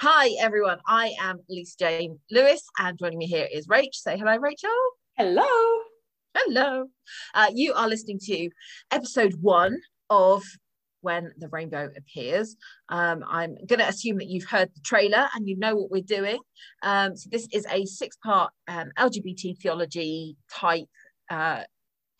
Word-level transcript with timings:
Hi, 0.00 0.30
everyone. 0.38 0.78
I 0.86 1.16
am 1.20 1.40
Lisa 1.48 1.74
Jane 1.76 2.20
Lewis, 2.30 2.62
and 2.78 2.96
joining 2.96 3.18
me 3.18 3.26
here 3.26 3.48
is 3.52 3.66
Rach. 3.66 3.94
Say 3.94 4.16
hello, 4.16 4.36
Rachel. 4.36 4.70
Hello. 5.16 5.44
Hello. 6.36 6.84
Uh, 7.34 7.50
you 7.52 7.72
are 7.74 7.88
listening 7.88 8.20
to 8.26 8.48
episode 8.92 9.34
one 9.40 9.76
of 10.08 10.44
When 11.00 11.32
the 11.38 11.48
Rainbow 11.48 11.90
Appears. 11.96 12.54
Um, 12.88 13.24
I'm 13.28 13.56
going 13.66 13.80
to 13.80 13.88
assume 13.88 14.18
that 14.18 14.28
you've 14.28 14.48
heard 14.48 14.68
the 14.72 14.80
trailer 14.82 15.26
and 15.34 15.48
you 15.48 15.58
know 15.58 15.74
what 15.74 15.90
we're 15.90 16.02
doing. 16.02 16.38
Um, 16.84 17.16
so, 17.16 17.28
this 17.32 17.48
is 17.52 17.66
a 17.68 17.84
six 17.84 18.16
part 18.24 18.52
um, 18.68 18.92
LGBT 18.96 19.58
theology 19.60 20.36
type 20.48 20.86
uh, 21.28 21.64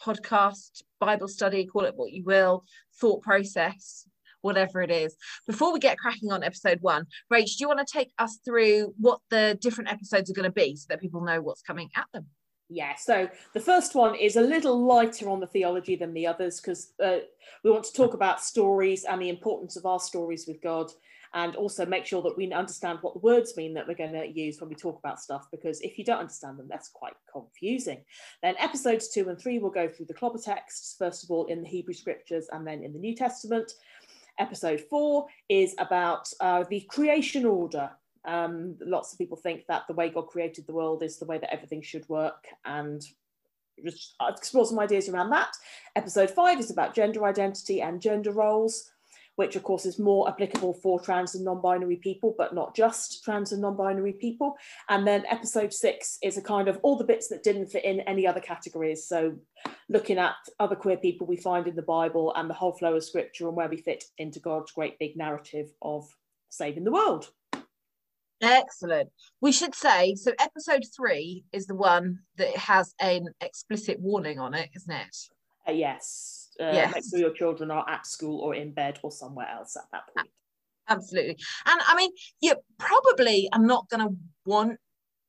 podcast, 0.05 0.83
Bible 0.99 1.29
study, 1.29 1.65
call 1.65 1.85
it 1.85 1.95
what 1.95 2.11
you 2.11 2.25
will, 2.25 2.65
thought 3.01 3.23
process, 3.23 4.05
whatever 4.43 4.83
it 4.83 4.91
is. 4.91 5.17
Before 5.47 5.73
we 5.73 5.79
get 5.79 5.99
cracking 5.99 6.33
on 6.33 6.43
episode 6.43 6.79
one, 6.81 7.07
Rach, 7.33 7.57
do 7.57 7.57
you 7.61 7.69
want 7.69 7.87
to 7.87 7.93
take 7.93 8.13
us 8.19 8.39
through 8.45 8.95
what 8.99 9.21
the 9.31 9.59
different 9.61 9.91
episodes 9.91 10.31
are 10.31 10.35
going 10.35 10.45
to 10.45 10.53
be 10.53 10.77
so 10.77 10.87
that 10.91 11.01
people 11.01 11.21
know 11.21 11.41
what's 11.41 11.63
coming 11.63 11.91
at 11.97 12.07
them? 12.13 12.27
Yeah, 12.71 12.97
so 12.97 13.31
the 13.55 13.61
first 13.61 13.95
one 13.95 14.15
is 14.15 14.37
a 14.37 14.43
little 14.43 14.85
lighter 14.85 15.31
on 15.31 15.41
the 15.41 15.47
theology 15.47 15.97
than 15.97 16.13
the 16.13 16.27
others 16.27 16.61
because 16.61 16.93
uh, 17.03 17.19
we 17.65 17.71
want 17.71 17.85
to 17.85 17.93
talk 17.95 18.13
about 18.13 18.43
stories 18.43 19.05
and 19.05 19.23
the 19.23 19.31
importance 19.31 19.77
of 19.77 19.87
our 19.87 19.99
stories 19.99 20.47
with 20.47 20.61
God 20.61 20.93
and 21.35 21.57
also 21.57 21.85
make 21.85 22.07
sure 22.07 22.23
that 22.23 22.37
we 22.37 22.51
understand 22.53 22.99
what 23.03 23.15
the 23.15 23.21
words 23.21 23.57
mean 23.57 23.75
that 23.75 23.87
we're 23.87 23.95
going 23.95 24.13
to 24.13 24.27
use 24.27 24.61
when 24.61 24.69
we 24.69 24.75
talk 24.75 24.99
about 24.99 25.21
stuff 25.21 25.47
because 25.51 25.81
if 25.83 25.99
you 25.99 26.05
don't 26.05 26.21
understand 26.21 26.59
them 26.59 26.67
that's 26.69 26.89
quite 26.89 27.13
confusing 27.31 27.99
then 28.43 28.55
episodes 28.59 29.09
two 29.09 29.29
and 29.29 29.39
three 29.39 29.59
will 29.59 29.71
go 29.71 29.89
through 29.89 30.07
the 30.07 30.15
clobber 30.15 30.39
texts 30.39 30.97
first 30.99 31.25
of 31.25 31.31
all 31.31 31.47
in 31.47 31.63
the 31.63 31.69
hebrew 31.69 31.95
scriptures 31.95 32.49
and 32.53 32.67
then 32.67 32.83
in 32.83 32.93
the 32.93 32.99
new 32.99 33.15
testament 33.15 33.73
episode 34.39 34.81
four 34.81 35.27
is 35.49 35.75
about 35.79 36.29
uh, 36.41 36.65
the 36.69 36.81
creation 36.83 37.45
order. 37.45 37.91
Um, 38.25 38.77
lots 38.81 39.13
of 39.13 39.19
people 39.19 39.37
think 39.37 39.67
that 39.69 39.87
the 39.87 39.95
way 39.95 40.11
god 40.11 40.27
created 40.27 40.67
the 40.67 40.75
world 40.75 41.03
is 41.03 41.19
the 41.19 41.25
way 41.25 41.39
that 41.39 41.53
everything 41.53 41.81
should 41.83 42.09
work 42.09 42.47
and 42.65 43.03
explore 44.29 44.67
some 44.67 44.79
ideas 44.79 45.09
around 45.09 45.31
that. 45.31 45.53
Episode 45.97 46.31
five 46.31 46.59
is 46.59 46.71
about 46.71 46.95
gender 46.95 47.25
identity 47.25 47.81
and 47.81 48.01
gender 48.01 48.33
roles 48.33 48.91
which 49.39 49.55
of 49.55 49.63
course 49.63 49.87
is 49.87 50.01
more 50.01 50.29
applicable 50.29 50.75
for 50.75 50.99
trans 50.99 51.37
and 51.37 51.45
non-binary 51.45 51.95
people, 51.95 52.35
but 52.37 52.53
not 52.53 52.75
just 52.75 53.23
trans 53.23 53.53
and 53.53 53.63
non-binary 53.63 54.15
people. 54.15 54.57
And 54.89 55.07
then 55.07 55.25
episode 55.31 55.73
six 55.73 56.19
is 56.25 56.37
a 56.37 56.43
kind 56.43 56.67
of 56.67 56.81
all 56.83 56.99
the 56.99 57.05
bits 57.05 57.29
that 57.29 57.45
didn't 57.45 57.69
fit 57.69 57.85
in 57.85 58.01
any 58.01 58.27
other 58.27 58.41
categories. 58.41 59.07
So 59.07 59.37
looking 59.89 60.19
at 60.19 60.35
other 60.59 60.75
queer 60.75 60.97
people 60.97 61.29
we 61.29 61.37
find 61.37 61.69
in 61.69 61.77
the 61.77 61.83
Bible 61.83 62.33
and 62.35 62.51
the 62.51 62.55
whole 62.55 62.73
flow 62.73 62.97
of 62.97 63.05
scripture 63.05 63.47
and 63.47 63.57
where 63.57 63.69
we 63.69 63.77
fit 63.77 64.03
into 64.19 64.41
God's 64.41 64.73
great 64.73 64.99
big 64.99 65.17
narrative 65.17 65.69
of 65.83 66.09
saving 66.49 66.83
the 66.83 66.91
world. 66.91 67.31
Excellent. 68.43 69.11
We 69.41 69.53
should 69.53 69.77
say 69.77 70.17
so. 70.17 70.33
Episode 70.41 70.83
three 70.97 71.45
is 71.53 71.67
the 71.67 71.77
one 71.77 72.19
that 72.39 72.57
has 72.57 72.93
an 73.01 73.27
explicit 73.41 74.01
warning 74.01 74.41
on 74.41 74.55
it, 74.55 74.69
isn't 74.75 74.93
it? 74.93 75.17
Uh, 75.69 75.73
yes 75.73 76.38
uh, 76.61 76.71
yes. 76.73 76.95
make 76.95 77.05
sure 77.09 77.21
your 77.21 77.35
children 77.35 77.71
are 77.71 77.89
at 77.89 78.07
school 78.07 78.41
or 78.41 78.55
in 78.55 78.73
bed 78.73 78.99
or 79.03 79.13
somewhere 79.13 79.49
else 79.49 79.77
at 79.77 79.85
that 79.93 80.03
point. 80.17 80.29
Absolutely. 80.89 81.37
And 81.67 81.81
i 81.87 81.95
mean 81.95 82.11
you 82.41 82.55
probably 82.79 83.49
are 83.53 83.61
not 83.61 83.89
going 83.91 84.09
to 84.09 84.15
want 84.47 84.79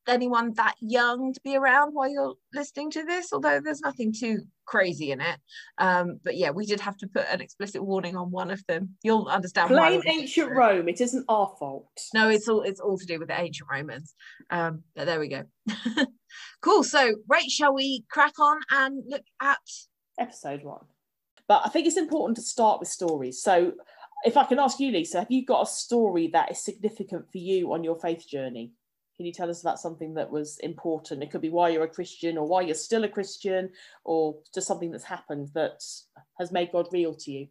anyone 0.07 0.53
that 0.53 0.73
young 0.79 1.33
to 1.33 1.41
be 1.43 1.55
around 1.55 1.91
while 1.91 2.09
you're 2.09 2.33
listening 2.51 2.89
to 2.89 3.03
this 3.03 3.31
although 3.31 3.59
there's 3.63 3.81
nothing 3.81 4.11
too 4.11 4.39
crazy 4.65 5.11
in 5.11 5.21
it. 5.21 5.37
Um 5.77 6.19
but 6.23 6.35
yeah 6.35 6.49
we 6.49 6.65
did 6.65 6.79
have 6.79 6.97
to 6.97 7.07
put 7.07 7.27
an 7.29 7.41
explicit 7.41 7.83
warning 7.83 8.15
on 8.15 8.31
one 8.31 8.49
of 8.49 8.65
them. 8.67 8.95
You'll 9.03 9.27
understand 9.27 9.69
blame 9.69 10.01
ancient 10.07 10.51
rome 10.51 10.87
it 10.89 11.01
isn't 11.01 11.25
our 11.29 11.53
fault. 11.59 11.91
No 12.13 12.29
it's 12.29 12.47
all 12.47 12.61
it's 12.61 12.79
all 12.79 12.97
to 12.97 13.05
do 13.05 13.19
with 13.19 13.27
the 13.27 13.39
ancient 13.39 13.69
romans. 13.69 14.15
Um 14.49 14.83
but 14.95 15.05
there 15.05 15.19
we 15.19 15.27
go. 15.27 15.43
Cool. 16.61 16.83
So 16.83 17.15
right 17.27 17.49
shall 17.49 17.73
we 17.73 18.03
crack 18.09 18.37
on 18.39 18.59
and 18.71 19.03
look 19.07 19.23
at 19.41 19.57
episode 20.19 20.63
one 20.63 20.85
but 21.49 21.63
I 21.65 21.69
think 21.69 21.87
it's 21.87 21.97
important 21.97 22.37
to 22.37 22.43
start 22.43 22.79
with 22.79 22.87
stories. 22.87 23.41
So, 23.41 23.73
if 24.23 24.37
I 24.37 24.45
can 24.45 24.59
ask 24.59 24.79
you, 24.79 24.91
Lisa, 24.91 25.19
have 25.19 25.31
you 25.31 25.43
got 25.45 25.63
a 25.63 25.65
story 25.65 26.27
that 26.27 26.51
is 26.51 26.63
significant 26.63 27.29
for 27.31 27.39
you 27.39 27.73
on 27.73 27.83
your 27.83 27.95
faith 27.95 28.27
journey? 28.27 28.71
Can 29.17 29.25
you 29.25 29.33
tell 29.33 29.49
us 29.49 29.61
about 29.61 29.79
something 29.79 30.13
that 30.13 30.29
was 30.29 30.59
important? 30.59 31.23
It 31.23 31.31
could 31.31 31.41
be 31.41 31.49
why 31.49 31.69
you're 31.69 31.83
a 31.83 31.89
Christian 31.89 32.37
or 32.37 32.47
why 32.47 32.61
you're 32.61 32.75
still 32.75 33.03
a 33.03 33.09
Christian 33.09 33.71
or 34.05 34.37
just 34.53 34.67
something 34.67 34.91
that's 34.91 35.03
happened 35.03 35.49
that 35.55 35.83
has 36.37 36.51
made 36.51 36.71
God 36.71 36.87
real 36.91 37.15
to 37.15 37.31
you. 37.31 37.47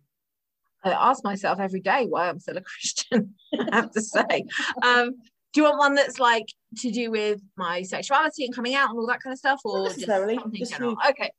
I 0.84 0.92
ask 0.92 1.24
myself 1.24 1.58
every 1.58 1.80
day 1.80 2.06
why 2.08 2.28
I'm 2.28 2.38
still 2.38 2.56
a 2.56 2.62
Christian, 2.62 3.34
I 3.52 3.68
have 3.74 3.90
to 3.90 4.00
say. 4.00 4.44
Um, 4.82 5.16
do 5.52 5.60
you 5.60 5.64
want 5.64 5.78
one 5.78 5.94
that's 5.94 6.20
like 6.20 6.46
to 6.78 6.90
do 6.90 7.10
with 7.10 7.40
my 7.56 7.82
sexuality 7.82 8.44
and 8.44 8.54
coming 8.54 8.74
out 8.74 8.90
and 8.90 8.98
all 8.98 9.06
that 9.08 9.20
kind 9.22 9.32
of 9.32 9.38
stuff 9.38 9.60
or 9.64 9.78
Not 9.78 9.88
necessarily 9.88 10.36
just 10.36 10.54
just 10.54 10.72
general? 10.72 10.96
okay 11.08 11.30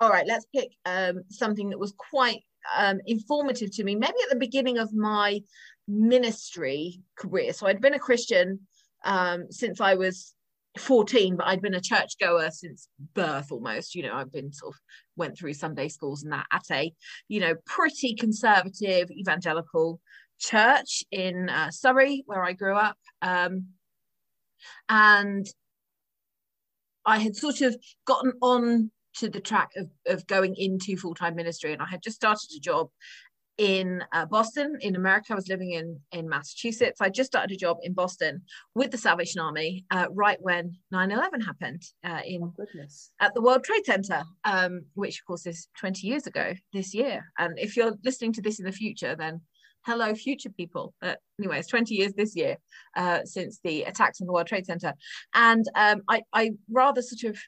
all 0.00 0.10
right, 0.10 0.26
let's 0.26 0.46
pick 0.54 0.70
um, 0.84 1.22
something 1.30 1.70
that 1.70 1.78
was 1.78 1.92
quite 1.92 2.42
um, 2.76 3.00
informative 3.06 3.74
to 3.76 3.84
me, 3.84 3.94
maybe 3.94 4.14
at 4.22 4.30
the 4.30 4.38
beginning 4.38 4.78
of 4.78 4.92
my 4.94 5.40
ministry 5.86 7.00
career. 7.16 7.52
So 7.52 7.66
I'd 7.66 7.80
been 7.80 7.94
a 7.94 7.98
Christian 7.98 8.60
um, 9.04 9.46
since 9.50 9.80
I 9.80 9.94
was 9.94 10.34
14, 10.78 11.36
but 11.36 11.46
I'd 11.46 11.62
been 11.62 11.74
a 11.74 11.80
church 11.80 12.14
goer 12.20 12.50
since 12.50 12.88
birth 13.14 13.50
almost. 13.50 13.94
You 13.94 14.04
know, 14.04 14.14
I've 14.14 14.32
been 14.32 14.52
sort 14.52 14.74
of 14.74 14.80
went 15.16 15.36
through 15.36 15.54
Sunday 15.54 15.88
schools 15.88 16.22
and 16.22 16.32
that 16.32 16.46
at 16.52 16.64
a, 16.70 16.92
you 17.28 17.40
know, 17.40 17.54
pretty 17.66 18.14
conservative 18.14 19.10
evangelical 19.10 20.00
church 20.38 21.02
in 21.10 21.48
uh, 21.48 21.70
Surrey, 21.70 22.22
where 22.26 22.44
I 22.44 22.52
grew 22.52 22.76
up. 22.76 22.96
Um, 23.22 23.68
and 24.88 25.46
I 27.04 27.18
had 27.18 27.36
sort 27.36 27.62
of 27.62 27.76
gotten 28.06 28.32
on 28.42 28.90
to 29.18 29.28
the 29.28 29.40
track 29.40 29.70
of, 29.76 29.88
of 30.06 30.26
going 30.26 30.54
into 30.56 30.96
full-time 30.96 31.34
ministry 31.34 31.72
and 31.72 31.82
i 31.82 31.86
had 31.86 32.02
just 32.02 32.16
started 32.16 32.48
a 32.56 32.60
job 32.60 32.88
in 33.58 34.04
uh, 34.12 34.24
Boston, 34.24 34.78
in 34.80 34.94
America. 34.94 35.32
I 35.32 35.34
was 35.34 35.48
living 35.48 35.72
in 35.72 36.00
in 36.12 36.28
Massachusetts. 36.28 37.00
I 37.00 37.08
just 37.10 37.30
started 37.30 37.52
a 37.52 37.58
job 37.58 37.78
in 37.82 37.92
Boston 37.92 38.42
with 38.74 38.92
the 38.92 38.98
Salvation 38.98 39.40
Army 39.40 39.84
uh, 39.90 40.06
right 40.12 40.38
when 40.40 40.76
9/11 40.94 41.44
happened 41.44 41.82
uh, 42.04 42.20
in 42.24 42.42
oh, 42.44 42.54
goodness. 42.56 43.10
at 43.20 43.34
the 43.34 43.42
World 43.42 43.64
Trade 43.64 43.84
Center, 43.84 44.22
um, 44.44 44.82
which 44.94 45.20
of 45.20 45.26
course 45.26 45.44
is 45.44 45.68
20 45.76 46.06
years 46.06 46.26
ago 46.26 46.54
this 46.72 46.94
year. 46.94 47.24
And 47.36 47.58
if 47.58 47.76
you're 47.76 47.94
listening 48.04 48.32
to 48.34 48.42
this 48.42 48.60
in 48.60 48.64
the 48.64 48.72
future, 48.72 49.16
then 49.16 49.40
hello, 49.84 50.14
future 50.14 50.50
people. 50.50 50.94
anyway, 51.40 51.58
it's 51.58 51.68
20 51.68 51.94
years 51.94 52.12
this 52.12 52.36
year 52.36 52.56
uh, 52.96 53.20
since 53.24 53.58
the 53.64 53.82
attacks 53.84 54.20
on 54.20 54.28
the 54.28 54.32
World 54.32 54.46
Trade 54.46 54.66
Center, 54.66 54.94
and 55.34 55.64
um, 55.74 56.02
I, 56.08 56.22
I 56.32 56.52
rather 56.70 57.02
sort 57.02 57.34
of 57.34 57.40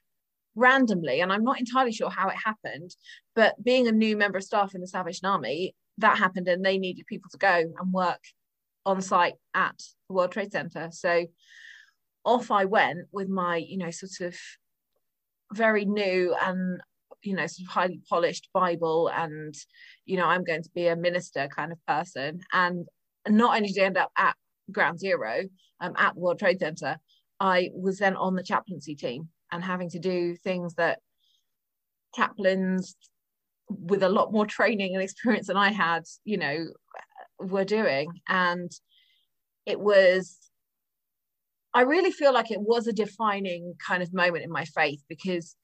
randomly, 0.61 1.21
and 1.21 1.33
I'm 1.33 1.43
not 1.43 1.59
entirely 1.59 1.93
sure 1.93 2.11
how 2.11 2.29
it 2.29 2.37
happened, 2.37 2.95
but 3.35 3.63
being 3.63 3.89
a 3.89 3.93
new 3.93 4.17
member 4.17 4.39
of 4.39 4.45
staff 4.45 4.75
in 4.75 4.81
the 4.81 4.87
Salvation 4.87 5.27
Army, 5.27 5.75
that 5.99 6.19
happened 6.19 6.49
and 6.49 6.65
they 6.65 6.79
needed 6.79 7.07
people 7.07 7.31
to 7.31 7.39
go 7.39 7.65
and 7.79 7.93
work 7.93 8.21
on 8.87 9.01
site 9.03 9.35
at 9.55 9.79
the 10.09 10.15
World 10.15 10.33
Trade 10.33 10.53
Center. 10.53 10.89
So 10.93 11.27
off 12.25 12.51
I 12.51 12.67
went 12.67 13.09
with 13.13 13.29
my, 13.29 13.57
you 13.57 13.79
know, 13.79 13.91
sort 13.91 14.29
of 14.29 14.37
very 15.53 15.85
new 15.85 16.35
and 16.43 16.81
you 17.23 17.35
know 17.35 17.47
sort 17.47 17.67
of 17.67 17.73
highly 17.73 18.01
polished 18.09 18.49
bible 18.55 19.11
and 19.13 19.55
you 20.07 20.17
know 20.17 20.25
i'm 20.25 20.45
going 20.45 20.63
to 20.63 20.71
be 20.75 20.87
a 20.87 20.97
minister 20.97 21.49
kind 21.55 21.73
of 21.73 21.87
person 21.87 22.41
and 22.53 22.87
not 23.29 23.57
only 23.57 23.69
did 23.69 23.83
i 23.83 23.87
end 23.87 23.99
up 23.99 24.11
at 24.17 24.35
ground 24.71 24.99
zero 24.99 25.43
um, 25.81 25.93
at 25.99 26.15
the 26.15 26.21
world 26.21 26.39
trade 26.39 26.61
center 26.61 26.97
i 27.41 27.69
was 27.75 27.99
then 27.99 28.17
on 28.17 28.37
the 28.37 28.43
chaplaincy 28.43 28.95
team 28.95 29.29
and 29.53 29.63
having 29.65 29.91
to 29.91 29.99
do 29.99 30.37
things 30.37 30.75
that 30.75 30.99
chaplains 32.15 32.97
with 33.69 34.03
a 34.03 34.09
lot 34.09 34.33
more 34.33 34.47
training 34.47 34.95
and 34.95 35.03
experience 35.03 35.47
than 35.47 35.57
I 35.57 35.71
had, 35.71 36.03
you 36.25 36.39
know, 36.39 36.67
were 37.39 37.65
doing. 37.65 38.21
And 38.29 38.71
it 39.67 39.79
was, 39.79 40.37
I 41.73 41.83
really 41.83 42.11
feel 42.11 42.33
like 42.33 42.51
it 42.51 42.61
was 42.61 42.87
a 42.87 42.93
defining 42.93 43.75
kind 43.85 44.03
of 44.03 44.13
moment 44.13 44.45
in 44.45 44.51
my 44.51 44.65
faith 44.65 45.03
because 45.09 45.55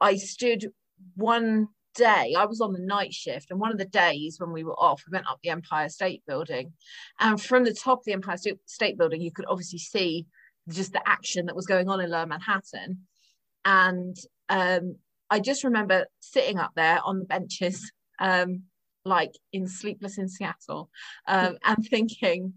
I 0.00 0.16
stood 0.16 0.66
one 1.14 1.68
day, 1.94 2.34
I 2.36 2.46
was 2.46 2.60
on 2.60 2.72
the 2.72 2.80
night 2.80 3.12
shift, 3.12 3.50
and 3.50 3.60
one 3.60 3.72
of 3.72 3.78
the 3.78 3.84
days 3.84 4.36
when 4.38 4.52
we 4.52 4.64
were 4.64 4.78
off, 4.78 5.02
we 5.06 5.16
went 5.16 5.28
up 5.28 5.38
the 5.42 5.50
Empire 5.50 5.88
State 5.88 6.22
Building. 6.26 6.72
And 7.20 7.40
from 7.40 7.64
the 7.64 7.74
top 7.74 8.00
of 8.00 8.04
the 8.04 8.12
Empire 8.12 8.36
State 8.66 8.98
Building, 8.98 9.20
you 9.20 9.32
could 9.32 9.46
obviously 9.48 9.78
see 9.78 10.26
just 10.68 10.92
the 10.92 11.06
action 11.08 11.46
that 11.46 11.56
was 11.56 11.66
going 11.66 11.88
on 11.88 12.00
in 12.00 12.10
Lower 12.10 12.26
Manhattan. 12.26 13.06
And 13.64 14.16
um, 14.48 14.96
I 15.30 15.40
just 15.40 15.64
remember 15.64 16.06
sitting 16.20 16.58
up 16.58 16.72
there 16.74 17.00
on 17.04 17.20
the 17.20 17.24
benches, 17.24 17.90
um, 18.18 18.62
like 19.04 19.32
in 19.52 19.66
Sleepless 19.66 20.18
in 20.18 20.28
Seattle, 20.28 20.90
um, 21.26 21.58
and 21.64 21.86
thinking, 21.86 22.54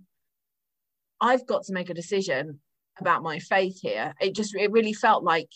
I've 1.20 1.46
got 1.46 1.64
to 1.66 1.74
make 1.74 1.90
a 1.90 1.96
decision 1.96 2.60
about 3.00 3.24
my 3.24 3.40
faith 3.40 3.80
here. 3.82 4.14
It 4.20 4.36
just, 4.36 4.56
it 4.56 4.72
really 4.72 4.94
felt 4.94 5.24
like 5.24 5.50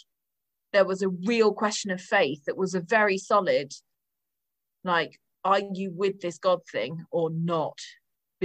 there 0.74 0.86
was 0.86 1.02
a 1.02 1.10
real 1.10 1.54
question 1.54 1.92
of 1.92 2.02
faith 2.02 2.44
that 2.46 2.58
was 2.58 2.74
a 2.74 2.82
very 2.82 3.18
solid, 3.18 3.72
like, 4.84 5.20
are 5.44 5.62
you 5.74 5.92
with 5.92 6.22
this 6.22 6.38
God 6.38 6.60
thing 6.72 7.06
or 7.12 7.30
not? 7.30 7.78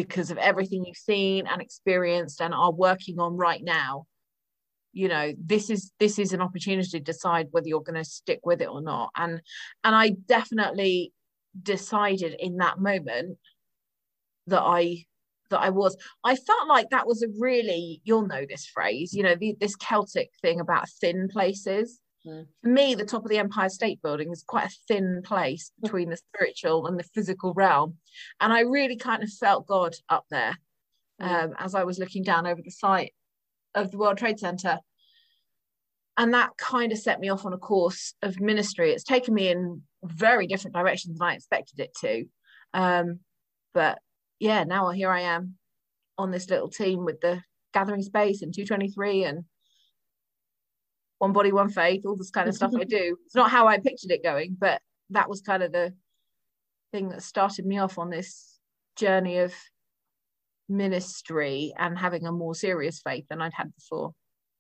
Because 0.03 0.31
of 0.31 0.39
everything 0.39 0.85
you've 0.85 0.97
seen 0.97 1.47
and 1.47 1.61
experienced 1.61 2.41
and 2.41 2.55
are 2.55 2.73
working 2.73 3.19
on 3.19 3.37
right 3.37 3.63
now 3.63 4.07
you 4.93 5.09
know 5.09 5.33
this 5.39 5.71
is 5.71 5.93
this 6.01 6.19
is 6.19 6.33
an 6.33 6.41
opportunity 6.41 6.89
to 6.89 7.01
decide 7.01 7.49
whether 7.51 7.69
you're 7.69 7.83
going 7.83 8.03
to 8.03 8.05
stick 8.05 8.41
with 8.45 8.61
it 8.61 8.69
or 8.69 8.81
not. 8.81 9.11
And 9.17 9.41
and 9.85 9.95
i 9.95 10.11
definitely 10.27 11.13
decided 11.63 12.35
in 12.39 12.57
that 12.57 12.79
moment 12.79 13.39
that 14.47 14.63
i 14.63 15.05
that 15.51 15.61
i 15.61 15.71
was. 15.71 15.97
I 16.25 16.35
felt 16.37 16.69
like 16.69 16.91
that 16.91 17.07
was 17.07 17.23
a 17.23 17.29
really 17.39 18.01
you'll 18.05 18.27
know 18.27 18.45
this 18.49 18.67
phrase 18.67 19.13
you 19.13 19.23
know 19.23 19.35
the, 19.35 19.57
this 19.61 19.77
celtic 19.77 20.31
thing 20.43 20.61
about 20.61 20.89
thin 21.01 21.29
places 21.31 22.01
mm. 22.27 22.47
for 22.63 22.69
me 22.69 22.95
the 22.95 23.05
top 23.05 23.25
of 23.25 23.31
the 23.31 23.39
empire 23.39 23.69
state 23.69 24.01
building 24.03 24.31
is 24.33 24.45
quite 24.47 24.67
a 24.67 24.77
thin 24.89 25.23
place 25.25 25.73
hmm. 25.77 25.87
between 25.87 26.11
the 26.11 26.17
spiritual 26.17 26.87
and 26.87 26.99
the 26.99 27.05
physical 27.15 27.53
realm 27.55 27.97
and 28.41 28.53
i 28.53 28.61
really 28.61 28.97
kind 28.97 29.23
of 29.23 29.31
felt 29.31 29.67
god 29.67 29.95
up 30.09 30.25
there 30.31 30.57
mm. 31.21 31.45
um, 31.45 31.55
as 31.59 31.75
i 31.75 31.85
was 31.85 31.99
looking 31.99 32.23
down 32.23 32.47
over 32.47 32.61
the 32.63 32.71
site 32.71 33.13
of 33.75 33.91
the 33.91 33.99
World 33.99 34.19
Trade 34.19 34.39
Center. 34.39 34.79
And 36.17 36.35
that 36.35 36.57
kind 36.59 36.93
of 36.93 36.99
set 36.99 37.21
me 37.21 37.31
off 37.31 37.47
on 37.47 37.53
a 37.53 37.59
course 37.59 38.15
of 38.23 38.41
ministry. 38.41 38.91
It's 38.91 39.05
taken 39.05 39.33
me 39.33 39.49
in 39.49 39.83
very 40.05 40.47
different 40.47 40.75
directions 40.75 41.19
than 41.19 41.29
I 41.29 41.35
expected 41.35 41.81
it 41.81 41.95
to. 42.01 42.25
Um, 42.75 43.21
but 43.73 43.99
yeah, 44.39 44.65
now 44.65 44.91
here 44.91 45.11
I 45.11 45.21
am 45.21 45.55
on 46.19 46.31
this 46.31 46.51
little 46.51 46.69
team 46.69 47.05
with 47.05 47.21
the 47.21 47.43
gathering 47.73 48.03
space 48.03 48.43
and 48.43 48.53
223 48.53 49.25
and 49.25 49.45
one 51.21 51.33
body, 51.35 51.53
one 51.53 51.69
faith, 51.69 52.07
all 52.07 52.17
this 52.17 52.31
kind 52.31 52.49
of 52.49 52.55
stuff 52.55 52.73
I 52.75 52.85
do. 52.85 53.19
It's 53.27 53.35
not 53.35 53.51
how 53.51 53.69
I 53.69 53.79
pictured 53.79 54.11
it 54.11 54.23
going, 54.23 54.57
but 54.59 54.81
that 55.11 55.29
was 55.29 55.43
kind 55.43 55.63
of 55.63 55.71
the 55.71 55.93
thing 56.93 57.11
that 57.11 57.23
started 57.23 57.67
me 57.67 57.79
off 57.79 57.99
on 57.99 58.09
this 58.09 58.59
journey 58.97 59.37
of 59.39 59.53
ministry 60.67 61.75
and 61.79 61.99
having 61.99 62.27
a 62.27 62.33
more 62.33 62.55
serious 62.55 63.01
faith 63.01 63.27
than 63.29 63.43
I'd 63.43 63.53
had 63.53 63.75
before. 63.75 64.15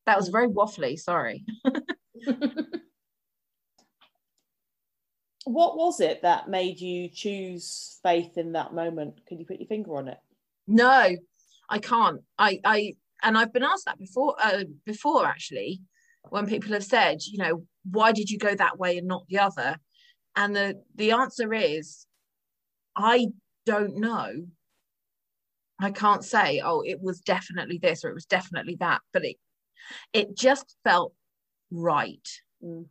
That 0.04 0.18
was 0.18 0.28
very 0.28 0.48
waffly, 0.48 0.98
sorry. 0.98 1.46
what 5.44 5.78
was 5.78 6.00
it 6.00 6.20
that 6.20 6.50
made 6.50 6.78
you 6.78 7.08
choose 7.08 7.98
faith 8.02 8.36
in 8.36 8.52
that 8.52 8.74
moment? 8.74 9.24
Can 9.26 9.38
you 9.38 9.46
put 9.46 9.60
your 9.60 9.68
finger 9.68 9.96
on 9.96 10.08
it? 10.08 10.18
No, 10.66 11.16
I 11.70 11.78
can't. 11.78 12.20
I 12.38 12.60
I 12.66 12.96
and 13.22 13.38
I've 13.38 13.54
been 13.54 13.64
asked 13.64 13.86
that 13.86 13.98
before 13.98 14.36
uh, 14.42 14.64
before 14.84 15.24
actually 15.24 15.80
when 16.28 16.46
people 16.46 16.72
have 16.72 16.84
said, 16.84 17.18
you 17.22 17.38
know, 17.38 17.64
why 17.90 18.12
did 18.12 18.30
you 18.30 18.38
go 18.38 18.54
that 18.54 18.78
way 18.78 18.98
and 18.98 19.08
not 19.08 19.24
the 19.28 19.38
other? 19.38 19.76
And 20.36 20.54
the 20.54 20.82
the 20.94 21.12
answer 21.12 21.52
is 21.52 22.06
I 22.96 23.28
don't 23.66 23.96
know 23.96 24.46
I 25.82 25.90
can't 25.90 26.24
say, 26.24 26.60
oh, 26.62 26.82
it 26.84 27.00
was 27.00 27.20
definitely 27.20 27.78
this 27.78 28.04
or 28.04 28.10
it 28.10 28.14
was 28.14 28.26
definitely 28.26 28.76
that, 28.80 29.00
but 29.12 29.24
it 29.24 29.36
it 30.12 30.36
just 30.36 30.76
felt 30.84 31.14
right. 31.70 32.28
Mm. 32.62 32.86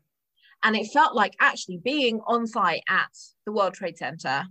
And 0.64 0.76
it 0.76 0.88
felt 0.92 1.16
like 1.16 1.36
actually 1.40 1.80
being 1.84 2.20
on 2.28 2.48
site 2.48 2.84
at 2.90 3.12
the 3.46 3.52
World 3.52 3.76
Trade 3.76 3.98
Center 3.98 4.44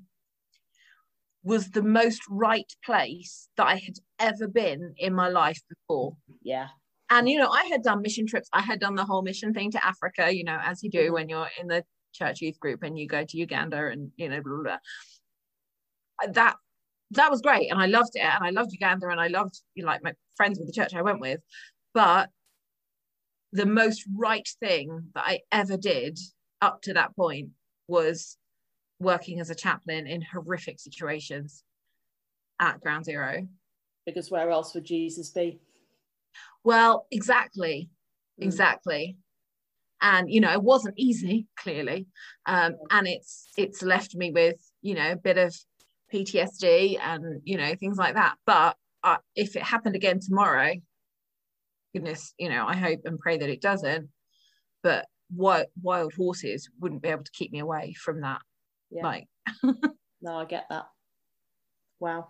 was 1.43 1.71
the 1.71 1.83
most 1.83 2.23
right 2.31 2.73
place 2.85 3.49
that 3.57 3.67
I 3.67 3.75
had 3.77 3.97
ever 4.19 4.49
been 4.49 4.95
in 4.97 5.15
my 5.15 5.29
life 5.29 5.61
before. 5.69 6.17
Yeah. 6.43 6.69
And 7.11 7.29
you 7.29 7.39
know, 7.39 7.49
I 7.49 7.65
had 7.65 7.83
done 7.83 8.03
mission 8.03 8.27
trips. 8.27 8.49
I 8.53 8.61
had 8.61 8.81
done 8.81 8.95
the 8.95 9.05
whole 9.05 9.23
mission 9.23 9.55
thing 9.55 9.71
to 9.73 9.87
Africa, 9.87 10.35
you 10.35 10.45
know, 10.45 10.59
as 10.63 10.83
you 10.83 10.91
do 10.91 11.05
mm-hmm. 11.05 11.13
when 11.15 11.29
you're 11.29 11.49
in 11.61 11.67
the 11.67 11.85
church 12.13 12.41
youth 12.41 12.59
group 12.61 12.83
and 12.83 12.99
you 12.99 13.07
go 13.07 13.25
to 13.25 13.37
Uganda 13.37 13.87
and 13.87 14.11
you 14.17 14.29
know, 14.29 14.43
blah, 14.43 14.55
blah, 14.55 14.63
blah. 16.23 16.33
that 16.33 16.57
that 17.13 17.31
was 17.31 17.41
great 17.41 17.71
and 17.71 17.81
I 17.81 17.87
loved 17.87 18.11
it 18.15 18.23
and 18.23 18.45
I 18.45 18.51
loved 18.51 18.73
Uganda 18.73 19.09
and 19.09 19.21
I 19.21 19.29
loved 19.29 19.61
you 19.75 19.83
know, 19.83 19.89
like 19.89 20.03
my 20.03 20.13
friends 20.37 20.59
with 20.59 20.67
the 20.69 20.73
church 20.73 20.95
I 20.95 21.03
went 21.03 21.21
with 21.21 21.41
but 21.95 22.29
the 23.53 23.67
most 23.67 24.05
right 24.15 24.47
thing 24.61 25.05
that 25.15 25.25
I 25.27 25.41
ever 25.51 25.77
did 25.77 26.19
up 26.61 26.83
to 26.83 26.95
that 26.95 27.17
point 27.17 27.51
was 27.87 28.37
working 29.01 29.41
as 29.41 29.49
a 29.49 29.55
chaplain 29.55 30.07
in 30.07 30.21
horrific 30.21 30.81
situations 30.81 31.63
at 32.61 32.81
ground 32.81 33.07
zero 33.07 33.47
because 34.05 34.31
where 34.31 34.51
else 34.51 34.75
would 34.75 34.85
Jesus 34.85 35.31
be 35.31 35.61
well 36.65 37.07
exactly 37.11 37.91
mm. 38.41 38.45
exactly 38.45 39.17
and 40.01 40.31
you 40.31 40.41
know 40.41 40.53
it 40.53 40.63
wasn't 40.63 40.95
easy 40.97 41.47
clearly 41.57 42.07
um, 42.47 42.75
and 42.91 43.07
it's 43.09 43.49
it's 43.57 43.83
left 43.83 44.15
me 44.15 44.31
with 44.31 44.57
you 44.81 44.95
know 44.95 45.13
a 45.13 45.17
bit 45.17 45.39
of 45.39 45.55
PTSD 46.13 46.99
and 47.01 47.41
you 47.45 47.57
know 47.57 47.75
things 47.75 47.99
like 47.99 48.15
that. 48.15 48.37
But 48.47 48.77
uh, 49.05 49.19
if 49.35 49.57
it 49.57 49.63
happened 49.63 49.97
again 49.97 50.21
tomorrow, 50.21 50.73
goodness, 51.93 52.35
you 52.39 52.49
know, 52.49 52.67
I 52.67 52.77
hope 52.77 53.01
and 53.05 53.19
pray 53.19 53.39
that 53.39 53.49
it 53.49 53.63
doesn't. 53.63 54.09
But 54.83 55.07
wild, 55.35 55.67
wild 55.83 56.15
horses 56.15 56.71
wouldn't 56.81 57.03
be 57.03 57.09
able 57.09 57.25
to 57.25 57.33
keep 57.33 57.53
me 57.53 57.59
away 57.59 57.95
from 57.95 58.23
that. 58.23 58.41
Yeah. 58.91 59.03
Like, 59.03 59.27
no, 59.63 60.37
I 60.37 60.45
get 60.45 60.67
that. 60.71 60.87
Wow. 62.01 62.29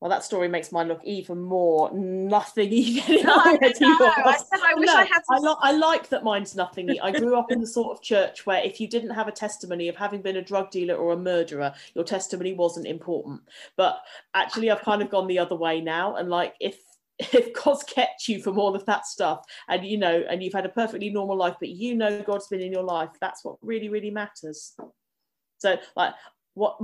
Well, 0.00 0.10
that 0.10 0.22
story 0.22 0.46
makes 0.46 0.70
mine 0.70 0.86
look 0.86 1.00
even 1.02 1.40
more 1.40 1.92
nothing 1.92 2.70
even. 2.72 3.22
No, 3.24 3.34
I, 3.34 3.58
I, 3.60 3.72
said 3.72 4.60
I 4.64 4.74
wish 4.74 4.86
no, 4.86 4.94
I 4.94 5.04
had. 5.04 5.24
Some... 5.24 5.36
I, 5.36 5.38
lo- 5.38 5.58
I 5.60 5.72
like 5.72 6.08
that 6.10 6.22
mine's 6.22 6.54
nothing. 6.54 7.00
I 7.02 7.10
grew 7.10 7.36
up 7.36 7.50
in 7.50 7.60
the 7.60 7.66
sort 7.66 7.96
of 7.96 8.02
church 8.02 8.46
where 8.46 8.62
if 8.62 8.80
you 8.80 8.86
didn't 8.86 9.10
have 9.10 9.26
a 9.26 9.32
testimony 9.32 9.88
of 9.88 9.96
having 9.96 10.22
been 10.22 10.36
a 10.36 10.42
drug 10.42 10.70
dealer 10.70 10.94
or 10.94 11.12
a 11.12 11.16
murderer, 11.16 11.74
your 11.94 12.04
testimony 12.04 12.52
wasn't 12.52 12.86
important. 12.86 13.40
But 13.76 14.00
actually, 14.34 14.70
I've 14.70 14.82
kind 14.82 15.02
of 15.02 15.10
gone 15.10 15.26
the 15.26 15.40
other 15.40 15.56
way 15.56 15.80
now, 15.80 16.14
and 16.14 16.30
like 16.30 16.54
if 16.60 16.78
if 17.18 17.52
God's 17.52 17.82
kept 17.82 18.28
you 18.28 18.40
from 18.40 18.58
all 18.58 18.76
of 18.76 18.86
that 18.86 19.04
stuff 19.04 19.44
and 19.68 19.84
you 19.84 19.98
know 19.98 20.24
and 20.30 20.42
you've 20.42 20.52
had 20.52 20.66
a 20.66 20.70
perfectly 20.70 21.10
normal 21.10 21.36
life 21.36 21.56
but 21.58 21.68
you 21.68 21.96
know 21.96 22.22
God's 22.22 22.46
been 22.46 22.60
in 22.60 22.70
your 22.70 22.84
life 22.84 23.10
that's 23.20 23.44
what 23.44 23.56
really 23.60 23.88
really 23.88 24.10
matters 24.10 24.76
so 25.58 25.76
like 25.96 26.14
what 26.54 26.78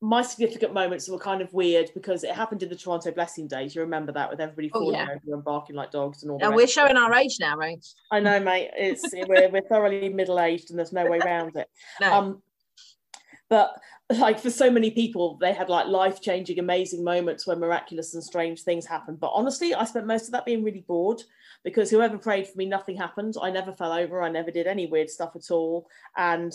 my 0.00 0.22
significant 0.22 0.72
moments 0.72 1.08
were 1.08 1.18
kind 1.18 1.42
of 1.42 1.52
weird 1.52 1.90
because 1.94 2.22
it 2.22 2.32
happened 2.32 2.62
in 2.62 2.68
the 2.68 2.76
Toronto 2.76 3.10
Blessing 3.10 3.48
Days. 3.48 3.74
You 3.74 3.80
remember 3.80 4.12
that 4.12 4.30
with 4.30 4.40
everybody 4.40 4.68
falling 4.68 4.96
oh, 4.96 4.98
yeah. 4.98 5.04
over 5.10 5.34
and 5.34 5.44
barking 5.44 5.76
like 5.76 5.90
dogs 5.90 6.22
and 6.22 6.30
all. 6.30 6.38
And 6.42 6.54
we're 6.54 6.68
showing 6.68 6.96
our 6.96 7.12
age 7.14 7.36
now, 7.40 7.56
right? 7.56 7.84
I 8.12 8.20
know, 8.20 8.38
mate. 8.38 8.70
It's 8.76 9.04
we're, 9.12 9.48
we're 9.48 9.62
thoroughly 9.62 10.08
middle 10.08 10.40
aged, 10.40 10.70
and 10.70 10.78
there's 10.78 10.92
no 10.92 11.06
way 11.06 11.18
around 11.18 11.56
it. 11.56 11.68
no. 12.00 12.12
Um, 12.12 12.42
but 13.48 13.74
like 14.10 14.38
for 14.38 14.50
so 14.50 14.70
many 14.70 14.90
people, 14.90 15.36
they 15.40 15.52
had 15.52 15.68
like 15.68 15.86
life 15.86 16.20
changing, 16.20 16.58
amazing 16.58 17.02
moments 17.02 17.46
where 17.46 17.56
miraculous 17.56 18.14
and 18.14 18.22
strange 18.22 18.62
things 18.62 18.86
happened. 18.86 19.20
But 19.20 19.32
honestly, 19.34 19.74
I 19.74 19.84
spent 19.84 20.06
most 20.06 20.26
of 20.26 20.32
that 20.32 20.46
being 20.46 20.62
really 20.62 20.84
bored 20.86 21.22
because 21.64 21.90
whoever 21.90 22.18
prayed 22.18 22.46
for 22.46 22.56
me, 22.56 22.66
nothing 22.66 22.96
happened. 22.96 23.34
I 23.40 23.50
never 23.50 23.72
fell 23.72 23.92
over. 23.92 24.22
I 24.22 24.30
never 24.30 24.50
did 24.50 24.66
any 24.66 24.86
weird 24.86 25.10
stuff 25.10 25.34
at 25.34 25.50
all, 25.50 25.88
and 26.16 26.52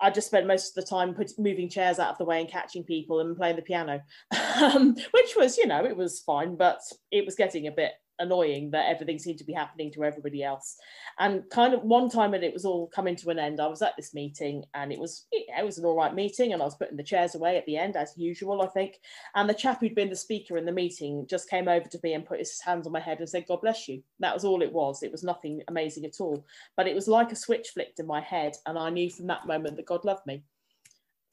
I 0.00 0.10
just 0.10 0.28
spent 0.28 0.46
most 0.46 0.76
of 0.76 0.84
the 0.84 0.88
time 0.88 1.14
put, 1.14 1.32
moving 1.38 1.68
chairs 1.68 1.98
out 1.98 2.10
of 2.10 2.18
the 2.18 2.24
way 2.24 2.40
and 2.40 2.48
catching 2.48 2.84
people 2.84 3.20
and 3.20 3.36
playing 3.36 3.56
the 3.56 3.62
piano, 3.62 4.00
um, 4.62 4.94
which 5.12 5.34
was, 5.36 5.58
you 5.58 5.66
know, 5.66 5.84
it 5.84 5.96
was 5.96 6.20
fine, 6.20 6.56
but 6.56 6.80
it 7.10 7.24
was 7.24 7.34
getting 7.34 7.66
a 7.66 7.72
bit 7.72 7.92
annoying 8.18 8.70
that 8.70 8.88
everything 8.88 9.18
seemed 9.18 9.38
to 9.38 9.44
be 9.44 9.52
happening 9.52 9.92
to 9.92 10.04
everybody 10.04 10.42
else. 10.42 10.76
And 11.18 11.48
kind 11.50 11.74
of 11.74 11.82
one 11.82 12.08
time 12.08 12.32
when 12.32 12.42
it 12.42 12.52
was 12.52 12.64
all 12.64 12.88
coming 12.88 13.16
to 13.16 13.30
an 13.30 13.38
end, 13.38 13.60
I 13.60 13.66
was 13.66 13.82
at 13.82 13.96
this 13.96 14.14
meeting 14.14 14.64
and 14.74 14.92
it 14.92 14.98
was 14.98 15.26
it 15.30 15.64
was 15.64 15.78
an 15.78 15.84
all 15.84 15.96
right 15.96 16.14
meeting 16.14 16.52
and 16.52 16.62
I 16.62 16.64
was 16.64 16.76
putting 16.76 16.96
the 16.96 17.02
chairs 17.02 17.34
away 17.34 17.56
at 17.56 17.66
the 17.66 17.76
end 17.76 17.96
as 17.96 18.14
usual, 18.16 18.62
I 18.62 18.66
think. 18.68 19.00
And 19.34 19.48
the 19.48 19.54
chap 19.54 19.80
who'd 19.80 19.94
been 19.94 20.10
the 20.10 20.16
speaker 20.16 20.56
in 20.56 20.64
the 20.64 20.72
meeting 20.72 21.26
just 21.28 21.50
came 21.50 21.68
over 21.68 21.88
to 21.88 22.00
me 22.02 22.14
and 22.14 22.26
put 22.26 22.38
his 22.38 22.60
hands 22.60 22.86
on 22.86 22.92
my 22.92 23.00
head 23.00 23.18
and 23.18 23.28
said, 23.28 23.46
God 23.46 23.60
bless 23.60 23.88
you. 23.88 24.02
That 24.20 24.34
was 24.34 24.44
all 24.44 24.62
it 24.62 24.72
was. 24.72 25.02
It 25.02 25.12
was 25.12 25.24
nothing 25.24 25.62
amazing 25.68 26.04
at 26.04 26.20
all. 26.20 26.44
But 26.76 26.86
it 26.86 26.94
was 26.94 27.08
like 27.08 27.32
a 27.32 27.36
switch 27.36 27.68
flicked 27.70 28.00
in 28.00 28.06
my 28.06 28.20
head. 28.20 28.54
And 28.66 28.78
I 28.78 28.90
knew 28.90 29.10
from 29.10 29.26
that 29.28 29.46
moment 29.46 29.76
that 29.76 29.86
God 29.86 30.04
loved 30.04 30.26
me 30.26 30.42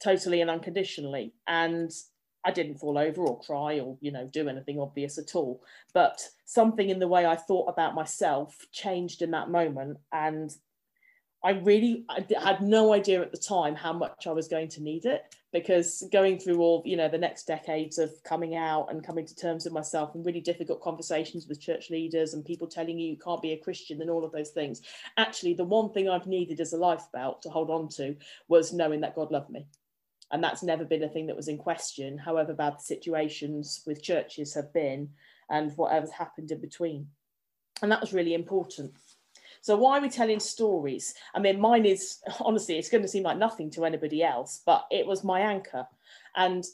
totally 0.02 0.40
and 0.40 0.50
unconditionally. 0.50 1.32
And 1.46 1.90
I 2.46 2.52
didn't 2.52 2.78
fall 2.78 2.96
over 2.96 3.22
or 3.22 3.40
cry 3.40 3.80
or 3.80 3.98
you 4.00 4.12
know 4.12 4.26
do 4.26 4.48
anything 4.48 4.78
obvious 4.78 5.18
at 5.18 5.34
all. 5.34 5.62
But 5.92 6.22
something 6.44 6.88
in 6.88 7.00
the 7.00 7.08
way 7.08 7.26
I 7.26 7.34
thought 7.34 7.68
about 7.68 7.96
myself 7.96 8.64
changed 8.70 9.20
in 9.20 9.32
that 9.32 9.50
moment. 9.50 9.98
And 10.12 10.56
I 11.42 11.50
really 11.50 12.04
I 12.08 12.24
had 12.40 12.62
no 12.62 12.92
idea 12.92 13.20
at 13.20 13.32
the 13.32 13.38
time 13.38 13.74
how 13.74 13.92
much 13.92 14.28
I 14.28 14.32
was 14.32 14.46
going 14.46 14.68
to 14.70 14.82
need 14.82 15.06
it 15.06 15.34
because 15.52 16.04
going 16.12 16.38
through 16.38 16.58
all 16.58 16.82
you 16.86 16.96
know 16.96 17.08
the 17.08 17.18
next 17.18 17.48
decades 17.48 17.98
of 17.98 18.12
coming 18.22 18.54
out 18.54 18.86
and 18.90 19.04
coming 19.04 19.26
to 19.26 19.34
terms 19.34 19.64
with 19.64 19.72
myself 19.72 20.14
and 20.14 20.24
really 20.24 20.40
difficult 20.40 20.80
conversations 20.80 21.48
with 21.48 21.60
church 21.60 21.90
leaders 21.90 22.34
and 22.34 22.44
people 22.44 22.68
telling 22.68 22.98
you 22.98 23.10
you 23.10 23.18
can't 23.18 23.42
be 23.42 23.52
a 23.52 23.58
Christian 23.58 24.00
and 24.00 24.10
all 24.10 24.24
of 24.24 24.32
those 24.32 24.50
things 24.50 24.82
actually 25.18 25.54
the 25.54 25.64
one 25.64 25.90
thing 25.90 26.08
I've 26.08 26.26
needed 26.26 26.60
as 26.60 26.72
a 26.72 26.78
life 26.78 27.06
belt 27.12 27.42
to 27.42 27.50
hold 27.50 27.70
on 27.70 27.88
to 27.90 28.16
was 28.48 28.72
knowing 28.72 29.00
that 29.02 29.14
God 29.14 29.30
loved 29.30 29.50
me 29.50 29.66
and 30.30 30.42
that's 30.42 30.62
never 30.62 30.84
been 30.84 31.04
a 31.04 31.08
thing 31.08 31.26
that 31.26 31.36
was 31.36 31.48
in 31.48 31.58
question 31.58 32.18
however 32.18 32.52
bad 32.52 32.78
the 32.78 32.82
situations 32.82 33.82
with 33.86 34.02
churches 34.02 34.54
have 34.54 34.72
been 34.72 35.08
and 35.50 35.76
whatever's 35.76 36.10
happened 36.10 36.50
in 36.50 36.60
between. 36.60 37.06
And 37.82 37.92
that 37.92 38.00
was 38.00 38.12
really 38.12 38.34
important. 38.34 38.92
So 39.60 39.76
why 39.76 39.98
are 39.98 40.00
we 40.00 40.08
telling 40.08 40.40
stories? 40.40 41.14
I 41.34 41.40
mean 41.40 41.60
mine 41.60 41.86
is 41.86 42.18
honestly 42.40 42.78
it's 42.78 42.90
going 42.90 43.02
to 43.02 43.08
seem 43.08 43.22
like 43.22 43.38
nothing 43.38 43.70
to 43.72 43.84
anybody 43.84 44.22
else 44.22 44.62
but 44.66 44.86
it 44.90 45.06
was 45.06 45.24
my 45.24 45.40
anchor. 45.40 45.86
And 46.34 46.64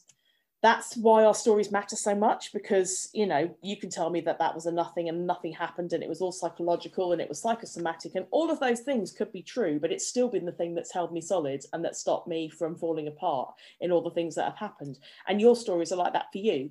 that's 0.63 0.97
why 0.97 1.25
our 1.25 1.35
stories 1.35 1.73
matter 1.73 1.97
so 1.97 2.15
much 2.15 2.53
because 2.53 3.09
you 3.13 3.27
know 3.27 3.53
you 3.63 3.77
can 3.77 3.91
tell 3.91 4.11
me 4.11 4.21
that 4.21 4.39
that 4.39 4.55
was 4.55 4.67
a 4.67 4.73
nothing 4.73 5.09
and 5.09 5.27
nothing 5.27 5.53
happened 5.53 5.93
and 5.93 6.03
it 6.03 6.09
was 6.09 6.21
all 6.21 6.31
psychological 6.31 7.13
and 7.13 7.21
it 7.21 7.29
was 7.29 7.43
psychosomatic 7.43 8.15
and 8.15 8.27
all 8.31 8.51
of 8.51 8.61
those 8.61 8.81
things 8.81 9.11
could 9.11 9.33
be 9.33 9.43
true 9.43 9.79
but 9.81 9.91
it's 9.91 10.07
still 10.07 10.29
been 10.29 10.47
the 10.47 10.53
thing 10.53 10.75
that's 10.75 10.93
held 10.93 11.13
me 11.13 11.21
solid 11.21 11.65
and 11.73 11.85
that 11.85 11.97
stopped 11.97 12.29
me 12.29 12.49
from 12.49 12.77
falling 12.77 13.09
apart 13.09 13.53
in 13.81 13.91
all 13.91 14.03
the 14.03 14.11
things 14.11 14.35
that 14.37 14.45
have 14.45 14.57
happened. 14.57 14.99
And 15.27 15.41
your 15.41 15.57
stories 15.57 15.93
are 15.93 15.97
like 15.97 16.13
that 16.13 16.31
for 16.33 16.39
you. 16.39 16.71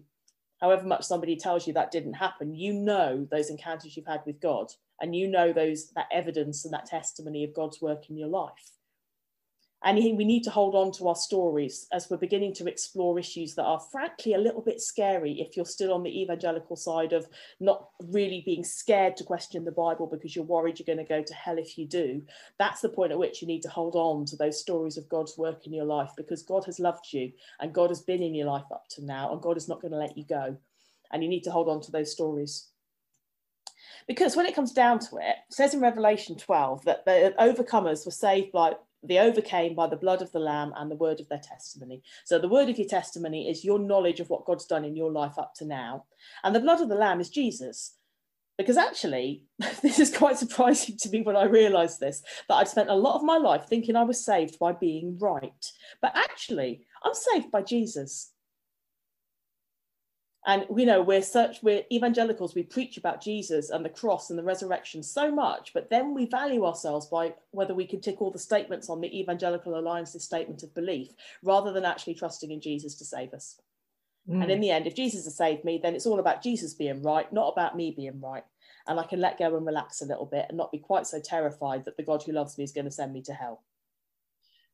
However 0.62 0.86
much 0.86 1.03
somebody 1.03 1.36
tells 1.36 1.67
you 1.67 1.74
that 1.74 1.91
didn't 1.91 2.13
happen 2.13 2.53
you 2.53 2.71
know 2.71 3.27
those 3.31 3.50
encounters 3.50 3.98
you've 3.98 4.05
had 4.05 4.21
with 4.27 4.39
god 4.39 4.71
and 5.01 5.15
you 5.15 5.27
know 5.27 5.51
those 5.51 5.89
that 5.95 6.05
evidence 6.12 6.65
and 6.65 6.74
that 6.74 6.86
testimony 6.86 7.43
of 7.43 7.55
god's 7.55 7.81
work 7.81 8.12
in 8.12 8.15
your 8.15 8.27
life 8.27 8.77
and 9.83 9.97
we 9.97 10.25
need 10.25 10.43
to 10.43 10.51
hold 10.51 10.75
on 10.75 10.91
to 10.93 11.07
our 11.07 11.15
stories 11.15 11.88
as 11.91 12.09
we're 12.09 12.17
beginning 12.17 12.53
to 12.55 12.67
explore 12.67 13.17
issues 13.17 13.55
that 13.55 13.63
are 13.63 13.79
frankly 13.79 14.33
a 14.33 14.38
little 14.38 14.61
bit 14.61 14.79
scary 14.79 15.41
if 15.41 15.57
you're 15.57 15.65
still 15.65 15.93
on 15.93 16.03
the 16.03 16.21
evangelical 16.21 16.75
side 16.75 17.13
of 17.13 17.27
not 17.59 17.89
really 18.07 18.43
being 18.45 18.63
scared 18.63 19.17
to 19.17 19.23
question 19.23 19.65
the 19.65 19.71
Bible 19.71 20.05
because 20.05 20.35
you're 20.35 20.45
worried 20.45 20.77
you're 20.77 20.85
going 20.85 21.03
to 21.03 21.09
go 21.09 21.23
to 21.23 21.33
hell 21.33 21.57
if 21.57 21.77
you 21.77 21.88
do. 21.88 22.21
That's 22.59 22.81
the 22.81 22.89
point 22.89 23.11
at 23.11 23.17
which 23.17 23.41
you 23.41 23.47
need 23.47 23.63
to 23.63 23.69
hold 23.69 23.95
on 23.95 24.25
to 24.25 24.35
those 24.35 24.59
stories 24.59 24.97
of 24.97 25.09
God's 25.09 25.38
work 25.38 25.65
in 25.65 25.73
your 25.73 25.85
life 25.85 26.11
because 26.15 26.43
God 26.43 26.63
has 26.65 26.79
loved 26.79 27.11
you 27.11 27.31
and 27.59 27.73
God 27.73 27.89
has 27.89 28.01
been 28.01 28.21
in 28.21 28.35
your 28.35 28.47
life 28.47 28.65
up 28.71 28.88
to 28.91 29.05
now 29.05 29.31
and 29.31 29.41
God 29.41 29.57
is 29.57 29.67
not 29.67 29.81
going 29.81 29.93
to 29.93 29.97
let 29.97 30.17
you 30.17 30.25
go. 30.25 30.57
And 31.11 31.23
you 31.23 31.29
need 31.29 31.43
to 31.43 31.51
hold 31.51 31.67
on 31.67 31.81
to 31.81 31.91
those 31.91 32.11
stories. 32.11 32.67
Because 34.07 34.35
when 34.35 34.45
it 34.45 34.55
comes 34.55 34.71
down 34.71 35.00
to 35.00 35.17
it, 35.17 35.35
it 35.50 35.53
says 35.53 35.73
in 35.73 35.81
Revelation 35.81 36.38
12 36.38 36.85
that 36.85 37.05
the 37.05 37.33
overcomers 37.39 38.05
were 38.05 38.11
saved 38.11 38.51
by 38.51 38.73
they 39.03 39.17
overcame 39.17 39.75
by 39.75 39.88
the 39.88 39.96
blood 39.96 40.22
of 40.22 40.31
the 40.31 40.39
lamb 40.39 40.74
and 40.75 40.89
the 40.89 40.96
word 40.96 41.20
of 41.20 41.27
their 41.29 41.39
testimony. 41.39 42.03
So 42.25 42.38
the 42.38 42.48
word 42.48 42.70
of 42.70 42.77
your 42.77 42.88
testimony 42.88 43.50
is 43.50 43.65
your 43.65 43.79
knowledge 43.79 44.20
of 44.20 44.29
what 44.29 44.46
god's 44.46 44.65
done 44.65 44.86
in 44.86 44.96
your 44.96 45.12
life 45.12 45.38
up 45.38 45.53
to 45.55 45.65
now. 45.65 46.05
And 46.43 46.55
the 46.55 46.60
blood 46.60 46.81
of 46.81 46.89
the 46.89 46.96
lamb 46.96 47.20
is 47.20 47.29
jesus. 47.29 47.96
Because 48.58 48.77
actually 48.77 49.43
this 49.81 50.00
is 50.00 50.15
quite 50.15 50.38
surprising 50.38 50.98
to 50.98 51.10
me 51.10 51.22
when 51.22 51.36
i 51.36 51.46
realized 51.46 52.00
this 52.00 52.22
that 52.48 52.55
i'd 52.55 52.67
spent 52.67 52.89
a 52.89 52.96
lot 52.96 53.15
of 53.15 53.24
my 53.24 53.38
life 53.38 53.65
thinking 53.65 53.96
i 53.96 54.03
was 54.03 54.24
saved 54.24 54.60
by 54.60 54.72
being 54.72 55.17
right. 55.20 55.72
But 56.01 56.12
actually 56.15 56.86
i'm 57.03 57.13
saved 57.13 57.51
by 57.51 57.63
jesus 57.63 58.31
and 60.48 60.65
you 60.75 60.86
know 60.86 61.01
we're 61.01 61.21
such 61.21 61.62
we're 61.62 61.83
evangelicals 61.91 62.55
we 62.55 62.63
preach 62.63 62.98
about 62.98 63.21
jesus 63.21 63.69
and 63.69 63.86
the 63.86 63.89
cross 63.89 64.29
and 64.29 64.39
the 64.39 64.43
resurrection 64.43 65.03
so 65.03 65.31
much 65.31 65.71
but 65.74 65.89
then 65.89 66.13
we 66.13 66.25
value 66.25 66.65
ourselves 66.65 67.05
by 67.07 67.33
whether 67.51 67.75
we 67.75 67.86
can 67.86 68.01
tick 68.01 68.21
all 68.21 68.31
the 68.31 68.39
statements 68.39 68.89
on 68.89 69.01
the 69.01 69.19
evangelical 69.19 69.77
alliance's 69.77 70.24
statement 70.24 70.63
of 70.63 70.74
belief 70.74 71.10
rather 71.43 71.71
than 71.71 71.86
actually 71.86 72.15
trusting 72.15 72.51
in 72.51 72.62
jesus 72.62 72.95
to 72.95 73.05
save 73.05 73.33
us 73.33 73.60
mm. 74.27 74.41
and 74.41 74.51
in 74.51 74.60
the 74.60 74.71
end 74.71 74.88
if 74.88 74.95
jesus 74.95 75.25
has 75.25 75.38
saved 75.38 75.63
me 75.63 75.79
then 75.81 75.93
it's 75.93 76.07
all 76.07 76.19
about 76.19 76.41
jesus 76.41 76.74
being 76.74 77.01
right 77.03 77.31
not 77.31 77.50
about 77.50 77.77
me 77.77 77.93
being 77.95 78.19
right 78.19 78.43
and 78.88 79.00
i 79.00 79.03
can 79.03 79.21
let 79.21 79.38
go 79.38 79.55
and 79.55 79.65
relax 79.65 80.01
a 80.01 80.05
little 80.05 80.25
bit 80.25 80.48
and 80.50 80.57
not 80.57 80.71
be 80.71 80.79
quite 80.79 81.05
so 81.05 81.19
terrified 81.19 81.86
that 81.86 81.95
the 81.98 82.03
god 82.03 82.24
who 82.24 82.31
loves 82.31 82.57
me 82.57 82.63
is 82.63 82.71
going 82.71 82.86
to 82.86 82.91
send 82.91 83.13
me 83.13 83.21
to 83.21 83.33
hell 83.33 83.62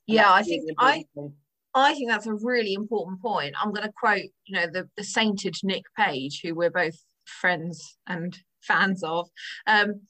and 0.07 0.15
yeah 0.15 0.31
i 0.31 0.41
think 0.41 0.63
i 0.77 1.05
thing. 1.13 1.33
I 1.81 1.93
think 1.93 2.09
that's 2.09 2.27
a 2.27 2.33
really 2.33 2.73
important 2.73 3.21
point. 3.21 3.55
I'm 3.61 3.71
going 3.73 3.87
to 3.87 3.93
quote, 3.97 4.29
you 4.45 4.55
know, 4.55 4.67
the, 4.71 4.89
the 4.97 5.03
sainted 5.03 5.55
Nick 5.63 5.83
Page, 5.97 6.41
who 6.43 6.55
we're 6.55 6.69
both 6.69 6.95
friends 7.25 7.97
and 8.07 8.37
fans 8.61 9.03
of. 9.03 9.29
Um, 9.65 10.01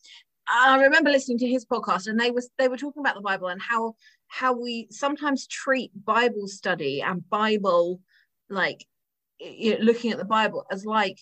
I 0.47 0.81
remember 0.81 1.09
listening 1.09 1.39
to 1.39 1.47
his 1.47 1.65
podcast, 1.65 2.07
and 2.07 2.19
they 2.19 2.31
was 2.31 2.49
they 2.57 2.67
were 2.67 2.77
talking 2.77 3.01
about 3.01 3.15
the 3.15 3.21
Bible 3.21 3.47
and 3.47 3.61
how 3.61 3.95
how 4.27 4.53
we 4.53 4.87
sometimes 4.91 5.47
treat 5.47 5.91
Bible 6.05 6.47
study 6.47 7.01
and 7.01 7.27
Bible 7.29 7.99
like 8.49 8.85
you 9.39 9.77
know, 9.77 9.83
looking 9.83 10.11
at 10.11 10.17
the 10.17 10.25
Bible 10.25 10.65
as 10.71 10.85
like 10.85 11.17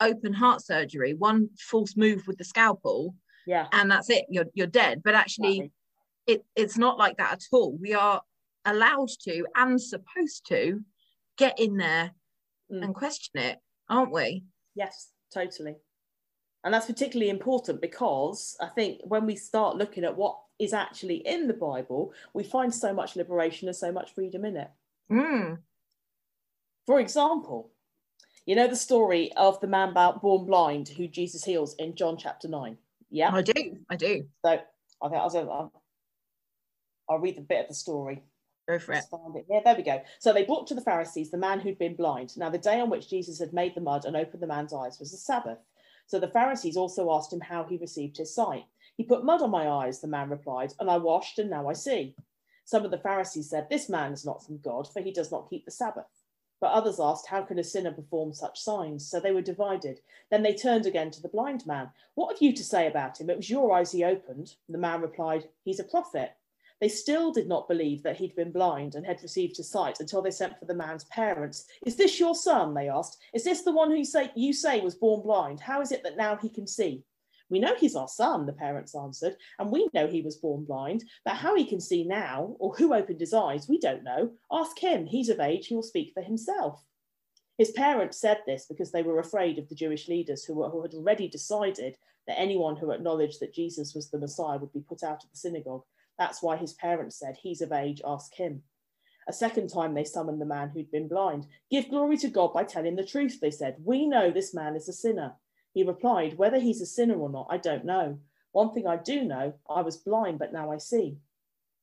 open 0.00 0.32
heart 0.32 0.64
surgery, 0.64 1.14
one 1.14 1.50
false 1.58 1.96
move 1.96 2.26
with 2.26 2.38
the 2.38 2.44
scalpel, 2.44 3.14
yeah, 3.46 3.66
and 3.72 3.90
that's 3.90 4.08
it. 4.10 4.24
You're 4.30 4.46
you're 4.54 4.66
dead. 4.66 5.02
But 5.04 5.14
actually, 5.14 5.72
it 6.26 6.44
it's 6.56 6.78
not 6.78 6.98
like 6.98 7.18
that 7.18 7.34
at 7.34 7.42
all. 7.52 7.76
We 7.78 7.94
are 7.94 8.22
allowed 8.64 9.08
to 9.22 9.44
and 9.56 9.80
supposed 9.80 10.46
to 10.48 10.80
get 11.36 11.58
in 11.58 11.76
there 11.76 12.10
mm. 12.72 12.82
and 12.82 12.94
question 12.94 13.40
it, 13.40 13.58
aren't 13.88 14.12
we? 14.12 14.44
Yes, 14.74 15.08
totally. 15.32 15.76
And 16.62 16.74
that's 16.74 16.86
particularly 16.86 17.30
important 17.30 17.80
because 17.80 18.56
I 18.60 18.66
think 18.66 19.00
when 19.04 19.24
we 19.24 19.36
start 19.36 19.76
looking 19.76 20.04
at 20.04 20.16
what 20.16 20.38
is 20.58 20.74
actually 20.74 21.26
in 21.26 21.48
the 21.48 21.54
Bible, 21.54 22.12
we 22.34 22.44
find 22.44 22.74
so 22.74 22.92
much 22.92 23.16
liberation 23.16 23.68
and 23.68 23.76
so 23.76 23.90
much 23.90 24.14
freedom 24.14 24.44
in 24.44 24.58
it. 24.58 24.70
Mm. 25.10 25.58
For 26.86 27.00
example, 27.00 27.70
you 28.46 28.56
know 28.56 28.66
the 28.66 28.76
story 28.76 29.32
of 29.36 29.60
the 29.60 29.66
man 29.66 29.94
born 29.94 30.46
blind 30.46 30.88
who 30.88 31.08
Jesus 31.08 31.44
heals 31.44 31.74
in 31.76 31.94
John 31.94 32.16
chapter 32.18 32.48
9? 32.48 32.76
Yeah, 33.10 33.30
I 33.32 33.42
do. 33.42 33.76
I 33.88 33.96
do. 33.96 34.24
So 34.44 34.60
I 35.02 35.08
think 35.08 35.48
I'll, 35.48 35.72
I'll 37.08 37.18
read 37.18 37.38
a 37.38 37.42
bit 37.42 37.62
of 37.62 37.68
the 37.68 37.74
story. 37.74 38.22
Go 38.70 38.78
for 38.78 38.92
it. 38.92 39.04
Yeah, 39.48 39.60
there 39.64 39.74
we 39.74 39.82
go. 39.82 40.00
So 40.20 40.32
they 40.32 40.44
brought 40.44 40.68
to 40.68 40.74
the 40.74 40.80
Pharisees 40.80 41.30
the 41.30 41.38
man 41.38 41.58
who'd 41.58 41.78
been 41.78 41.96
blind. 41.96 42.36
Now, 42.36 42.50
the 42.50 42.58
day 42.58 42.80
on 42.80 42.88
which 42.88 43.10
Jesus 43.10 43.40
had 43.40 43.52
made 43.52 43.74
the 43.74 43.80
mud 43.80 44.04
and 44.04 44.16
opened 44.16 44.42
the 44.42 44.46
man's 44.46 44.72
eyes 44.72 45.00
was 45.00 45.10
the 45.10 45.16
Sabbath. 45.16 45.58
So 46.06 46.20
the 46.20 46.28
Pharisees 46.28 46.76
also 46.76 47.12
asked 47.12 47.32
him 47.32 47.40
how 47.40 47.64
he 47.64 47.76
received 47.76 48.16
his 48.16 48.34
sight. 48.34 48.64
He 48.96 49.04
put 49.04 49.24
mud 49.24 49.42
on 49.42 49.50
my 49.50 49.68
eyes, 49.68 50.00
the 50.00 50.06
man 50.06 50.30
replied, 50.30 50.72
and 50.78 50.90
I 50.90 50.98
washed, 50.98 51.38
and 51.38 51.50
now 51.50 51.68
I 51.68 51.72
see. 51.72 52.14
Some 52.64 52.84
of 52.84 52.92
the 52.92 52.98
Pharisees 52.98 53.50
said, 53.50 53.68
This 53.68 53.88
man 53.88 54.12
is 54.12 54.24
not 54.24 54.44
from 54.44 54.58
God, 54.58 54.86
for 54.92 55.00
he 55.00 55.10
does 55.10 55.32
not 55.32 55.50
keep 55.50 55.64
the 55.64 55.72
Sabbath. 55.72 56.06
But 56.60 56.72
others 56.72 57.00
asked, 57.00 57.26
How 57.28 57.42
can 57.42 57.58
a 57.58 57.64
sinner 57.64 57.92
perform 57.92 58.34
such 58.34 58.60
signs? 58.60 59.08
So 59.08 59.18
they 59.18 59.32
were 59.32 59.42
divided. 59.42 60.00
Then 60.30 60.42
they 60.42 60.54
turned 60.54 60.86
again 60.86 61.10
to 61.12 61.22
the 61.22 61.28
blind 61.28 61.66
man. 61.66 61.90
What 62.14 62.34
have 62.34 62.42
you 62.42 62.52
to 62.52 62.62
say 62.62 62.86
about 62.86 63.20
him? 63.20 63.30
It 63.30 63.36
was 63.36 63.50
your 63.50 63.72
eyes 63.72 63.92
he 63.92 64.04
opened. 64.04 64.54
The 64.68 64.78
man 64.78 65.00
replied, 65.00 65.48
He's 65.64 65.80
a 65.80 65.84
prophet. 65.84 66.36
They 66.80 66.88
still 66.88 67.30
did 67.30 67.46
not 67.46 67.68
believe 67.68 68.02
that 68.02 68.16
he'd 68.16 68.34
been 68.34 68.52
blind 68.52 68.94
and 68.94 69.04
had 69.04 69.22
received 69.22 69.58
his 69.58 69.70
sight 69.70 70.00
until 70.00 70.22
they 70.22 70.30
sent 70.30 70.58
for 70.58 70.64
the 70.64 70.74
man's 70.74 71.04
parents. 71.04 71.66
Is 71.86 71.96
this 71.96 72.18
your 72.18 72.34
son? 72.34 72.72
They 72.72 72.88
asked. 72.88 73.18
Is 73.34 73.44
this 73.44 73.62
the 73.62 73.72
one 73.72 73.90
who 73.90 74.04
say, 74.04 74.30
you 74.34 74.52
say 74.52 74.80
was 74.80 74.94
born 74.94 75.22
blind? 75.22 75.60
How 75.60 75.82
is 75.82 75.92
it 75.92 76.02
that 76.04 76.16
now 76.16 76.36
he 76.36 76.48
can 76.48 76.66
see? 76.66 77.04
We 77.50 77.58
know 77.58 77.74
he's 77.74 77.96
our 77.96 78.08
son, 78.08 78.46
the 78.46 78.52
parents 78.52 78.94
answered, 78.94 79.36
and 79.58 79.70
we 79.70 79.88
know 79.92 80.06
he 80.06 80.22
was 80.22 80.36
born 80.36 80.64
blind, 80.64 81.04
but 81.24 81.34
how 81.34 81.56
he 81.56 81.64
can 81.64 81.80
see 81.80 82.04
now, 82.04 82.54
or 82.60 82.72
who 82.74 82.94
opened 82.94 83.20
his 83.20 83.34
eyes, 83.34 83.68
we 83.68 83.78
don't 83.78 84.04
know. 84.04 84.30
Ask 84.52 84.78
him, 84.78 85.04
he's 85.04 85.28
of 85.28 85.40
age, 85.40 85.66
he 85.66 85.74
will 85.74 85.82
speak 85.82 86.12
for 86.14 86.22
himself. 86.22 86.84
His 87.58 87.72
parents 87.72 88.20
said 88.20 88.38
this 88.46 88.66
because 88.66 88.92
they 88.92 89.02
were 89.02 89.18
afraid 89.18 89.58
of 89.58 89.68
the 89.68 89.74
Jewish 89.74 90.08
leaders 90.08 90.44
who, 90.44 90.54
were, 90.54 90.70
who 90.70 90.80
had 90.80 90.94
already 90.94 91.28
decided 91.28 91.96
that 92.26 92.38
anyone 92.38 92.76
who 92.76 92.92
acknowledged 92.92 93.40
that 93.40 93.52
Jesus 93.52 93.94
was 93.94 94.08
the 94.08 94.18
Messiah 94.18 94.56
would 94.56 94.72
be 94.72 94.80
put 94.80 95.02
out 95.02 95.24
of 95.24 95.30
the 95.30 95.36
synagogue. 95.36 95.82
That's 96.20 96.42
why 96.42 96.58
his 96.58 96.74
parents 96.74 97.18
said, 97.18 97.38
He's 97.40 97.62
of 97.62 97.72
age, 97.72 98.02
ask 98.04 98.34
him. 98.34 98.62
A 99.26 99.32
second 99.32 99.68
time 99.68 99.94
they 99.94 100.04
summoned 100.04 100.38
the 100.38 100.44
man 100.44 100.68
who'd 100.68 100.90
been 100.90 101.08
blind. 101.08 101.46
Give 101.70 101.88
glory 101.88 102.18
to 102.18 102.28
God 102.28 102.52
by 102.52 102.64
telling 102.64 102.94
the 102.96 103.06
truth, 103.06 103.40
they 103.40 103.50
said. 103.50 103.76
We 103.82 104.06
know 104.06 104.30
this 104.30 104.52
man 104.52 104.76
is 104.76 104.86
a 104.86 104.92
sinner. 104.92 105.32
He 105.72 105.82
replied, 105.82 106.36
Whether 106.36 106.58
he's 106.58 106.82
a 106.82 106.86
sinner 106.86 107.16
or 107.16 107.30
not, 107.30 107.46
I 107.48 107.56
don't 107.56 107.86
know. 107.86 108.18
One 108.52 108.74
thing 108.74 108.86
I 108.86 108.96
do 108.96 109.24
know, 109.24 109.54
I 109.68 109.80
was 109.80 109.96
blind, 109.96 110.38
but 110.38 110.52
now 110.52 110.70
I 110.70 110.76
see. 110.76 111.16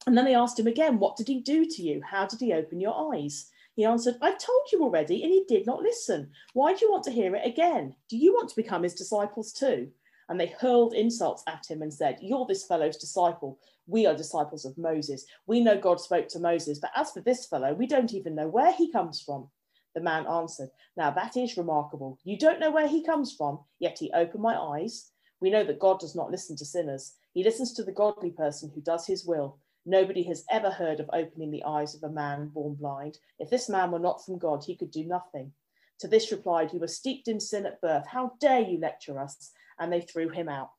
And 0.05 0.15
then 0.15 0.25
they 0.25 0.35
asked 0.35 0.59
him 0.59 0.67
again, 0.67 0.99
What 0.99 1.17
did 1.17 1.27
he 1.27 1.39
do 1.39 1.65
to 1.65 1.81
you? 1.81 2.03
How 2.03 2.27
did 2.27 2.39
he 2.39 2.53
open 2.53 2.79
your 2.79 3.15
eyes? 3.15 3.49
He 3.75 3.85
answered, 3.85 4.17
I've 4.21 4.37
told 4.37 4.71
you 4.71 4.83
already, 4.83 5.23
and 5.23 5.31
he 5.31 5.45
did 5.47 5.65
not 5.65 5.81
listen. 5.81 6.29
Why 6.53 6.73
do 6.73 6.85
you 6.85 6.91
want 6.91 7.05
to 7.05 7.11
hear 7.11 7.35
it 7.35 7.45
again? 7.45 7.95
Do 8.07 8.17
you 8.17 8.33
want 8.33 8.49
to 8.49 8.55
become 8.55 8.83
his 8.83 8.93
disciples 8.93 9.51
too? 9.51 9.89
And 10.29 10.39
they 10.39 10.53
hurled 10.59 10.93
insults 10.93 11.43
at 11.47 11.65
him 11.67 11.81
and 11.81 11.91
said, 11.91 12.19
You're 12.21 12.45
this 12.45 12.67
fellow's 12.67 12.97
disciple. 12.97 13.59
We 13.87 14.05
are 14.05 14.15
disciples 14.15 14.65
of 14.65 14.77
Moses. 14.77 15.25
We 15.45 15.61
know 15.61 15.79
God 15.79 15.99
spoke 16.01 16.27
to 16.29 16.39
Moses, 16.39 16.77
but 16.77 16.91
as 16.95 17.11
for 17.11 17.21
this 17.21 17.45
fellow, 17.45 17.73
we 17.73 17.87
don't 17.87 18.13
even 18.13 18.35
know 18.35 18.47
where 18.47 18.73
he 18.73 18.91
comes 18.91 19.21
from. 19.21 19.49
The 19.95 20.01
man 20.01 20.27
answered, 20.27 20.69
Now 20.95 21.09
that 21.11 21.37
is 21.37 21.57
remarkable. 21.57 22.19
You 22.23 22.37
don't 22.37 22.59
know 22.59 22.69
where 22.69 22.87
he 22.87 23.03
comes 23.03 23.33
from, 23.33 23.59
yet 23.79 23.97
he 23.97 24.11
opened 24.11 24.43
my 24.43 24.55
eyes. 24.55 25.11
We 25.39 25.49
know 25.49 25.63
that 25.63 25.79
God 25.79 25.99
does 25.99 26.15
not 26.15 26.31
listen 26.31 26.55
to 26.57 26.65
sinners. 26.65 27.15
He 27.33 27.43
listens 27.43 27.73
to 27.73 27.83
the 27.83 27.91
godly 27.91 28.31
person 28.31 28.69
who 28.73 28.81
does 28.81 29.07
his 29.07 29.25
will. 29.25 29.57
Nobody 29.85 30.23
has 30.23 30.43
ever 30.51 30.69
heard 30.69 30.99
of 30.99 31.09
opening 31.13 31.49
the 31.49 31.63
eyes 31.63 31.95
of 31.95 32.03
a 32.03 32.09
man 32.09 32.49
born 32.49 32.75
blind. 32.75 33.19
If 33.39 33.49
this 33.49 33.69
man 33.69 33.91
were 33.91 33.99
not 33.99 34.25
from 34.25 34.37
God, 34.37 34.63
he 34.65 34.75
could 34.75 34.91
do 34.91 35.05
nothing. 35.05 35.53
To 35.99 36.07
this 36.07 36.31
replied, 36.31 36.73
You 36.73 36.79
were 36.79 36.87
steeped 36.87 37.27
in 37.27 37.39
sin 37.39 37.65
at 37.65 37.79
birth. 37.79 38.05
How 38.05 38.33
dare 38.39 38.59
you 38.59 38.79
lecture 38.79 39.19
us? 39.19 39.51
And 39.79 39.91
they 39.91 40.01
threw 40.01 40.29
him 40.29 40.49
out. 40.49 40.71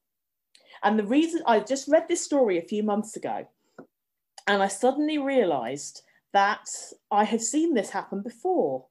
And 0.83 0.99
the 0.99 1.05
reason 1.05 1.43
I 1.47 1.61
just 1.61 1.89
read 1.89 2.07
this 2.09 2.25
story 2.25 2.59
a 2.59 2.63
few 2.63 2.83
months 2.83 3.17
ago, 3.17 3.47
and 4.47 4.63
I 4.63 4.69
suddenly 4.69 5.19
realized 5.19 6.03
that 6.33 6.69
I 7.11 7.25
had 7.25 7.43
seen 7.43 7.75
this 7.75 7.91
happen 7.91 8.23
before. 8.23 8.87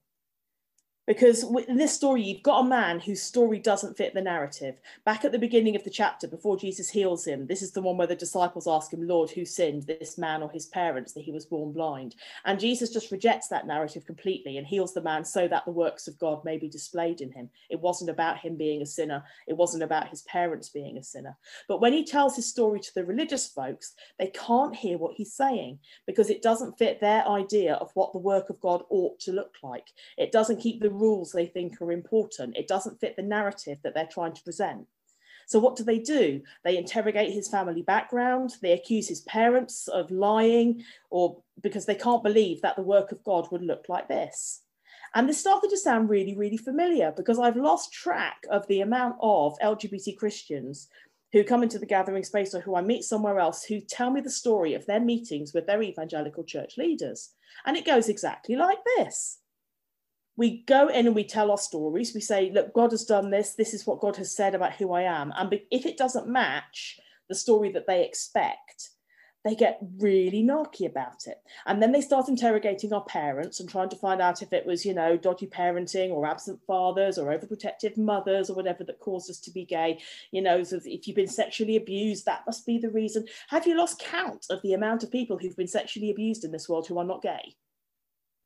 Because 1.08 1.42
in 1.66 1.78
this 1.78 1.94
story 1.94 2.22
you've 2.22 2.42
got 2.42 2.60
a 2.60 2.68
man 2.68 3.00
whose 3.00 3.22
story 3.22 3.58
doesn't 3.58 3.96
fit 3.96 4.12
the 4.12 4.20
narrative. 4.20 4.78
Back 5.06 5.24
at 5.24 5.32
the 5.32 5.38
beginning 5.38 5.74
of 5.74 5.82
the 5.82 5.90
chapter 5.90 6.28
before 6.28 6.58
jesus 6.58 6.90
heals 6.90 7.26
him 7.26 7.46
this 7.46 7.62
is 7.62 7.72
the 7.72 7.80
one 7.80 7.96
where 7.96 8.06
the 8.06 8.14
disciples 8.14 8.68
ask 8.68 8.92
him 8.92 9.08
lord 9.08 9.30
who 9.30 9.46
sinned 9.46 9.84
this 9.84 10.18
man 10.18 10.42
or 10.42 10.50
his 10.50 10.66
parents 10.66 11.14
that 11.14 11.24
he 11.24 11.32
was 11.32 11.46
born 11.46 11.72
blind? 11.72 12.14
And 12.44 12.60
jesus 12.60 12.90
just 12.90 13.10
rejects 13.10 13.48
that 13.48 13.66
narrative 13.66 14.04
completely 14.04 14.58
and 14.58 14.66
heals 14.66 14.92
the 14.92 15.00
man 15.00 15.24
so 15.24 15.48
that 15.48 15.64
the 15.64 15.72
works 15.72 16.08
of 16.08 16.18
god 16.18 16.44
may 16.44 16.58
be 16.58 16.68
displayed 16.68 17.22
in 17.22 17.32
him. 17.32 17.48
It 17.70 17.80
wasn't 17.80 18.10
about 18.10 18.38
him 18.38 18.56
being 18.56 18.82
a 18.82 18.86
sinner. 18.86 19.24
It 19.46 19.56
wasn't 19.56 19.84
about 19.84 20.10
his 20.10 20.22
parents 20.22 20.68
being 20.68 20.98
a 20.98 21.02
sinner. 21.02 21.38
But 21.68 21.80
when 21.80 21.94
he 21.94 22.04
tells 22.04 22.36
his 22.36 22.50
story 22.50 22.80
to 22.80 22.94
the 22.94 23.06
religious 23.06 23.48
folks 23.48 23.94
they 24.18 24.30
can't 24.34 24.76
hear 24.76 24.98
what 24.98 25.14
he's 25.14 25.32
saying 25.32 25.78
because 26.06 26.28
it 26.28 26.42
doesn't 26.42 26.76
fit 26.76 27.00
their 27.00 27.26
idea 27.26 27.74
of 27.76 27.90
what 27.94 28.12
the 28.12 28.18
work 28.18 28.50
of 28.50 28.60
god 28.60 28.82
ought 28.90 29.18
to 29.20 29.32
look 29.32 29.54
like. 29.62 29.86
It 30.18 30.32
doesn't 30.32 30.60
keep 30.60 30.82
the 30.82 30.97
rules 30.98 31.32
they 31.32 31.46
think 31.46 31.80
are 31.80 31.92
important. 31.92 32.56
It 32.56 32.68
doesn't 32.68 33.00
fit 33.00 33.16
the 33.16 33.22
narrative 33.22 33.78
that 33.82 33.94
they're 33.94 34.08
trying 34.10 34.34
to 34.34 34.42
present. 34.42 34.86
So, 35.46 35.58
what 35.58 35.76
do 35.76 35.82
they 35.84 35.98
do? 35.98 36.42
They 36.62 36.76
interrogate 36.76 37.32
his 37.32 37.48
family 37.48 37.80
background, 37.80 38.56
they 38.60 38.72
accuse 38.72 39.08
his 39.08 39.22
parents 39.22 39.88
of 39.88 40.10
lying, 40.10 40.84
or 41.08 41.42
because 41.62 41.86
they 41.86 41.94
can't 41.94 42.22
believe 42.22 42.60
that 42.60 42.76
the 42.76 42.82
work 42.82 43.12
of 43.12 43.24
God 43.24 43.50
would 43.50 43.62
look 43.62 43.86
like 43.88 44.08
this. 44.08 44.62
And 45.14 45.26
this 45.26 45.40
started 45.40 45.70
to 45.70 45.76
sound 45.78 46.10
really, 46.10 46.36
really 46.36 46.58
familiar 46.58 47.12
because 47.16 47.38
I've 47.38 47.56
lost 47.56 47.94
track 47.94 48.44
of 48.50 48.66
the 48.66 48.82
amount 48.82 49.16
of 49.22 49.58
LGBT 49.62 50.18
Christians 50.18 50.88
who 51.32 51.44
come 51.44 51.62
into 51.62 51.78
the 51.78 51.86
gathering 51.86 52.24
space 52.24 52.54
or 52.54 52.60
who 52.60 52.76
I 52.76 52.82
meet 52.82 53.04
somewhere 53.04 53.38
else 53.38 53.64
who 53.64 53.80
tell 53.80 54.10
me 54.10 54.20
the 54.20 54.30
story 54.30 54.74
of 54.74 54.84
their 54.86 55.00
meetings 55.00 55.54
with 55.54 55.66
their 55.66 55.82
evangelical 55.82 56.44
church 56.44 56.76
leaders. 56.76 57.30
And 57.64 57.76
it 57.76 57.86
goes 57.86 58.08
exactly 58.08 58.56
like 58.56 58.78
this 58.96 59.38
we 60.38 60.62
go 60.62 60.86
in 60.86 61.06
and 61.06 61.16
we 61.16 61.24
tell 61.24 61.50
our 61.50 61.58
stories. 61.58 62.14
We 62.14 62.20
say, 62.20 62.52
look, 62.54 62.72
God 62.72 62.92
has 62.92 63.04
done 63.04 63.30
this. 63.30 63.54
This 63.54 63.74
is 63.74 63.84
what 63.84 63.98
God 63.98 64.16
has 64.16 64.34
said 64.34 64.54
about 64.54 64.74
who 64.74 64.92
I 64.92 65.02
am. 65.02 65.32
And 65.36 65.52
if 65.72 65.84
it 65.84 65.98
doesn't 65.98 66.28
match 66.28 67.00
the 67.28 67.34
story 67.34 67.72
that 67.72 67.88
they 67.88 68.04
expect, 68.04 68.90
they 69.44 69.56
get 69.56 69.80
really 69.98 70.44
narky 70.44 70.86
about 70.86 71.26
it. 71.26 71.38
And 71.66 71.82
then 71.82 71.90
they 71.90 72.00
start 72.00 72.28
interrogating 72.28 72.92
our 72.92 73.04
parents 73.04 73.58
and 73.58 73.68
trying 73.68 73.88
to 73.88 73.96
find 73.96 74.20
out 74.20 74.40
if 74.40 74.52
it 74.52 74.64
was, 74.64 74.86
you 74.86 74.94
know, 74.94 75.16
dodgy 75.16 75.48
parenting 75.48 76.10
or 76.10 76.24
absent 76.24 76.60
fathers 76.68 77.18
or 77.18 77.36
overprotective 77.36 77.96
mothers 77.96 78.48
or 78.48 78.54
whatever 78.54 78.84
that 78.84 79.00
caused 79.00 79.28
us 79.30 79.40
to 79.40 79.50
be 79.50 79.64
gay. 79.64 79.98
You 80.30 80.42
know, 80.42 80.62
so 80.62 80.78
if 80.84 81.08
you've 81.08 81.16
been 81.16 81.26
sexually 81.26 81.74
abused, 81.74 82.26
that 82.26 82.44
must 82.46 82.64
be 82.64 82.78
the 82.78 82.90
reason. 82.90 83.26
Have 83.48 83.66
you 83.66 83.76
lost 83.76 83.98
count 83.98 84.46
of 84.50 84.62
the 84.62 84.74
amount 84.74 85.02
of 85.02 85.10
people 85.10 85.36
who've 85.36 85.56
been 85.56 85.66
sexually 85.66 86.12
abused 86.12 86.44
in 86.44 86.52
this 86.52 86.68
world 86.68 86.86
who 86.86 86.98
are 86.98 87.04
not 87.04 87.22
gay? 87.22 87.56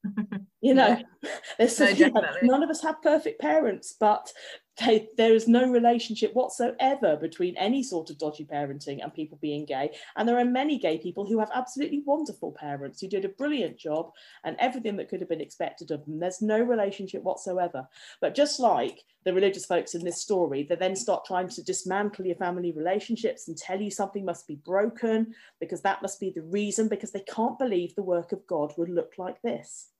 you 0.62 0.74
know 0.74 0.98
yeah. 1.22 1.30
there's 1.58 1.78
no, 1.78 1.88
you 1.88 2.10
know, 2.10 2.22
none 2.42 2.62
of 2.62 2.70
us 2.70 2.82
have 2.82 3.02
perfect 3.02 3.40
parents 3.40 3.94
but 3.98 4.32
they, 4.80 5.08
there 5.16 5.34
is 5.34 5.48
no 5.48 5.70
relationship 5.70 6.32
whatsoever 6.34 7.16
between 7.16 7.56
any 7.56 7.82
sort 7.82 8.10
of 8.10 8.18
dodgy 8.18 8.44
parenting 8.44 9.02
and 9.02 9.12
people 9.12 9.38
being 9.40 9.66
gay. 9.66 9.94
And 10.16 10.26
there 10.26 10.38
are 10.38 10.44
many 10.44 10.78
gay 10.78 10.98
people 10.98 11.26
who 11.26 11.38
have 11.40 11.50
absolutely 11.54 12.02
wonderful 12.06 12.52
parents 12.52 13.00
who 13.00 13.08
did 13.08 13.24
a 13.24 13.30
brilliant 13.30 13.76
job 13.76 14.12
and 14.44 14.56
everything 14.58 14.96
that 14.96 15.08
could 15.08 15.20
have 15.20 15.28
been 15.28 15.40
expected 15.40 15.90
of 15.90 16.04
them. 16.04 16.18
There's 16.18 16.40
no 16.40 16.58
relationship 16.60 17.22
whatsoever. 17.22 17.86
But 18.20 18.34
just 18.34 18.60
like 18.60 19.04
the 19.24 19.34
religious 19.34 19.66
folks 19.66 19.94
in 19.94 20.04
this 20.04 20.20
story 20.20 20.64
they 20.68 20.74
then 20.74 20.96
start 20.96 21.24
trying 21.24 21.48
to 21.48 21.62
dismantle 21.62 22.26
your 22.26 22.34
family 22.36 22.72
relationships 22.72 23.46
and 23.46 23.56
tell 23.56 23.80
you 23.80 23.90
something 23.90 24.24
must 24.24 24.48
be 24.48 24.56
broken 24.56 25.32
because 25.60 25.80
that 25.82 26.02
must 26.02 26.18
be 26.18 26.30
the 26.30 26.42
reason 26.42 26.88
because 26.88 27.12
they 27.12 27.24
can't 27.32 27.56
believe 27.58 27.94
the 27.94 28.02
work 28.02 28.32
of 28.32 28.44
god 28.48 28.72
would 28.76 28.88
look 28.88 29.12
like 29.18 29.40
this 29.42 29.91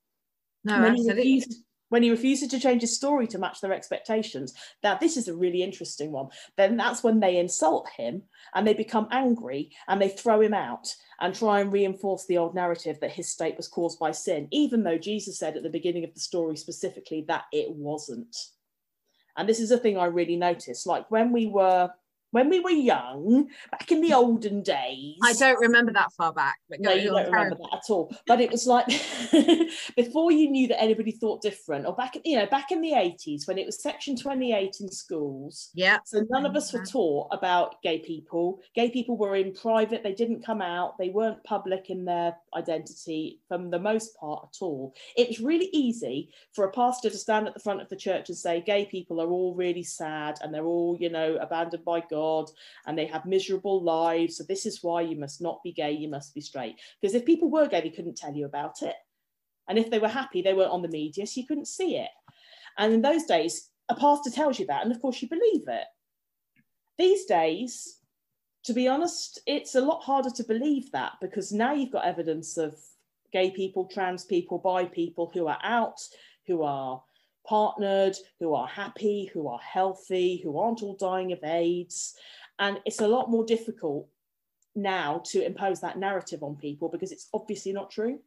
no, 0.64 0.81
when 0.81 0.92
absolutely. 0.92 1.23
He 1.23 1.35
refused, 1.35 1.64
when 1.92 2.02
he 2.02 2.11
refuses 2.11 2.49
to 2.49 2.59
change 2.59 2.81
his 2.81 2.97
story 2.97 3.26
to 3.26 3.38
match 3.38 3.61
their 3.61 3.75
expectations, 3.75 4.54
now 4.83 4.97
this 4.97 5.19
is 5.19 5.28
a 5.28 5.37
really 5.37 5.62
interesting 5.62 6.11
one. 6.11 6.28
Then 6.57 6.78
that's 6.78 7.02
when 7.02 7.21
they 7.21 7.37
insult 7.37 7.87
him 7.97 8.23
and 8.54 8.66
they 8.66 8.73
become 8.73 9.09
angry 9.11 9.71
and 9.88 10.00
they 10.00 10.09
throw 10.09 10.40
him 10.40 10.54
out 10.54 10.88
and 11.21 11.35
try 11.35 11.61
and 11.61 11.71
reinforce 11.71 12.25
the 12.25 12.39
old 12.39 12.54
narrative 12.54 12.99
that 13.00 13.13
his 13.13 13.28
state 13.28 13.58
was 13.58 13.69
caused 13.69 13.99
by 13.99 14.10
sin, 14.10 14.49
even 14.50 14.82
though 14.82 14.97
Jesus 14.97 15.39
said 15.39 15.54
at 15.54 15.63
the 15.63 15.69
beginning 15.69 16.02
of 16.04 16.15
the 16.15 16.21
story 16.21 16.56
specifically 16.56 17.26
that 17.28 17.45
it 17.52 17.71
wasn't. 17.71 18.34
And 19.36 19.47
this 19.47 19.60
is 19.60 19.71
a 19.71 19.78
thing 19.78 19.99
I 19.99 20.06
really 20.06 20.36
noticed. 20.36 20.86
Like 20.86 21.10
when 21.10 21.30
we 21.30 21.47
were 21.47 21.91
when 22.32 22.49
we 22.49 22.60
were 22.60 22.71
young, 22.71 23.49
back 23.71 23.92
in 23.92 24.00
the 24.00 24.14
olden 24.14 24.62
days. 24.62 25.16
I 25.23 25.34
don't 25.34 25.60
remember 25.60 25.92
that 25.92 26.12
far 26.16 26.32
back. 26.32 26.56
But 26.68 26.80
no, 26.80 26.92
you 26.92 27.10
don't 27.10 27.30
remember 27.30 27.56
that 27.56 27.76
at 27.76 27.90
all. 27.90 28.12
But 28.26 28.40
it 28.40 28.50
was 28.50 28.66
like 28.66 28.86
before 29.97 30.32
you 30.32 30.50
knew 30.50 30.66
that 30.68 30.82
anybody 30.82 31.12
thought 31.12 31.42
different, 31.42 31.86
or 31.86 31.95
back, 31.95 32.16
you 32.25 32.38
know, 32.38 32.47
back 32.47 32.73
in 32.73 32.80
the 32.80 32.92
80s 32.92 33.47
when 33.47 33.58
it 33.58 33.66
was 33.66 33.82
Section 33.82 34.16
28 34.16 34.76
in 34.80 34.90
schools. 34.90 35.71
Yeah. 35.75 35.99
So 36.06 36.25
none 36.30 36.47
of 36.47 36.56
us 36.56 36.73
were 36.73 36.80
mm-hmm. 36.80 36.90
taught 36.90 37.28
about 37.32 37.82
gay 37.82 37.99
people. 37.99 38.60
Gay 38.75 38.90
people 38.90 39.18
were 39.18 39.36
in 39.36 39.52
private, 39.52 40.02
they 40.02 40.14
didn't 40.14 40.45
come 40.45 40.62
out, 40.62 40.97
they 40.99 41.10
weren't 41.10 41.45
public 41.45 41.90
in 41.90 42.06
their 42.06 42.34
identity 42.56 43.40
from 43.47 43.71
the 43.71 43.78
most 43.78 44.16
part 44.16 44.49
at 44.49 44.64
all. 44.64 44.95
It 45.18 45.28
was 45.28 45.40
really 45.40 45.68
easy 45.75 46.30
for 46.54 46.64
a 46.64 46.73
pastor 46.73 47.10
to 47.10 47.18
stand 47.18 47.47
at 47.47 47.52
the 47.52 47.60
front 47.60 47.82
of 47.82 47.90
the 47.90 47.97
church 47.97 48.30
and 48.30 48.38
say, 48.38 48.62
gay 48.62 48.86
people 48.86 49.21
are 49.21 49.30
all 49.30 49.54
really 49.54 49.82
sad 49.82 50.38
and 50.40 50.54
they're 50.54 50.64
all, 50.64 50.97
you 50.99 51.10
know, 51.10 51.36
abandoned 51.36 51.84
by 51.84 52.02
God 52.08 52.22
God 52.23 52.50
and 52.87 52.97
they 52.97 53.06
have 53.06 53.35
miserable 53.35 53.82
lives. 53.82 54.37
So 54.37 54.45
this 54.45 54.65
is 54.67 54.82
why 54.82 55.02
you 55.02 55.17
must 55.17 55.41
not 55.41 55.63
be 55.63 55.73
gay, 55.73 55.93
you 55.93 56.08
must 56.08 56.35
be 56.35 56.41
straight. 56.41 56.76
Because 57.00 57.15
if 57.15 57.25
people 57.30 57.50
were 57.50 57.69
gay, 57.69 57.80
they 57.80 57.97
couldn't 57.97 58.17
tell 58.17 58.35
you 58.35 58.47
about 58.47 58.82
it. 58.82 58.97
And 59.69 59.78
if 59.78 59.91
they 59.91 59.99
were 59.99 60.21
happy, 60.21 60.43
they 60.43 60.54
weren't 60.54 60.76
on 60.76 60.82
the 60.82 60.97
media, 61.00 61.26
so 61.26 61.41
you 61.41 61.47
couldn't 61.47 61.76
see 61.78 61.97
it. 61.97 62.11
And 62.78 62.93
in 62.93 63.02
those 63.02 63.25
days, 63.25 63.71
a 63.89 63.95
pastor 63.95 64.30
tells 64.30 64.58
you 64.58 64.67
that, 64.67 64.82
and 64.82 64.93
of 64.93 65.00
course 65.00 65.21
you 65.23 65.28
believe 65.28 65.65
it. 65.69 65.87
These 66.99 67.25
days, 67.26 67.99
to 68.65 68.73
be 68.73 68.89
honest, 68.89 69.41
it's 69.47 69.75
a 69.75 69.80
lot 69.80 70.02
harder 70.02 70.30
to 70.30 70.45
believe 70.45 70.91
that 70.93 71.13
because 71.21 71.52
now 71.52 71.73
you've 71.73 71.93
got 71.93 72.04
evidence 72.04 72.56
of 72.56 72.76
gay 73.32 73.50
people, 73.50 73.87
trans 73.87 74.25
people, 74.25 74.58
bi 74.58 74.85
people 74.85 75.30
who 75.35 75.47
are 75.47 75.63
out, 75.63 76.00
who 76.47 76.63
are 76.63 77.02
partnered, 77.47 78.17
who 78.41 78.55
are 78.55 78.67
happy, 78.67 79.31
who 79.33 79.49
are 79.49 79.59
healthy, 79.59 80.41
who 80.43 80.59
aren't 80.59 80.83
all 80.83 80.97
dying 80.97 81.33
of 81.33 81.43
AIDS. 81.43 82.15
And 82.59 82.81
it's 82.85 83.00
a 83.00 83.09
lot 83.09 83.31
more 83.31 83.45
difficult 83.45 84.09
now 84.75 85.23
to 85.26 85.45
impose 85.45 85.81
that 85.81 85.99
narrative 85.99 86.43
on 86.43 86.57
people 86.57 86.89
because 86.89 87.13
it's 87.13 87.28
obviously 87.35 87.73
not 87.73 87.91
true. 87.91 88.21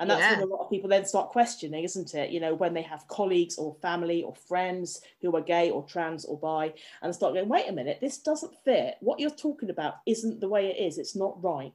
And 0.00 0.08
that's 0.08 0.20
yeah. 0.20 0.38
when 0.38 0.42
a 0.48 0.52
lot 0.52 0.62
of 0.62 0.70
people 0.70 0.88
then 0.88 1.04
start 1.04 1.30
questioning, 1.30 1.82
isn't 1.82 2.14
it? 2.14 2.30
You 2.30 2.38
know, 2.38 2.54
when 2.54 2.72
they 2.72 2.82
have 2.82 3.08
colleagues 3.08 3.58
or 3.58 3.74
family 3.82 4.22
or 4.22 4.34
friends 4.34 5.00
who 5.20 5.34
are 5.34 5.40
gay 5.40 5.70
or 5.70 5.82
trans 5.84 6.24
or 6.24 6.38
bi, 6.38 6.72
and 7.02 7.12
start 7.12 7.34
going, 7.34 7.48
wait 7.48 7.68
a 7.68 7.72
minute, 7.72 7.98
this 8.00 8.18
doesn't 8.18 8.54
fit. 8.64 8.94
What 9.00 9.18
you're 9.18 9.30
talking 9.30 9.70
about 9.70 9.94
isn't 10.06 10.40
the 10.40 10.48
way 10.48 10.68
it 10.68 10.80
is. 10.80 10.98
It's 10.98 11.16
not 11.16 11.42
right. 11.42 11.72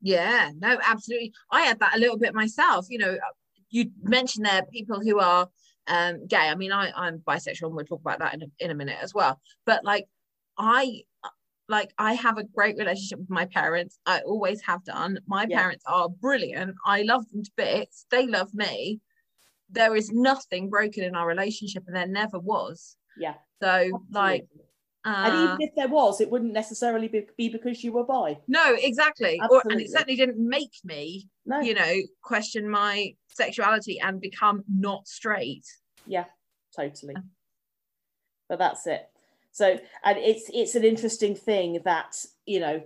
Yeah, 0.00 0.50
no, 0.58 0.78
absolutely. 0.84 1.32
I 1.50 1.62
had 1.62 1.80
that 1.80 1.96
a 1.96 1.98
little 1.98 2.18
bit 2.18 2.34
myself. 2.34 2.86
You 2.88 2.98
know, 2.98 3.18
you 3.74 3.90
mentioned 4.02 4.46
there 4.46 4.62
people 4.72 5.00
who 5.00 5.18
are 5.18 5.48
um, 5.88 6.28
gay. 6.28 6.48
I 6.48 6.54
mean, 6.54 6.70
I, 6.70 6.92
I'm 6.94 7.18
bisexual, 7.18 7.64
and 7.64 7.74
we'll 7.74 7.84
talk 7.84 8.00
about 8.00 8.20
that 8.20 8.34
in 8.34 8.42
a, 8.42 8.46
in 8.60 8.70
a 8.70 8.74
minute 8.74 8.98
as 9.02 9.12
well. 9.12 9.40
But 9.66 9.84
like, 9.84 10.06
I 10.56 11.02
like 11.68 11.92
I 11.98 12.14
have 12.14 12.38
a 12.38 12.44
great 12.44 12.76
relationship 12.76 13.18
with 13.18 13.30
my 13.30 13.46
parents. 13.46 13.98
I 14.06 14.20
always 14.20 14.62
have 14.62 14.84
done. 14.84 15.18
My 15.26 15.44
yeah. 15.48 15.58
parents 15.58 15.82
are 15.88 16.08
brilliant. 16.08 16.76
I 16.86 17.02
love 17.02 17.24
them 17.32 17.42
to 17.42 17.50
bits. 17.56 18.06
They 18.12 18.28
love 18.28 18.54
me. 18.54 19.00
There 19.70 19.96
is 19.96 20.12
nothing 20.12 20.70
broken 20.70 21.02
in 21.02 21.16
our 21.16 21.26
relationship, 21.26 21.82
and 21.88 21.96
there 21.96 22.06
never 22.06 22.38
was. 22.38 22.96
Yeah. 23.18 23.34
So 23.60 23.68
Absolutely. 23.68 23.98
like 24.12 24.46
uh, 25.04 25.24
and 25.26 25.34
even 25.34 25.50
uh, 25.50 25.56
if 25.60 25.74
there 25.76 25.88
was, 25.88 26.20
it 26.20 26.30
wouldn't 26.30 26.52
necessarily 26.52 27.08
be, 27.08 27.26
be 27.36 27.48
because 27.50 27.84
you 27.84 27.92
were 27.92 28.04
bi. 28.04 28.38
No, 28.48 28.74
exactly. 28.78 29.38
Or, 29.50 29.62
and 29.68 29.78
it 29.78 29.90
certainly 29.90 30.16
didn't 30.16 30.38
make 30.38 30.72
me, 30.82 31.28
no. 31.44 31.60
you 31.60 31.74
know, 31.74 31.94
question 32.22 32.68
my 32.70 33.14
sexuality 33.34 34.00
and 34.00 34.20
become 34.20 34.64
not 34.68 35.06
straight. 35.06 35.66
Yeah, 36.06 36.24
totally. 36.74 37.14
But 38.48 38.58
that's 38.58 38.86
it. 38.86 39.08
So, 39.52 39.78
and 40.04 40.18
it's 40.18 40.50
it's 40.52 40.74
an 40.74 40.84
interesting 40.84 41.34
thing 41.34 41.80
that 41.84 42.16
you 42.46 42.60
know, 42.60 42.82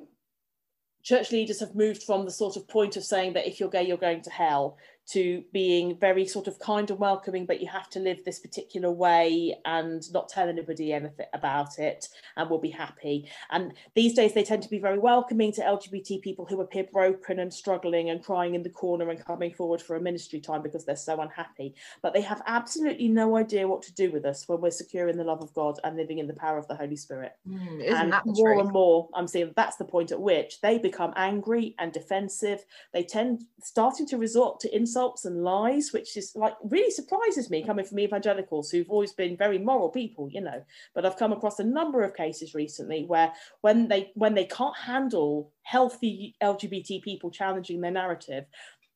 church 1.02 1.32
leaders 1.32 1.60
have 1.60 1.74
moved 1.74 2.02
from 2.02 2.24
the 2.24 2.30
sort 2.30 2.56
of 2.56 2.68
point 2.68 2.96
of 2.96 3.04
saying 3.04 3.34
that 3.34 3.46
if 3.46 3.60
you're 3.60 3.70
gay, 3.70 3.86
you're 3.86 3.96
going 3.96 4.22
to 4.22 4.30
hell, 4.30 4.76
to 5.08 5.42
being 5.52 5.98
very 5.98 6.26
sort 6.26 6.46
of 6.46 6.58
kind 6.58 6.90
and 6.90 6.98
welcoming, 6.98 7.46
but 7.46 7.60
you 7.60 7.66
have 7.68 7.88
to 7.88 7.98
live 7.98 8.22
this 8.24 8.38
particular 8.38 8.90
way 8.90 9.54
and 9.64 10.02
not 10.12 10.28
tell 10.28 10.48
anybody 10.48 10.92
anything 10.92 11.26
about 11.32 11.78
it 11.78 12.08
and 12.36 12.50
we'll 12.50 12.58
be 12.58 12.70
happy. 12.70 13.26
And 13.50 13.72
these 13.94 14.12
days 14.12 14.34
they 14.34 14.44
tend 14.44 14.62
to 14.64 14.68
be 14.68 14.78
very 14.78 14.98
welcoming 14.98 15.50
to 15.52 15.62
LGBT 15.62 16.20
people 16.20 16.44
who 16.44 16.60
appear 16.60 16.84
broken 16.92 17.38
and 17.38 17.52
struggling 17.52 18.10
and 18.10 18.22
crying 18.22 18.54
in 18.54 18.62
the 18.62 18.68
corner 18.68 19.08
and 19.08 19.24
coming 19.24 19.52
forward 19.54 19.80
for 19.80 19.96
a 19.96 20.00
ministry 20.00 20.40
time 20.40 20.62
because 20.62 20.84
they're 20.84 20.96
so 20.96 21.20
unhappy. 21.22 21.74
But 22.02 22.12
they 22.12 22.20
have 22.20 22.42
absolutely 22.46 23.08
no 23.08 23.36
idea 23.36 23.66
what 23.66 23.82
to 23.82 23.94
do 23.94 24.10
with 24.10 24.26
us 24.26 24.46
when 24.46 24.60
we're 24.60 24.70
secure 24.70 25.08
in 25.08 25.16
the 25.16 25.24
love 25.24 25.42
of 25.42 25.54
God 25.54 25.80
and 25.84 25.96
living 25.96 26.18
in 26.18 26.26
the 26.26 26.34
power 26.34 26.58
of 26.58 26.68
the 26.68 26.76
Holy 26.76 26.96
Spirit. 26.96 27.32
Mm, 27.48 27.92
and 27.92 28.10
more 28.26 28.54
truth? 28.54 28.60
and 28.60 28.72
more, 28.72 29.08
I'm 29.14 29.26
seeing 29.26 29.52
that's 29.56 29.76
the 29.76 29.84
point 29.86 30.12
at 30.12 30.20
which 30.20 30.60
they 30.60 30.76
become 30.76 31.14
angry 31.16 31.74
and 31.78 31.92
defensive. 31.92 32.64
They 32.92 33.04
tend 33.04 33.44
starting 33.62 34.06
to 34.08 34.18
resort 34.18 34.60
to 34.60 34.76
insult 34.76 34.97
insults 34.98 35.24
and 35.24 35.44
lies, 35.44 35.92
which 35.92 36.16
is 36.16 36.32
like 36.34 36.54
really 36.64 36.90
surprises 36.90 37.50
me 37.50 37.64
coming 37.64 37.84
from 37.84 38.00
evangelicals 38.00 38.70
who've 38.70 38.90
always 38.90 39.12
been 39.12 39.36
very 39.36 39.58
moral 39.58 39.88
people, 39.88 40.28
you 40.28 40.40
know. 40.40 40.62
But 40.94 41.06
I've 41.06 41.16
come 41.16 41.32
across 41.32 41.60
a 41.60 41.64
number 41.64 42.02
of 42.02 42.16
cases 42.16 42.54
recently 42.54 43.04
where 43.04 43.32
when 43.60 43.86
they 43.86 44.10
when 44.14 44.34
they 44.34 44.44
can't 44.44 44.76
handle 44.76 45.52
healthy 45.62 46.34
LGBT 46.42 47.02
people 47.02 47.30
challenging 47.30 47.80
their 47.80 47.92
narrative, 47.92 48.46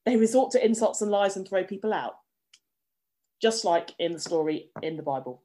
they 0.04 0.16
resort 0.16 0.50
to 0.52 0.64
insults 0.64 1.02
and 1.02 1.10
lies 1.10 1.36
and 1.36 1.46
throw 1.46 1.62
people 1.62 1.92
out. 1.92 2.16
Just 3.40 3.64
like 3.64 3.94
in 3.98 4.12
the 4.12 4.20
story 4.20 4.70
in 4.82 4.96
the 4.96 5.02
Bible. 5.02 5.42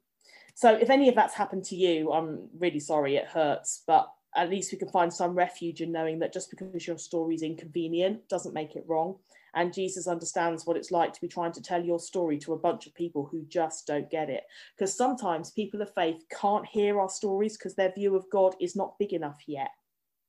So 0.54 0.74
if 0.74 0.90
any 0.90 1.08
of 1.08 1.14
that's 1.14 1.34
happened 1.34 1.64
to 1.66 1.76
you, 1.76 2.10
I'm 2.10 2.48
really 2.58 2.80
sorry, 2.80 3.14
it 3.14 3.26
hurts, 3.26 3.84
but 3.86 4.10
at 4.36 4.50
least 4.50 4.72
we 4.72 4.78
can 4.78 4.88
find 4.88 5.12
some 5.12 5.36
refuge 5.36 5.80
in 5.80 5.92
knowing 5.92 6.18
that 6.18 6.32
just 6.32 6.50
because 6.50 6.84
your 6.84 6.98
story 6.98 7.36
is 7.36 7.42
inconvenient 7.42 8.28
doesn't 8.28 8.54
make 8.54 8.74
it 8.74 8.84
wrong. 8.88 9.16
And 9.54 9.72
Jesus 9.72 10.06
understands 10.06 10.66
what 10.66 10.76
it's 10.76 10.90
like 10.90 11.12
to 11.12 11.20
be 11.20 11.28
trying 11.28 11.52
to 11.52 11.62
tell 11.62 11.82
your 11.82 11.98
story 11.98 12.38
to 12.38 12.52
a 12.52 12.58
bunch 12.58 12.86
of 12.86 12.94
people 12.94 13.28
who 13.30 13.44
just 13.46 13.86
don't 13.86 14.10
get 14.10 14.30
it. 14.30 14.44
Because 14.76 14.96
sometimes 14.96 15.50
people 15.50 15.82
of 15.82 15.92
faith 15.94 16.22
can't 16.30 16.66
hear 16.66 17.00
our 17.00 17.08
stories 17.08 17.56
because 17.56 17.74
their 17.74 17.92
view 17.92 18.16
of 18.16 18.28
God 18.30 18.54
is 18.60 18.76
not 18.76 18.98
big 18.98 19.12
enough 19.12 19.40
yet. 19.46 19.70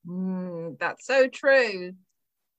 Mm, 0.07 0.77
that's 0.79 1.05
so 1.05 1.27
true. 1.27 1.93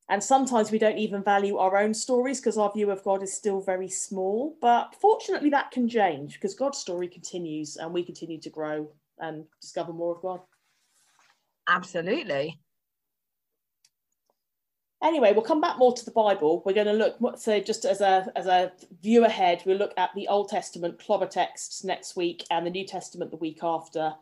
And 0.08 0.22
sometimes 0.22 0.72
we 0.72 0.78
don't 0.78 0.98
even 0.98 1.22
value 1.22 1.56
our 1.58 1.76
own 1.76 1.94
stories 1.94 2.40
because 2.40 2.58
our 2.58 2.72
view 2.72 2.90
of 2.90 3.04
God 3.04 3.22
is 3.22 3.32
still 3.32 3.60
very 3.60 3.88
small. 3.88 4.56
But 4.60 4.96
fortunately, 5.00 5.50
that 5.50 5.70
can 5.70 5.88
change 5.88 6.34
because 6.34 6.54
God's 6.54 6.78
story 6.78 7.06
continues 7.06 7.76
and 7.76 7.92
we 7.92 8.02
continue 8.02 8.40
to 8.40 8.50
grow 8.50 8.90
and 9.18 9.44
discover 9.60 9.92
more 9.92 10.16
of 10.16 10.20
God. 10.20 10.40
Absolutely. 11.68 12.58
Anyway, 15.02 15.32
we'll 15.32 15.42
come 15.42 15.60
back 15.60 15.78
more 15.78 15.94
to 15.94 16.04
the 16.04 16.10
Bible. 16.10 16.62
We're 16.64 16.74
going 16.74 16.86
to 16.86 16.92
look, 16.92 17.38
so 17.38 17.58
just 17.58 17.86
as 17.86 18.02
a 18.02 18.30
as 18.36 18.46
a 18.46 18.72
view 19.02 19.24
ahead, 19.24 19.62
we'll 19.64 19.78
look 19.78 19.94
at 19.96 20.10
the 20.14 20.28
Old 20.28 20.50
Testament 20.50 20.98
clobber 20.98 21.26
texts 21.26 21.84
next 21.84 22.16
week 22.16 22.44
and 22.50 22.66
the 22.66 22.70
New 22.70 22.86
Testament 22.86 23.30
the 23.30 23.38
week 23.38 23.60
after. 23.62 24.14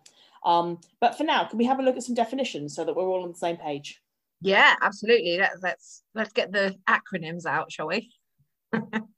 Um, 0.44 0.80
but 1.00 1.16
for 1.16 1.24
now, 1.24 1.44
can 1.44 1.58
we 1.58 1.64
have 1.64 1.80
a 1.80 1.82
look 1.82 1.96
at 1.96 2.04
some 2.04 2.14
definitions 2.14 2.76
so 2.76 2.84
that 2.84 2.94
we're 2.94 3.08
all 3.08 3.24
on 3.24 3.32
the 3.32 3.38
same 3.38 3.56
page? 3.56 4.00
Yeah, 4.40 4.76
absolutely. 4.80 5.38
Let, 5.38 5.62
let's 5.62 6.04
let's 6.14 6.32
get 6.32 6.52
the 6.52 6.76
acronyms 6.88 7.44
out, 7.44 7.72
shall 7.72 7.88
we? 7.88 8.12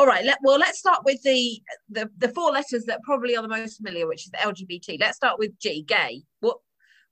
All 0.00 0.06
right. 0.06 0.24
Let, 0.24 0.38
well, 0.42 0.58
let's 0.58 0.78
start 0.78 1.02
with 1.04 1.22
the, 1.24 1.60
the 1.90 2.08
the 2.16 2.30
four 2.30 2.50
letters 2.52 2.86
that 2.86 3.02
probably 3.02 3.36
are 3.36 3.42
the 3.42 3.48
most 3.48 3.76
familiar, 3.76 4.06
which 4.06 4.24
is 4.24 4.30
the 4.30 4.38
LGBT. 4.38 4.98
Let's 4.98 5.18
start 5.18 5.38
with 5.38 5.58
G, 5.58 5.82
gay. 5.82 6.22
What 6.40 6.56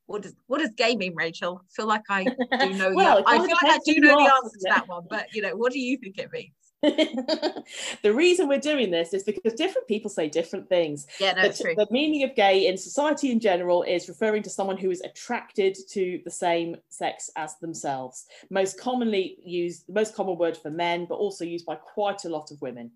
what 0.06 0.22
does 0.22 0.34
what 0.46 0.60
does 0.60 0.70
gay 0.70 0.96
mean, 0.96 1.12
Rachel? 1.14 1.60
I 1.62 1.68
feel 1.70 1.86
like 1.86 2.04
I 2.08 2.24
do 2.24 2.72
know. 2.72 2.90
well, 2.94 3.22
the, 3.22 3.28
I 3.28 3.36
feel 3.46 3.56
like 3.62 3.74
I 3.74 3.78
do 3.84 4.00
know 4.00 4.16
the 4.16 4.32
answer 4.32 4.56
to 4.60 4.68
that 4.70 4.88
one, 4.88 5.02
but 5.10 5.26
you 5.34 5.42
know, 5.42 5.54
what 5.54 5.70
do 5.74 5.78
you 5.78 5.98
think 5.98 6.16
it 6.16 6.32
means? 6.32 6.54
the 6.82 8.12
reason 8.14 8.46
we're 8.46 8.60
doing 8.60 8.90
this 8.90 9.12
is 9.12 9.24
because 9.24 9.54
different 9.54 9.88
people 9.88 10.08
say 10.08 10.28
different 10.28 10.68
things. 10.68 11.08
Yeah, 11.18 11.32
no, 11.32 11.48
the, 11.48 11.62
true. 11.62 11.74
the 11.76 11.88
meaning 11.90 12.22
of 12.22 12.36
gay 12.36 12.68
in 12.68 12.76
society 12.76 13.32
in 13.32 13.40
general 13.40 13.82
is 13.82 14.08
referring 14.08 14.44
to 14.44 14.50
someone 14.50 14.76
who 14.76 14.92
is 14.92 15.00
attracted 15.00 15.76
to 15.90 16.20
the 16.24 16.30
same 16.30 16.76
sex 16.88 17.30
as 17.36 17.56
themselves. 17.56 18.26
Most 18.50 18.78
commonly 18.78 19.38
used, 19.44 19.88
the 19.88 19.92
most 19.92 20.14
common 20.14 20.38
word 20.38 20.56
for 20.56 20.70
men, 20.70 21.06
but 21.08 21.16
also 21.16 21.44
used 21.44 21.66
by 21.66 21.74
quite 21.74 22.24
a 22.24 22.28
lot 22.28 22.52
of 22.52 22.62
women. 22.62 22.92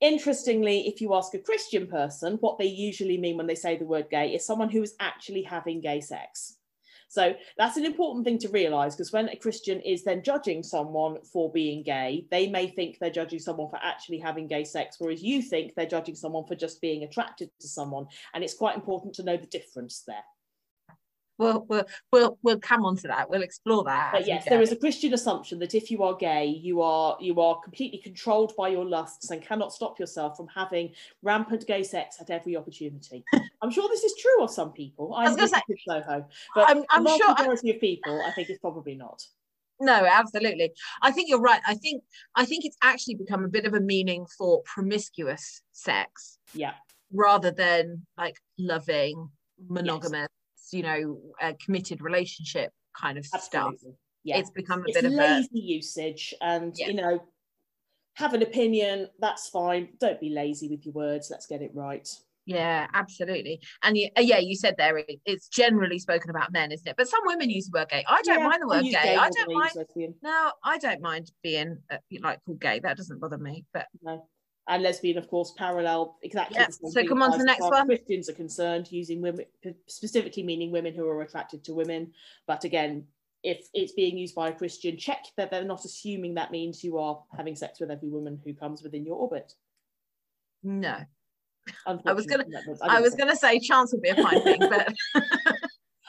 Interestingly, 0.00 0.86
if 0.86 1.00
you 1.00 1.14
ask 1.14 1.34
a 1.34 1.38
Christian 1.38 1.88
person, 1.88 2.34
what 2.40 2.58
they 2.58 2.66
usually 2.66 3.18
mean 3.18 3.36
when 3.36 3.46
they 3.48 3.54
say 3.56 3.76
the 3.76 3.84
word 3.84 4.10
gay 4.10 4.32
is 4.32 4.46
someone 4.46 4.70
who 4.70 4.82
is 4.82 4.94
actually 5.00 5.42
having 5.42 5.80
gay 5.80 6.00
sex. 6.00 6.58
So 7.12 7.34
that's 7.58 7.76
an 7.76 7.84
important 7.84 8.24
thing 8.24 8.38
to 8.38 8.48
realize 8.48 8.96
because 8.96 9.12
when 9.12 9.28
a 9.28 9.36
Christian 9.36 9.82
is 9.82 10.02
then 10.02 10.22
judging 10.22 10.62
someone 10.62 11.18
for 11.30 11.52
being 11.52 11.82
gay, 11.82 12.24
they 12.30 12.48
may 12.48 12.66
think 12.66 12.96
they're 12.98 13.10
judging 13.10 13.38
someone 13.38 13.68
for 13.68 13.78
actually 13.82 14.18
having 14.18 14.46
gay 14.46 14.64
sex, 14.64 14.96
whereas 14.98 15.22
you 15.22 15.42
think 15.42 15.74
they're 15.74 15.84
judging 15.84 16.14
someone 16.14 16.46
for 16.46 16.54
just 16.54 16.80
being 16.80 17.04
attracted 17.04 17.50
to 17.60 17.68
someone. 17.68 18.06
And 18.32 18.42
it's 18.42 18.54
quite 18.54 18.76
important 18.76 19.12
to 19.16 19.24
know 19.24 19.36
the 19.36 19.46
difference 19.46 20.04
there 20.06 20.24
we'll 21.42 21.66
we'll 21.68 21.84
we'll, 22.12 22.38
we'll 22.42 22.60
come 22.60 22.84
on 22.84 22.96
to 22.96 23.08
that. 23.08 23.28
We'll 23.28 23.42
explore 23.42 23.84
that 23.84 24.12
but 24.12 24.26
yes 24.26 24.44
there 24.44 24.60
is 24.60 24.72
a 24.72 24.76
christian 24.76 25.12
assumption 25.14 25.58
that 25.58 25.74
if 25.74 25.90
you 25.90 26.02
are 26.02 26.14
gay 26.14 26.46
you 26.46 26.80
are 26.82 27.16
you 27.20 27.40
are 27.40 27.60
completely 27.60 27.98
controlled 27.98 28.52
by 28.56 28.68
your 28.68 28.84
lusts 28.84 29.30
and 29.30 29.42
cannot 29.42 29.72
stop 29.72 29.98
yourself 29.98 30.36
from 30.36 30.48
having 30.48 30.92
rampant 31.22 31.66
gay 31.66 31.82
sex 31.82 32.18
at 32.20 32.30
every 32.30 32.56
opportunity. 32.56 33.24
I'm 33.62 33.70
sure 33.70 33.88
this 33.88 34.04
is 34.04 34.14
true 34.20 34.42
of 34.42 34.50
some 34.50 34.72
people. 34.72 35.14
I, 35.14 35.24
I 35.24 35.28
was 35.28 35.36
going 35.36 35.48
to 35.48 35.54
say 35.54 35.76
soho 35.86 36.26
but 36.54 36.68
i'm, 36.68 36.84
I'm 36.90 37.04
the 37.04 37.16
sure 37.16 37.34
majority 37.34 37.72
I, 37.72 37.74
of 37.74 37.80
people 37.80 38.22
i 38.26 38.30
think 38.32 38.48
it's 38.48 38.60
probably 38.60 38.94
not. 38.94 39.22
No 39.80 40.06
absolutely. 40.08 40.70
I 41.00 41.10
think 41.10 41.28
you're 41.28 41.40
right. 41.40 41.60
I 41.66 41.74
think 41.74 42.04
i 42.36 42.44
think 42.44 42.64
it's 42.64 42.76
actually 42.82 43.16
become 43.16 43.44
a 43.44 43.48
bit 43.48 43.64
of 43.64 43.74
a 43.74 43.80
meaning 43.80 44.26
for 44.38 44.62
promiscuous 44.62 45.62
sex 45.72 46.38
yeah. 46.54 46.74
rather 47.12 47.50
than 47.50 48.06
like 48.16 48.36
loving 48.58 49.30
monogamous 49.68 50.28
you 50.72 50.82
know 50.82 51.18
a 51.40 51.54
committed 51.54 52.00
relationship 52.02 52.70
kind 52.96 53.18
of 53.18 53.26
Absolutely. 53.32 53.78
stuff 53.78 53.94
yeah. 54.24 54.38
it's 54.38 54.50
become 54.50 54.80
a 54.80 54.84
it's 54.86 55.00
bit 55.00 55.04
of 55.04 55.12
lazy 55.12 55.48
usage 55.60 56.34
and 56.40 56.74
yeah. 56.76 56.88
you 56.88 56.94
know 56.94 57.20
have 58.16 58.34
an 58.34 58.42
opinion 58.42 59.08
that's 59.20 59.48
fine. 59.48 59.88
Don't 59.98 60.20
be 60.20 60.28
lazy 60.30 60.68
with 60.68 60.84
your 60.84 60.92
words 60.92 61.28
let's 61.30 61.46
get 61.46 61.62
it 61.62 61.70
right. 61.74 62.08
Yeah 62.44 62.88
absolutely. 62.92 63.60
And 63.82 63.96
you, 63.96 64.08
uh, 64.18 64.20
yeah 64.20 64.38
you 64.38 64.56
said 64.56 64.74
there 64.76 64.98
it, 64.98 65.20
it's 65.24 65.48
generally 65.48 65.98
spoken 65.98 66.30
about 66.30 66.52
men 66.52 66.72
isn't 66.72 66.86
it? 66.86 66.96
But 66.96 67.08
some 67.08 67.20
women 67.24 67.50
use 67.50 67.68
the 67.68 67.78
word 67.78 67.88
gay. 67.88 68.04
I 68.06 68.20
don't 68.22 68.40
yeah, 68.40 68.48
mind 68.48 68.62
the 68.62 68.68
word 68.68 68.82
gay, 68.82 68.90
gay 68.90 69.16
i 69.16 69.30
don't 69.30 69.52
mind 69.52 70.14
no 70.22 70.52
i 70.64 70.78
don't 70.78 71.00
mind 71.00 71.30
being 71.42 71.78
uh, 71.90 71.98
like 72.20 72.40
called 72.44 72.60
gay. 72.60 72.80
That 72.80 72.96
doesn't 72.96 73.20
bother 73.20 73.38
me 73.38 73.64
but 73.72 73.86
no 74.02 74.26
and 74.68 74.82
lesbian, 74.82 75.18
of 75.18 75.28
course, 75.28 75.52
parallel 75.56 76.16
exactly. 76.22 76.56
Yeah. 76.58 76.68
so 76.70 77.04
come 77.06 77.22
on 77.22 77.32
to 77.32 77.38
the 77.38 77.44
next 77.44 77.62
one. 77.62 77.86
Christians 77.86 78.28
are 78.28 78.34
concerned 78.34 78.90
using 78.92 79.20
women, 79.20 79.44
specifically 79.86 80.42
meaning 80.42 80.70
women 80.70 80.94
who 80.94 81.06
are 81.08 81.22
attracted 81.22 81.64
to 81.64 81.74
women. 81.74 82.12
But 82.46 82.64
again, 82.64 83.06
if 83.42 83.66
it's 83.74 83.92
being 83.92 84.16
used 84.16 84.34
by 84.34 84.50
a 84.50 84.54
Christian, 84.54 84.96
check 84.96 85.24
that 85.36 85.50
they're 85.50 85.64
not 85.64 85.84
assuming 85.84 86.34
that 86.34 86.52
means 86.52 86.84
you 86.84 86.98
are 86.98 87.22
having 87.36 87.56
sex 87.56 87.80
with 87.80 87.90
every 87.90 88.08
woman 88.08 88.40
who 88.44 88.54
comes 88.54 88.82
within 88.82 89.04
your 89.04 89.16
orbit. 89.16 89.52
No. 90.62 90.96
I 91.86 92.12
was 92.12 92.26
gonna, 92.26 92.44
I, 92.82 92.98
I 92.98 93.00
was 93.00 93.14
gonna 93.14 93.36
say 93.36 93.58
chance 93.60 93.92
would 93.92 94.02
be 94.02 94.08
a 94.08 94.16
fine 94.16 94.42
thing, 94.42 94.60
but. 94.60 94.94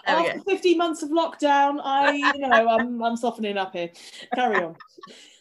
After 0.05 0.41
15 0.41 0.77
months 0.77 1.03
of 1.03 1.09
lockdown, 1.09 1.79
I, 1.83 2.13
you 2.13 2.39
know, 2.39 2.67
I'm, 2.67 3.01
I'm 3.03 3.17
softening 3.17 3.57
up 3.57 3.73
here. 3.73 3.89
Carry 4.35 4.63
on 4.63 4.75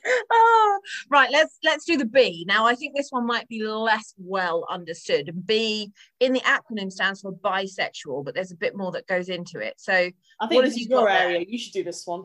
oh, 0.04 0.80
right, 1.10 1.30
let's 1.30 1.58
let's 1.62 1.84
do 1.84 1.96
the 1.96 2.04
B. 2.04 2.44
Now, 2.48 2.66
I 2.66 2.74
think 2.74 2.94
this 2.94 3.10
one 3.10 3.26
might 3.26 3.48
be 3.48 3.62
less 3.64 4.14
well 4.18 4.66
understood. 4.68 5.44
B 5.46 5.92
in 6.20 6.32
the 6.32 6.40
acronym 6.40 6.90
stands 6.90 7.20
for 7.20 7.32
bisexual, 7.32 8.24
but 8.24 8.34
there's 8.34 8.52
a 8.52 8.56
bit 8.56 8.76
more 8.76 8.92
that 8.92 9.06
goes 9.06 9.28
into 9.28 9.58
it. 9.58 9.74
So 9.78 10.10
I 10.40 10.46
think 10.48 10.64
this 10.64 10.76
is 10.76 10.88
your 10.88 11.08
area. 11.08 11.38
There? 11.38 11.48
You 11.48 11.58
should 11.58 11.72
do 11.72 11.84
this 11.84 12.06
one. 12.06 12.24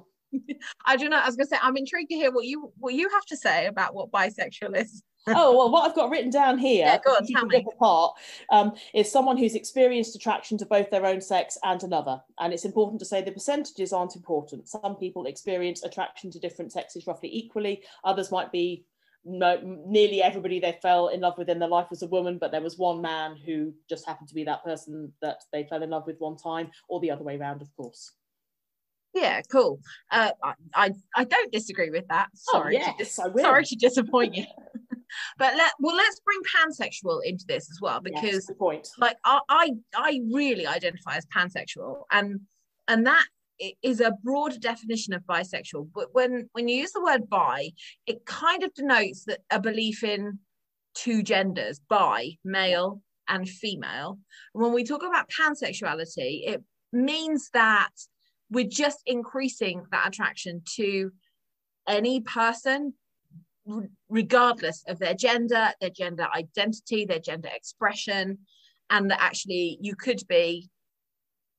I 0.86 0.96
don't 0.96 1.10
know. 1.10 1.20
I 1.20 1.26
was 1.26 1.36
going 1.36 1.48
to 1.48 1.50
say 1.50 1.60
I'm 1.62 1.78
intrigued 1.78 2.10
to 2.10 2.16
hear 2.16 2.32
what 2.32 2.46
you 2.46 2.72
what 2.78 2.94
you 2.94 3.10
have 3.10 3.26
to 3.26 3.38
say 3.38 3.66
about 3.66 3.94
what 3.94 4.12
bisexual 4.12 4.80
is 4.80 5.04
oh 5.36 5.58
well, 5.58 5.70
what 5.70 5.90
I've 5.90 5.96
got 5.96 6.10
written 6.10 6.30
down 6.30 6.58
here, 6.58 6.86
yeah, 6.86 7.00
go 7.04 7.12
on, 7.12 7.26
tell 7.28 7.46
me. 7.46 7.66
apart, 7.74 8.14
um, 8.50 8.74
is 8.94 9.12
someone 9.12 9.36
who's 9.36 9.56
experienced 9.56 10.16
attraction 10.16 10.58
to 10.58 10.66
both 10.66 10.90
their 10.90 11.06
own 11.06 11.20
sex 11.20 11.58
and 11.64 11.84
another. 11.84 12.22
And 12.40 12.54
it's 12.54 12.64
important 12.64 13.00
to 13.00 13.06
say 13.06 13.22
the 13.22 13.32
percentages 13.32 13.92
aren't 13.92 14.16
important. 14.16 14.70
Some 14.70 14.96
people 14.96 15.26
experience 15.26 15.84
attraction 15.84 16.32
to 16.32 16.40
different 16.40 16.72
sexes 16.72 17.08
roughly 17.08 17.30
equally. 17.34 17.84
Others 18.06 18.32
might 18.32 18.54
be 18.54 18.86
no, 19.26 19.60
nearly 19.86 20.24
everybody 20.24 20.62
they 20.62 20.80
fell 20.82 21.10
in 21.10 21.20
love 21.20 21.38
with 21.38 21.50
in 21.50 21.60
their 21.60 21.68
life 21.68 21.88
was 21.90 22.04
a 22.04 22.08
woman, 22.08 22.38
but 22.40 22.52
there 22.52 22.62
was 22.62 22.78
one 22.78 23.02
man 23.02 23.36
who 23.36 23.74
just 23.90 24.08
happened 24.08 24.30
to 24.30 24.36
be 24.36 24.46
that 24.46 24.64
person 24.64 25.12
that 25.22 25.44
they 25.52 25.66
fell 25.66 25.84
in 25.84 25.90
love 25.90 26.08
with 26.08 26.20
one 26.20 26.38
time, 26.38 26.72
or 26.88 27.02
the 27.02 27.12
other 27.12 27.24
way 27.24 27.38
around, 27.38 27.62
of 27.62 27.76
course. 27.76 28.14
Yeah, 29.18 29.42
cool. 29.52 29.80
Uh, 30.12 30.32
I, 30.76 30.92
I 31.16 31.24
don't 31.24 31.52
disagree 31.52 31.90
with 31.90 32.08
that. 32.10 32.28
Oh, 32.32 32.60
sorry, 32.60 32.78
oh, 32.78 32.80
yes, 32.80 32.98
to 32.98 33.04
dis- 33.04 33.42
sorry 33.44 33.66
to 33.66 33.76
disappoint 33.76 34.36
you. 34.36 34.46
but 35.38 35.56
let 35.56 35.72
well 35.80 35.96
let's 35.96 36.20
bring 36.20 36.40
pansexual 36.56 37.22
into 37.24 37.46
this 37.48 37.70
as 37.72 37.80
well 37.82 38.00
because 38.00 38.50
yes, 38.50 38.94
like 39.00 39.18
I, 39.24 39.40
I 39.50 39.72
I 39.96 40.22
really 40.32 40.68
identify 40.68 41.16
as 41.16 41.26
pansexual 41.28 42.04
and 42.12 42.42
and 42.88 43.08
that 43.08 43.26
is 43.82 44.02
a 44.02 44.16
broader 44.24 44.60
definition 44.60 45.14
of 45.14 45.24
bisexual 45.24 45.90
but 45.96 46.14
when 46.14 46.50
when 46.52 46.68
you 46.68 46.76
use 46.76 46.92
the 46.92 47.02
word 47.02 47.30
bi 47.30 47.72
it 48.06 48.26
kind 48.26 48.64
of 48.64 48.74
denotes 48.74 49.26
that 49.26 49.40
a 49.50 49.60
belief 49.60 50.04
in 50.04 50.40
two 50.94 51.24
genders 51.24 51.80
bi 51.90 52.32
male 52.44 53.02
and 53.30 53.48
female 53.50 54.20
and 54.54 54.64
when 54.64 54.74
we 54.74 54.84
talk 54.84 55.04
about 55.04 55.30
pansexuality 55.30 56.48
it 56.48 56.62
means 56.92 57.50
that 57.54 57.90
we're 58.50 58.68
just 58.68 59.02
increasing 59.06 59.84
that 59.92 60.08
attraction 60.08 60.62
to 60.76 61.12
any 61.88 62.22
person 62.22 62.94
regardless 64.10 64.84
of 64.88 64.98
their 65.00 65.14
gender, 65.14 65.72
their 65.82 65.90
gender 65.90 66.28
identity, 66.36 67.06
their 67.06 67.20
gender 67.20 67.50
expression, 67.54 68.38
and 68.90 69.12
that 69.12 69.22
actually 69.22 69.78
you 69.82 69.96
could 69.96 70.22
be 70.28 70.70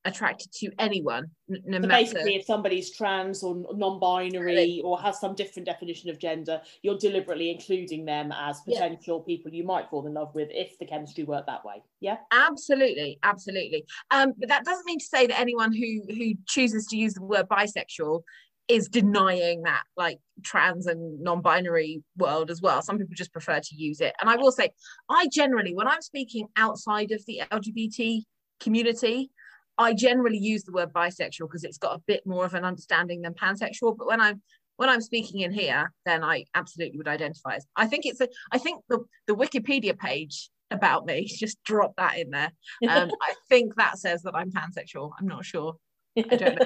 attracted 0.09 0.51
to 0.51 0.69
anyone 0.79 1.29
no 1.47 1.81
so 1.81 1.87
matter 1.87 1.87
basically 1.87 2.35
if 2.35 2.45
somebody's 2.45 2.91
trans 2.95 3.43
or 3.43 3.65
non-binary 3.75 4.81
or 4.83 4.99
has 4.99 5.19
some 5.19 5.33
different 5.35 5.65
definition 5.65 6.09
of 6.09 6.19
gender 6.19 6.61
you're 6.81 6.97
deliberately 6.97 7.49
including 7.49 8.05
them 8.05 8.31
as 8.31 8.61
potential 8.61 9.23
yeah. 9.25 9.35
people 9.35 9.53
you 9.53 9.63
might 9.63 9.89
fall 9.89 10.05
in 10.07 10.13
love 10.13 10.33
with 10.35 10.49
if 10.51 10.77
the 10.79 10.85
chemistry 10.85 11.23
worked 11.23 11.47
that 11.47 11.63
way. 11.65 11.83
Yeah? 11.99 12.17
Absolutely 12.31 13.19
absolutely. 13.23 13.85
Um, 14.11 14.33
but 14.37 14.49
that 14.49 14.65
doesn't 14.65 14.85
mean 14.85 14.99
to 14.99 15.05
say 15.05 15.27
that 15.27 15.39
anyone 15.39 15.73
who 15.73 16.01
who 16.13 16.33
chooses 16.47 16.85
to 16.87 16.97
use 16.97 17.13
the 17.13 17.23
word 17.23 17.47
bisexual 17.49 18.21
is 18.67 18.87
denying 18.87 19.63
that 19.63 19.81
like 19.97 20.19
trans 20.43 20.85
and 20.85 21.19
non-binary 21.21 22.03
world 22.17 22.51
as 22.51 22.61
well. 22.61 22.81
Some 22.81 22.97
people 22.97 23.15
just 23.15 23.33
prefer 23.33 23.59
to 23.59 23.75
use 23.75 23.99
it. 23.99 24.13
And 24.21 24.29
i 24.29 24.35
will 24.35 24.51
say 24.51 24.69
i 25.09 25.27
generally 25.31 25.73
when 25.73 25.87
i'm 25.87 26.01
speaking 26.01 26.47
outside 26.55 27.11
of 27.11 27.25
the 27.25 27.41
lgbt 27.51 28.23
community 28.59 29.31
I 29.79 29.93
generally 29.93 30.37
use 30.37 30.63
the 30.63 30.73
word 30.73 30.91
bisexual 30.93 31.47
because 31.47 31.63
it's 31.63 31.77
got 31.77 31.95
a 31.95 32.03
bit 32.05 32.27
more 32.27 32.45
of 32.45 32.53
an 32.53 32.65
understanding 32.65 33.21
than 33.21 33.33
pansexual. 33.33 33.97
But 33.97 34.07
when 34.07 34.19
I'm 34.19 34.41
when 34.75 34.89
I'm 34.89 35.01
speaking 35.01 35.39
in 35.39 35.51
here, 35.51 35.91
then 36.05 36.23
I 36.23 36.45
absolutely 36.53 36.97
would 36.97 37.07
identify 37.07 37.55
as. 37.55 37.65
I 37.75 37.87
think 37.87 38.05
it's 38.05 38.21
a. 38.21 38.27
I 38.51 38.57
think 38.57 38.83
the 38.89 38.99
the 39.25 39.35
Wikipedia 39.35 39.97
page 39.97 40.49
about 40.69 41.05
me 41.05 41.25
just 41.27 41.63
drop 41.63 41.95
that 41.95 42.17
in 42.17 42.29
there. 42.29 42.51
Um, 42.87 43.09
I 43.21 43.33
think 43.47 43.75
that 43.75 43.97
says 43.97 44.21
that 44.23 44.35
I'm 44.35 44.51
pansexual. 44.51 45.11
I'm 45.17 45.27
not 45.27 45.45
sure. 45.45 45.77
I 46.17 46.21
don't 46.35 46.59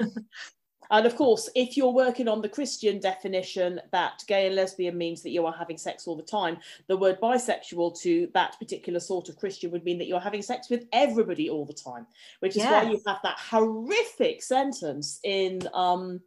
know. 0.00 0.08
And 0.90 1.06
of 1.06 1.16
course, 1.16 1.48
if 1.54 1.76
you're 1.76 1.92
working 1.92 2.28
on 2.28 2.42
the 2.42 2.48
Christian 2.48 2.98
definition 3.00 3.80
that 3.92 4.24
gay 4.26 4.46
and 4.46 4.56
lesbian 4.56 4.96
means 4.96 5.22
that 5.22 5.30
you 5.30 5.46
are 5.46 5.52
having 5.52 5.78
sex 5.78 6.06
all 6.06 6.16
the 6.16 6.22
time, 6.22 6.58
the 6.86 6.96
word 6.96 7.20
bisexual 7.20 8.00
to 8.02 8.28
that 8.34 8.58
particular 8.58 9.00
sort 9.00 9.28
of 9.28 9.36
Christian 9.36 9.70
would 9.70 9.84
mean 9.84 9.98
that 9.98 10.06
you're 10.06 10.20
having 10.20 10.42
sex 10.42 10.70
with 10.70 10.86
everybody 10.92 11.50
all 11.50 11.64
the 11.64 11.72
time, 11.72 12.06
which 12.40 12.52
is 12.52 12.58
yes. 12.58 12.84
why 12.84 12.90
you 12.90 13.00
have 13.06 13.18
that 13.22 13.38
horrific 13.38 14.42
sentence 14.42 15.20
in 15.24 15.60
um, 15.74 16.20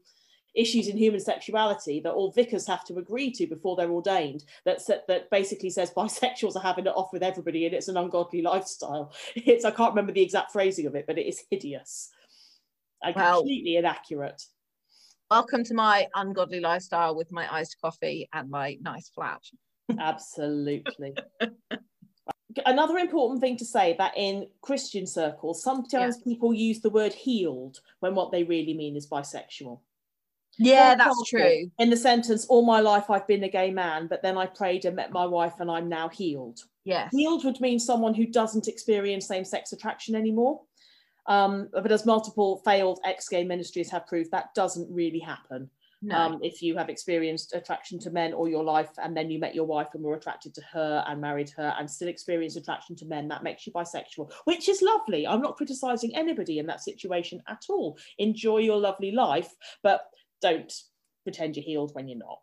issues 0.55 0.87
in 0.87 0.97
human 0.97 1.19
sexuality 1.19 1.99
that 1.99 2.11
all 2.11 2.31
vicars 2.31 2.67
have 2.67 2.83
to 2.85 2.97
agree 2.97 3.31
to 3.31 3.47
before 3.47 3.75
they're 3.75 3.91
ordained 3.91 4.43
that 4.65 4.79
that 5.07 5.29
basically 5.29 5.69
says 5.69 5.91
bisexuals 5.95 6.55
are 6.55 6.63
having 6.63 6.85
it 6.85 6.95
off 6.95 7.13
with 7.13 7.23
everybody 7.23 7.65
and 7.65 7.75
it's 7.75 7.87
an 7.87 7.97
ungodly 7.97 8.41
lifestyle 8.41 9.13
it's 9.35 9.65
i 9.65 9.71
can't 9.71 9.91
remember 9.91 10.11
the 10.11 10.21
exact 10.21 10.51
phrasing 10.51 10.85
of 10.85 10.95
it 10.95 11.05
but 11.05 11.17
it 11.17 11.27
is 11.27 11.43
hideous 11.51 12.09
well, 13.15 13.39
completely 13.39 13.77
inaccurate. 13.77 14.41
Welcome 15.31 15.63
to 15.65 15.73
my 15.73 16.07
ungodly 16.15 16.59
lifestyle 16.59 17.15
with 17.15 17.31
my 17.31 17.51
iced 17.53 17.77
coffee 17.81 18.27
and 18.33 18.49
my 18.49 18.77
nice 18.81 19.09
flat. 19.09 19.41
Absolutely. 19.99 21.13
Another 22.65 22.97
important 22.97 23.39
thing 23.41 23.55
to 23.57 23.65
say 23.65 23.95
that 23.99 24.17
in 24.17 24.47
Christian 24.61 25.05
circles, 25.05 25.63
sometimes 25.63 26.17
yeah. 26.17 26.23
people 26.23 26.53
use 26.53 26.81
the 26.81 26.89
word 26.89 27.13
healed 27.13 27.79
when 27.99 28.15
what 28.15 28.31
they 28.31 28.43
really 28.43 28.73
mean 28.73 28.95
is 28.95 29.07
bisexual. 29.07 29.79
Yeah, 30.57 30.95
that's 30.95 31.29
true. 31.29 31.71
In 31.77 31.89
the 31.89 31.95
sentence, 31.95 32.45
all 32.47 32.65
my 32.65 32.81
life 32.81 33.09
I've 33.09 33.27
been 33.27 33.43
a 33.43 33.49
gay 33.49 33.71
man, 33.71 34.07
but 34.07 34.21
then 34.21 34.37
I 34.37 34.45
prayed 34.45 34.83
and 34.85 34.95
met 34.95 35.11
my 35.11 35.25
wife 35.25 35.53
and 35.59 35.71
I'm 35.71 35.87
now 35.87 36.09
healed. 36.09 36.59
Yes. 36.83 37.11
Healed 37.13 37.45
would 37.45 37.61
mean 37.61 37.79
someone 37.79 38.13
who 38.13 38.25
doesn't 38.25 38.67
experience 38.67 39.27
same 39.27 39.45
sex 39.45 39.71
attraction 39.71 40.15
anymore. 40.15 40.61
Um, 41.29 41.69
but 41.71 41.91
as 41.91 42.05
multiple 42.05 42.61
failed 42.65 42.99
ex-gay 43.05 43.45
ministries 43.45 43.89
have 43.91 44.07
proved, 44.07 44.31
that 44.31 44.53
doesn't 44.55 44.93
really 44.93 45.19
happen. 45.19 45.69
No. 46.01 46.15
Um, 46.15 46.39
if 46.41 46.61
you 46.61 46.77
have 46.77 46.89
experienced 46.89 47.53
attraction 47.53 47.99
to 47.99 48.09
men 48.09 48.33
all 48.33 48.47
your 48.47 48.63
life 48.63 48.89
and 48.97 49.15
then 49.15 49.29
you 49.29 49.37
met 49.37 49.53
your 49.53 49.65
wife 49.65 49.89
and 49.93 50.01
were 50.01 50.15
attracted 50.15 50.53
to 50.55 50.61
her 50.73 51.03
and 51.07 51.19
married 51.19 51.49
her 51.57 51.75
and 51.77 51.91
still 51.91 52.07
experience 52.07 52.55
attraction 52.55 52.95
to 52.97 53.05
men, 53.05 53.27
that 53.27 53.43
makes 53.43 53.67
you 53.67 53.73
bisexual, 53.73 54.31
which 54.45 54.69
is 54.69 54.81
lovely. 54.81 55.27
I'm 55.27 55.41
not 55.41 55.57
criticizing 55.57 56.15
anybody 56.15 56.57
in 56.57 56.65
that 56.67 56.81
situation 56.81 57.43
at 57.47 57.63
all. 57.69 57.97
Enjoy 58.17 58.59
your 58.59 58.77
lovely 58.77 59.11
life, 59.11 59.53
but 59.83 60.05
don't 60.41 60.73
pretend 61.23 61.57
you're 61.57 61.65
healed 61.65 61.93
when 61.93 62.07
you're 62.07 62.17
not. 62.17 62.39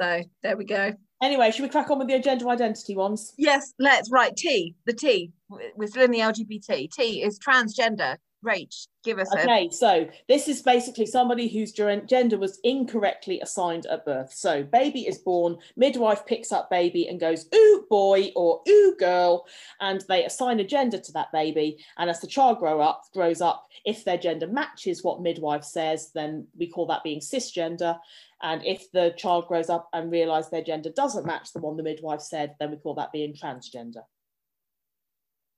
So 0.00 0.22
there 0.42 0.56
we 0.56 0.64
go. 0.64 0.92
Anyway, 1.22 1.52
should 1.52 1.62
we 1.62 1.68
crack 1.68 1.88
on 1.88 1.98
with 1.98 2.08
the 2.08 2.18
gender 2.18 2.48
identity 2.48 2.96
ones? 2.96 3.32
Yes, 3.38 3.72
let's. 3.78 4.10
Right, 4.10 4.36
T, 4.36 4.74
the 4.86 4.92
T. 4.92 5.30
We're 5.76 5.86
still 5.86 6.02
in 6.02 6.10
the 6.10 6.18
LGBT. 6.18 6.90
T 6.90 7.22
is 7.22 7.38
transgender. 7.38 8.16
Rach, 8.44 8.88
give 9.04 9.20
us 9.20 9.32
a 9.32 9.40
okay. 9.40 9.68
A... 9.68 9.72
So 9.72 10.08
this 10.28 10.48
is 10.48 10.62
basically 10.62 11.06
somebody 11.06 11.46
whose 11.46 11.70
gender 11.70 12.36
was 12.36 12.58
incorrectly 12.64 13.40
assigned 13.40 13.86
at 13.86 14.04
birth. 14.04 14.32
So 14.32 14.64
baby 14.64 15.02
is 15.02 15.18
born, 15.18 15.58
midwife 15.76 16.26
picks 16.26 16.50
up 16.50 16.68
baby 16.68 17.06
and 17.06 17.20
goes 17.20 17.46
ooh 17.54 17.86
boy 17.88 18.32
or 18.34 18.60
ooh 18.68 18.96
girl, 18.98 19.46
and 19.80 20.04
they 20.08 20.24
assign 20.24 20.58
a 20.58 20.64
gender 20.64 20.98
to 20.98 21.12
that 21.12 21.30
baby. 21.32 21.78
And 21.98 22.10
as 22.10 22.20
the 22.20 22.26
child 22.26 22.58
grow 22.58 22.80
up, 22.80 23.04
grows 23.14 23.40
up, 23.40 23.68
if 23.84 24.04
their 24.04 24.18
gender 24.18 24.48
matches 24.48 25.04
what 25.04 25.22
midwife 25.22 25.62
says, 25.64 26.10
then 26.12 26.48
we 26.58 26.66
call 26.66 26.86
that 26.86 27.04
being 27.04 27.20
cisgender. 27.20 27.96
And 28.42 28.64
if 28.66 28.90
the 28.92 29.14
child 29.16 29.46
grows 29.46 29.70
up 29.70 29.88
and 29.92 30.10
realises 30.10 30.50
their 30.50 30.64
gender 30.64 30.90
doesn't 30.90 31.26
match 31.26 31.52
the 31.52 31.60
one 31.60 31.76
the 31.76 31.82
midwife 31.82 32.20
said, 32.20 32.54
then 32.58 32.70
we 32.70 32.76
call 32.76 32.94
that 32.94 33.12
being 33.12 33.34
transgender. 33.34 34.02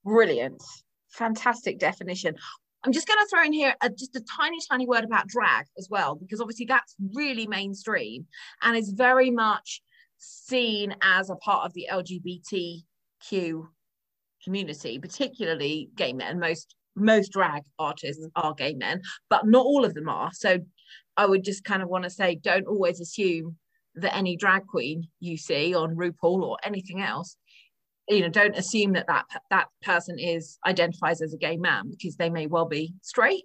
Brilliant. 0.05 0.63
Fantastic 1.11 1.79
definition. 1.79 2.35
I'm 2.85 2.93
just 2.93 3.09
going 3.09 3.19
to 3.19 3.27
throw 3.31 3.45
in 3.45 3.55
here 3.55 3.75
a, 3.81 3.89
just 3.89 4.15
a 4.17 4.25
tiny, 4.37 4.59
tiny 4.71 4.87
word 4.87 5.05
about 5.05 5.27
drag 5.27 5.65
as 5.79 5.89
well, 5.91 6.15
because 6.15 6.41
obviously 6.41 6.67
that's 6.67 6.95
really 7.15 7.47
mainstream 7.47 8.27
and 8.63 8.77
is 8.77 8.91
very 8.91 9.31
much 9.31 9.81
seen 10.19 10.95
as 11.03 11.31
a 11.31 11.37
part 11.37 11.65
of 11.65 11.73
the 11.73 11.89
LGBTQ 11.91 13.67
community, 14.45 14.99
particularly 14.99 15.89
gay 15.97 16.13
men. 16.13 16.39
Most 16.39 16.75
most 16.97 17.33
drag 17.33 17.63
artists 17.79 18.25
mm. 18.25 18.31
are 18.37 18.55
gay 18.55 18.75
men, 18.75 19.03
but 19.29 19.47
not 19.47 19.65
all 19.65 19.85
of 19.85 19.95
them 19.95 20.09
are. 20.09 20.31
So 20.33 20.59
I 21.17 21.27
would 21.27 21.45
just 21.45 21.65
kind 21.65 21.83
of 21.83 21.89
want 21.89 22.05
to 22.05 22.11
say 22.11 22.35
don't 22.35 22.67
always 22.67 23.01
assume 23.01 23.57
that 23.97 24.17
any 24.17 24.37
drag 24.37 24.67
queen 24.67 25.09
you 25.21 25.37
see 25.37 25.75
on 25.75 25.97
RuPaul 25.97 26.43
or 26.43 26.59
anything 26.65 27.01
else 27.01 27.37
you 28.09 28.21
know 28.21 28.29
don't 28.29 28.57
assume 28.57 28.93
that 28.93 29.07
that 29.07 29.25
that 29.51 29.69
person 29.83 30.19
is 30.19 30.59
identifies 30.67 31.23
as 31.23 31.33
a 31.33 31.39
gay 31.39 31.57
man 31.57 31.91
because 31.91 32.17
they 32.17 32.31
may 32.31 32.47
well 32.47 32.67
be 32.67 32.95
straight. 33.03 33.45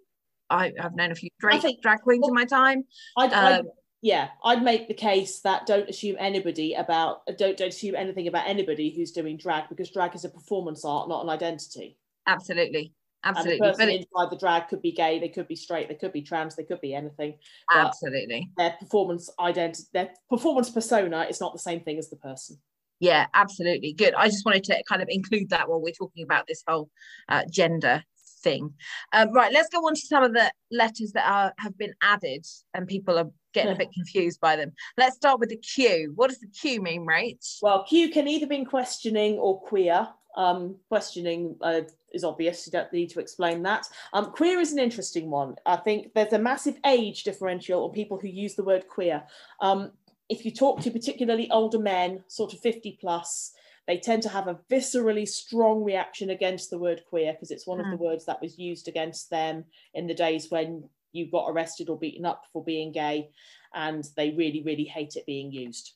I, 0.52 0.73
have 0.80 0.95
known 0.95 1.12
a 1.12 1.15
few 1.15 1.30
drag, 1.39 1.62
think, 1.62 1.82
drag 1.84 2.02
queens 2.02 2.23
well, 2.23 2.30
in 2.30 2.34
my 2.34 2.45
time. 2.45 2.84
I'd, 3.15 3.32
um, 3.34 3.54
I'd, 3.54 3.65
yeah 4.02 4.30
I'd 4.43 4.63
make 4.63 4.88
the 4.88 4.95
case 4.95 5.41
that 5.41 5.67
don't 5.67 5.88
assume 5.88 6.15
anybody 6.19 6.73
about 6.73 7.21
don't 7.38 7.56
don't 7.56 7.69
assume 7.69 7.95
anything 7.95 8.28
about 8.28 8.47
anybody 8.47 8.93
who's 8.95 9.12
doing 9.12 9.38
drag 9.38 9.69
because 9.69 9.91
drag 9.91 10.15
is 10.15 10.25
a 10.25 10.30
performance 10.30 10.84
art 10.84 11.08
not 11.08 11.23
an 11.23 11.30
identity. 11.30 11.97
Absolutely 12.28 12.93
absolutely 13.23 13.53
and 13.53 13.62
the 13.62 13.77
person 13.77 13.89
inside 13.89 14.29
the 14.29 14.38
drag 14.38 14.67
could 14.67 14.82
be 14.82 14.91
gay 14.91 15.19
they 15.19 15.29
could 15.29 15.47
be 15.47 15.55
straight 15.55 15.88
they 15.89 15.95
could 15.95 16.13
be 16.13 16.21
trans 16.21 16.55
they 16.55 16.63
could 16.63 16.82
be 16.82 16.93
anything 16.93 17.36
absolutely. 17.73 18.49
their 18.58 18.75
performance 18.79 19.29
identity 19.39 19.84
their 19.93 20.10
performance 20.29 20.69
persona 20.69 21.25
is 21.29 21.41
not 21.41 21.53
the 21.53 21.60
same 21.60 21.82
thing 21.82 21.97
as 21.97 22.10
the 22.10 22.15
person. 22.15 22.58
Yeah 22.99 23.27
absolutely. 23.34 23.93
Good. 23.93 24.13
I 24.13 24.27
just 24.27 24.45
wanted 24.45 24.63
to 24.65 24.84
kind 24.88 25.01
of 25.01 25.08
include 25.10 25.49
that 25.49 25.69
while 25.69 25.82
we're 25.82 25.93
talking 25.93 26.23
about 26.23 26.47
this 26.47 26.63
whole 26.67 26.89
uh, 27.27 27.43
gender 27.49 28.03
thing. 28.41 28.73
Um, 29.13 29.32
right 29.34 29.51
let's 29.51 29.69
go 29.69 29.79
on 29.79 29.95
to 29.95 30.01
some 30.01 30.23
of 30.23 30.34
the 30.34 30.51
letters 30.71 31.12
that 31.13 31.29
are 31.29 31.53
have 31.58 31.77
been 31.77 31.93
added 32.01 32.45
and 32.73 32.88
people 32.88 33.17
are 33.17 33.29
getting 33.53 33.73
a 33.73 33.77
bit 33.77 33.91
confused 33.93 34.39
by 34.39 34.55
them. 34.55 34.71
Let's 34.97 35.15
start 35.15 35.39
with 35.39 35.49
the 35.49 35.58
q. 35.58 36.13
What 36.15 36.29
does 36.29 36.39
the 36.39 36.47
q 36.47 36.82
mean 36.82 37.05
right 37.05 37.43
well 37.62 37.84
q 37.84 38.10
can 38.10 38.27
either 38.27 38.47
mean 38.47 38.65
questioning 38.65 39.38
or 39.38 39.62
queer 39.62 40.08
um, 40.36 40.76
questioning 40.88 41.56
uh, 41.62 41.82
is 42.13 42.24
obvious. 42.24 42.65
You 42.65 42.72
don't 42.72 42.92
need 42.94 43.10
to 43.12 43.20
explain 43.20 43.63
that. 43.63 43.88
Um, 44.13 44.32
queer 44.32 44.60
is 44.60 44.72
an 44.72 44.80
interesting 44.80 45.30
one. 45.30 45.56
I 45.65 45.78
think 45.78 46.13
there's 46.13 46.34
a 46.34 46.39
massive 46.39 46.78
age 46.86 47.24
differential 47.24 47.84
on 47.86 47.92
people 47.92 48.20
who 48.20 48.28
use 48.28 48.56
the 48.56 48.63
word 48.63 48.88
queer. 48.88 49.24
Um, 49.60 49.92
if 50.30 50.46
you 50.46 50.52
talk 50.52 50.82
to 50.82 50.92
particularly 50.92 51.50
older 51.50 51.80
men, 51.80 52.24
sort 52.28 52.54
of 52.54 52.60
50 52.60 52.98
plus, 53.02 53.54
they 53.88 53.98
tend 53.98 54.22
to 54.22 54.30
have 54.30 54.48
a 54.48 54.60
viscerally 54.70 55.28
strong 55.28 55.84
reaction 55.84 56.30
against 56.30 56.70
the 56.70 56.78
word 56.78 57.02
queer 57.10 57.34
because 57.34 57.50
it's 57.50 57.65
one 57.65 57.80
mm. 57.80 57.86
of 57.86 57.92
the 57.92 57.98
hmm. 57.98 58.04
words 58.04 58.26
that 58.26 58.39
was 58.39 58.60
used 58.60 58.88
against 58.88 59.32
them 59.32 59.65
in 59.96 60.06
the 60.06 60.13
days 60.13 60.52
when 60.52 60.88
you 61.12 61.26
got 61.32 61.50
arrested 61.50 61.89
or 61.89 61.98
beaten 61.98 62.24
up 62.24 62.46
for 62.54 62.63
being 62.63 62.92
gay, 62.92 63.32
and 63.74 64.08
they 64.15 64.30
really, 64.32 64.62
really 64.63 64.84
hate 64.84 65.15
it 65.15 65.26
being 65.26 65.52
used. 65.52 65.94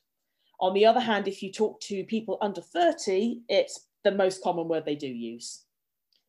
On 0.60 0.74
the 0.74 0.86
other 0.86 1.00
hand, 1.00 1.28
if 1.28 1.42
you 1.42 1.52
talk 1.52 1.80
to 1.82 2.04
people 2.04 2.38
under 2.40 2.60
30, 2.60 3.42
it's 3.48 3.86
the 4.04 4.12
most 4.12 4.42
common 4.42 4.68
word 4.68 4.84
they 4.84 4.96
do 4.96 5.08
use 5.08 5.64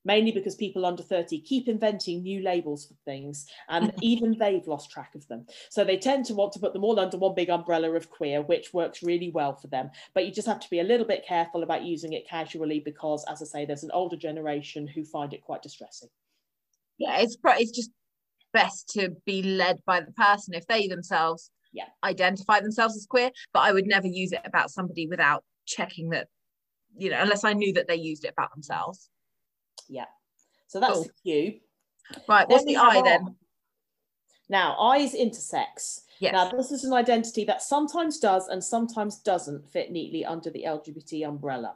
mainly 0.06 0.32
because 0.32 0.56
people 0.56 0.86
under 0.86 1.04
30 1.04 1.42
keep 1.42 1.68
inventing 1.68 2.22
new 2.22 2.42
labels 2.42 2.86
for 2.86 2.94
things 3.04 3.48
and 3.70 3.92
even 4.02 4.38
they've 4.38 4.68
lost 4.68 4.92
track 4.92 5.16
of 5.16 5.28
them. 5.28 5.46
So 5.70 5.84
they 5.84 5.98
tend 5.98 6.26
to 6.26 6.36
want 6.36 6.54
to 6.54 6.60
put 6.60 6.74
them 6.74 6.84
all 6.84 7.00
under 7.00 7.18
one 7.18 7.36
big 7.36 7.50
umbrella 7.50 7.92
of 7.92 8.10
queer, 8.10 8.42
which 8.42 8.74
works 8.74 9.04
really 9.04 9.32
well 9.32 9.56
for 9.56 9.68
them. 9.68 9.90
But 10.14 10.26
you 10.26 10.32
just 10.32 10.48
have 10.48 10.60
to 10.60 10.70
be 10.70 10.80
a 10.80 10.84
little 10.84 11.08
bit 11.08 11.26
careful 11.28 11.64
about 11.64 11.84
using 11.84 12.14
it 12.14 12.30
casually 12.30 12.80
because, 12.80 13.26
as 13.30 13.42
I 13.42 13.46
say, 13.46 13.66
there's 13.66 13.84
an 13.84 13.92
older 13.94 14.16
generation 14.16 14.88
who 14.88 15.04
find 15.04 15.34
it 15.34 15.44
quite 15.44 15.64
distressing. 15.64 16.10
Yeah, 16.98 17.18
it's, 17.18 17.36
it's 17.44 17.72
just 17.72 17.92
best 18.54 18.90
to 18.90 19.10
be 19.26 19.42
led 19.42 19.80
by 19.86 20.00
the 20.00 20.14
person 20.14 20.54
if 20.54 20.66
they 20.68 20.88
themselves 20.88 21.50
yeah. 21.74 21.86
identify 22.04 22.62
themselves 22.62 22.96
as 22.96 23.06
queer, 23.06 23.32
but 23.54 23.60
I 23.60 23.74
would 23.74 23.86
never 23.86 24.08
use 24.08 24.32
it 24.32 24.42
about 24.46 24.72
somebody 24.72 25.08
without 25.08 25.44
checking 25.66 26.10
that, 26.10 26.28
you 26.98 27.10
know, 27.10 27.20
unless 27.22 27.44
I 27.44 27.54
knew 27.54 27.74
that 27.74 27.88
they 27.88 27.96
used 27.96 28.26
it 28.26 28.34
about 28.38 28.52
themselves. 28.54 29.10
Yeah. 29.88 30.06
So 30.68 30.80
that's 30.80 30.94
Cool. 30.94 31.04
the 31.04 31.10
Q. 31.24 31.60
Right, 32.28 32.48
what's 32.48 32.64
Then 32.66 32.74
the 32.74 32.80
we 32.80 32.86
have 32.86 32.94
I 32.94 32.98
R. 32.98 33.04
then? 33.04 33.36
Now, 34.50 34.76
I 34.80 34.98
is 34.98 35.14
intersex. 35.16 36.02
Yes. 36.20 36.34
Now, 36.34 36.50
this 36.50 36.72
is 36.72 36.84
an 36.84 36.94
identity 36.94 37.44
that 37.46 37.62
sometimes 37.62 38.20
does 38.20 38.48
and 38.48 38.64
sometimes 38.64 39.18
doesn't 39.20 39.68
fit 39.68 39.92
neatly 39.92 40.24
under 40.24 40.50
the 40.50 40.64
LGBT 40.66 41.28
umbrella. 41.28 41.76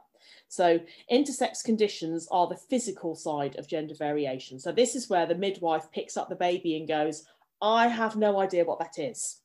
So, 0.50 0.80
intersex 1.12 1.64
conditions 1.64 2.28
are 2.32 2.48
the 2.48 2.56
physical 2.56 3.16
side 3.16 3.56
of 3.58 3.68
gender 3.68 3.96
variation. 3.96 4.60
So, 4.60 4.72
this 4.72 4.96
is 4.96 5.10
where 5.10 5.26
the 5.26 5.36
midwife 5.36 5.92
picks 5.92 6.16
up 6.16 6.30
the 6.30 6.36
baby 6.36 6.78
and 6.78 6.88
goes, 6.88 7.26
I 7.62 7.88
have 7.88 8.16
no 8.16 8.40
idea 8.40 8.66
what 8.66 8.80
that 8.80 9.00
is. 9.00 9.42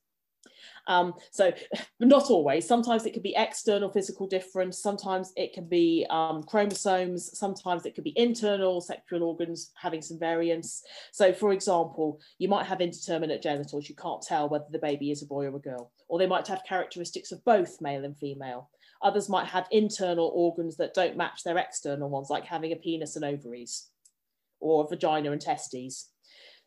Um, 0.86 1.14
so, 1.30 1.52
not 2.00 2.30
always. 2.30 2.66
Sometimes 2.66 3.06
it 3.06 3.12
could 3.12 3.22
be 3.22 3.34
external 3.36 3.90
physical 3.90 4.26
difference. 4.26 4.78
Sometimes 4.78 5.32
it 5.36 5.52
can 5.52 5.68
be 5.68 6.06
um, 6.10 6.42
chromosomes. 6.42 7.36
Sometimes 7.38 7.86
it 7.86 7.94
could 7.94 8.04
be 8.04 8.18
internal 8.18 8.80
sexual 8.80 9.22
organs 9.22 9.72
having 9.74 10.02
some 10.02 10.18
variance. 10.18 10.82
So, 11.12 11.32
for 11.32 11.52
example, 11.52 12.20
you 12.38 12.48
might 12.48 12.66
have 12.66 12.80
indeterminate 12.80 13.42
genitals. 13.42 13.88
You 13.88 13.94
can't 13.94 14.22
tell 14.22 14.48
whether 14.48 14.66
the 14.70 14.78
baby 14.78 15.10
is 15.10 15.22
a 15.22 15.26
boy 15.26 15.44
or 15.46 15.56
a 15.56 15.60
girl. 15.60 15.92
Or 16.08 16.18
they 16.18 16.26
might 16.26 16.46
have 16.48 16.62
characteristics 16.68 17.32
of 17.32 17.44
both 17.44 17.80
male 17.80 18.04
and 18.04 18.16
female. 18.16 18.70
Others 19.02 19.28
might 19.28 19.46
have 19.46 19.66
internal 19.70 20.32
organs 20.34 20.76
that 20.76 20.94
don't 20.94 21.16
match 21.16 21.42
their 21.44 21.58
external 21.58 22.08
ones, 22.08 22.30
like 22.30 22.44
having 22.44 22.72
a 22.72 22.76
penis 22.76 23.16
and 23.16 23.24
ovaries 23.24 23.88
or 24.60 24.84
a 24.84 24.88
vagina 24.88 25.30
and 25.30 25.40
testes. 25.40 26.10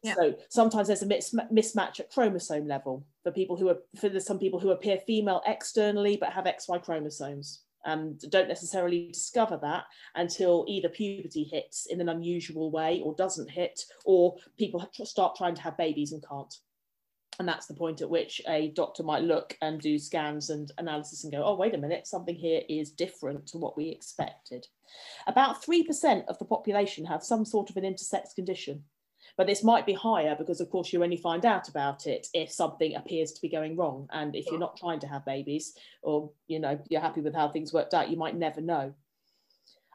Yeah. 0.03 0.13
So 0.15 0.35
sometimes 0.49 0.87
there's 0.87 1.01
a 1.01 1.07
mis- 1.07 1.35
mismatch 1.51 1.99
at 1.99 2.11
chromosome 2.11 2.67
level 2.67 3.05
for 3.23 3.31
people 3.31 3.57
who 3.57 3.69
are 3.69 3.79
for 3.99 4.19
some 4.19 4.37
people 4.37 4.59
who 4.59 4.69
appear 4.69 4.99
female 4.99 5.41
externally 5.47 6.17
but 6.17 6.33
have 6.33 6.45
XY 6.45 6.83
chromosomes 6.83 7.63
and 7.85 8.19
don't 8.29 8.49
necessarily 8.49 9.07
discover 9.07 9.57
that 9.61 9.85
until 10.15 10.65
either 10.67 10.89
puberty 10.89 11.43
hits 11.43 11.87
in 11.87 12.01
an 12.01 12.09
unusual 12.09 12.69
way 12.69 13.01
or 13.03 13.15
doesn't 13.15 13.49
hit, 13.49 13.81
or 14.03 14.35
people 14.57 14.87
start 15.03 15.35
trying 15.35 15.55
to 15.55 15.61
have 15.61 15.77
babies 15.77 16.11
and 16.11 16.23
can't. 16.27 16.53
And 17.39 17.47
that's 17.47 17.67
the 17.67 17.75
point 17.75 18.01
at 18.01 18.09
which 18.09 18.41
a 18.47 18.69
doctor 18.69 19.03
might 19.03 19.23
look 19.23 19.55
and 19.61 19.79
do 19.79 19.99
scans 19.99 20.49
and 20.49 20.71
analysis 20.79 21.23
and 21.23 21.31
go, 21.31 21.43
oh, 21.45 21.55
wait 21.55 21.75
a 21.75 21.77
minute, 21.77 22.07
something 22.07 22.35
here 22.35 22.61
is 22.67 22.91
different 22.91 23.45
to 23.47 23.57
what 23.57 23.77
we 23.77 23.89
expected. 23.89 24.67
About 25.27 25.63
3% 25.63 26.25
of 26.25 26.39
the 26.39 26.45
population 26.45 27.05
have 27.05 27.23
some 27.23 27.45
sort 27.45 27.69
of 27.69 27.77
an 27.77 27.83
intersex 27.83 28.33
condition. 28.35 28.83
But 29.37 29.45
this 29.45 29.63
might 29.63 29.85
be 29.85 29.93
higher 29.93 30.35
because, 30.35 30.59
of 30.59 30.69
course, 30.71 30.91
you 30.91 31.03
only 31.03 31.17
find 31.17 31.45
out 31.45 31.69
about 31.69 32.07
it 32.07 32.27
if 32.33 32.51
something 32.51 32.95
appears 32.95 33.31
to 33.33 33.41
be 33.41 33.49
going 33.49 33.77
wrong. 33.77 34.07
And 34.11 34.35
if 34.35 34.47
you're 34.47 34.59
not 34.59 34.77
trying 34.77 34.99
to 35.01 35.07
have 35.07 35.25
babies 35.25 35.73
or, 36.01 36.31
you 36.47 36.59
know, 36.59 36.79
you're 36.89 37.01
happy 37.01 37.21
with 37.21 37.35
how 37.35 37.47
things 37.49 37.71
worked 37.71 37.93
out, 37.93 38.09
you 38.09 38.17
might 38.17 38.35
never 38.35 38.61
know. 38.61 38.93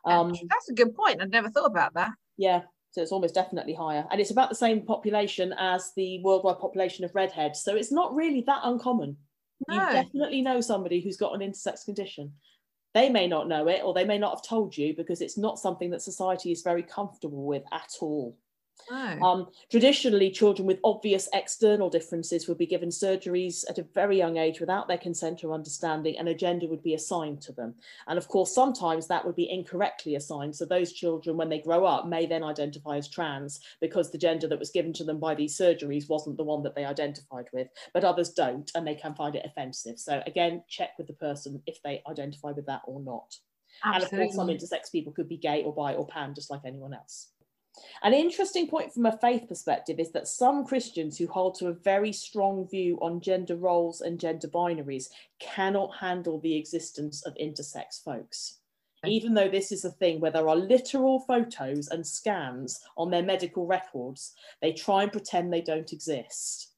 Um, 0.04 0.32
That's 0.48 0.68
a 0.68 0.74
good 0.74 0.94
point. 0.94 1.20
I'd 1.20 1.30
never 1.30 1.50
thought 1.50 1.66
about 1.66 1.94
that. 1.94 2.12
yeah, 2.36 2.62
so 2.92 3.02
it's 3.02 3.10
almost 3.10 3.34
definitely 3.34 3.74
higher. 3.74 4.06
And 4.10 4.20
it's 4.20 4.30
about 4.30 4.48
the 4.48 4.54
same 4.54 4.82
population 4.82 5.54
as 5.58 5.92
the 5.96 6.20
worldwide 6.22 6.58
population 6.58 7.04
of 7.04 7.14
redheads. 7.14 7.62
So 7.62 7.74
it's 7.74 7.90
not 7.90 8.14
really 8.14 8.42
that 8.46 8.60
uncommon. 8.62 9.16
You 9.68 9.78
definitely 9.78 10.42
know 10.42 10.60
somebody 10.60 11.00
who's 11.00 11.16
got 11.16 11.34
an 11.34 11.40
intersex 11.40 11.84
condition. 11.84 12.32
They 12.94 13.08
may 13.08 13.26
not 13.26 13.48
know 13.48 13.68
it 13.68 13.82
or 13.82 13.94
they 13.94 14.04
may 14.04 14.18
not 14.18 14.34
have 14.34 14.42
told 14.42 14.76
you 14.76 14.94
because 14.94 15.20
it's 15.20 15.38
not 15.38 15.58
something 15.58 15.90
that 15.90 16.02
society 16.02 16.52
is 16.52 16.62
very 16.62 16.82
comfortable 16.82 17.46
with 17.46 17.62
at 17.72 17.92
all. 18.00 18.36
No. 18.90 19.24
Um, 19.24 19.50
traditionally, 19.70 20.30
children 20.30 20.66
with 20.66 20.80
obvious 20.84 21.28
external 21.32 21.88
differences 21.88 22.48
would 22.48 22.58
be 22.58 22.66
given 22.66 22.88
surgeries 22.90 23.64
at 23.70 23.78
a 23.78 23.84
very 23.94 24.18
young 24.18 24.36
age 24.36 24.60
without 24.60 24.88
their 24.88 24.98
consent 24.98 25.44
or 25.44 25.52
understanding, 25.52 26.18
and 26.18 26.28
a 26.28 26.34
gender 26.34 26.66
would 26.68 26.82
be 26.82 26.94
assigned 26.94 27.40
to 27.42 27.52
them. 27.52 27.76
And 28.08 28.18
of 28.18 28.28
course, 28.28 28.52
sometimes 28.54 29.06
that 29.06 29.24
would 29.24 29.36
be 29.36 29.48
incorrectly 29.50 30.14
assigned. 30.16 30.56
So 30.56 30.66
those 30.66 30.92
children, 30.92 31.36
when 31.36 31.48
they 31.48 31.60
grow 31.60 31.84
up, 31.86 32.06
may 32.06 32.26
then 32.26 32.42
identify 32.44 32.96
as 32.96 33.08
trans 33.08 33.60
because 33.80 34.10
the 34.10 34.18
gender 34.18 34.48
that 34.48 34.58
was 34.58 34.70
given 34.70 34.92
to 34.94 35.04
them 35.04 35.20
by 35.20 35.34
these 35.34 35.56
surgeries 35.56 36.08
wasn't 36.08 36.36
the 36.36 36.44
one 36.44 36.62
that 36.64 36.74
they 36.74 36.84
identified 36.84 37.46
with. 37.52 37.68
But 37.94 38.04
others 38.04 38.30
don't, 38.30 38.70
and 38.74 38.86
they 38.86 38.94
can 38.96 39.14
find 39.14 39.36
it 39.36 39.46
offensive. 39.46 39.98
So 40.00 40.22
again, 40.26 40.64
check 40.68 40.98
with 40.98 41.06
the 41.06 41.14
person 41.14 41.62
if 41.66 41.80
they 41.82 42.02
identify 42.08 42.50
with 42.52 42.66
that 42.66 42.82
or 42.86 43.00
not. 43.00 43.38
And 43.92 44.02
of 44.04 44.12
course, 44.14 44.36
some 44.36 44.48
intersex 44.48 44.90
people 44.92 45.12
could 45.12 45.28
be 45.28 45.36
gay 45.38 45.62
or 45.62 45.74
bi 45.74 45.94
or 45.94 46.06
pan, 46.06 46.34
just 46.34 46.50
like 46.50 46.62
anyone 46.64 46.94
else. 46.94 47.31
An 48.02 48.12
interesting 48.12 48.68
point 48.68 48.92
from 48.92 49.06
a 49.06 49.16
faith 49.16 49.48
perspective 49.48 49.98
is 49.98 50.12
that 50.12 50.28
some 50.28 50.66
Christians 50.66 51.16
who 51.16 51.26
hold 51.26 51.54
to 51.56 51.68
a 51.68 51.72
very 51.72 52.12
strong 52.12 52.68
view 52.68 52.98
on 53.00 53.20
gender 53.20 53.56
roles 53.56 54.00
and 54.00 54.20
gender 54.20 54.48
binaries 54.48 55.08
cannot 55.38 55.96
handle 55.96 56.38
the 56.38 56.56
existence 56.56 57.22
of 57.24 57.34
intersex 57.36 58.02
folks. 58.04 58.58
Even 59.04 59.34
though 59.34 59.48
this 59.48 59.72
is 59.72 59.84
a 59.84 59.90
thing 59.90 60.20
where 60.20 60.30
there 60.30 60.48
are 60.48 60.56
literal 60.56 61.20
photos 61.20 61.88
and 61.88 62.06
scans 62.06 62.78
on 62.96 63.10
their 63.10 63.22
medical 63.22 63.66
records, 63.66 64.34
they 64.60 64.72
try 64.72 65.02
and 65.02 65.10
pretend 65.10 65.52
they 65.52 65.60
don't 65.60 65.92
exist. 65.92 66.71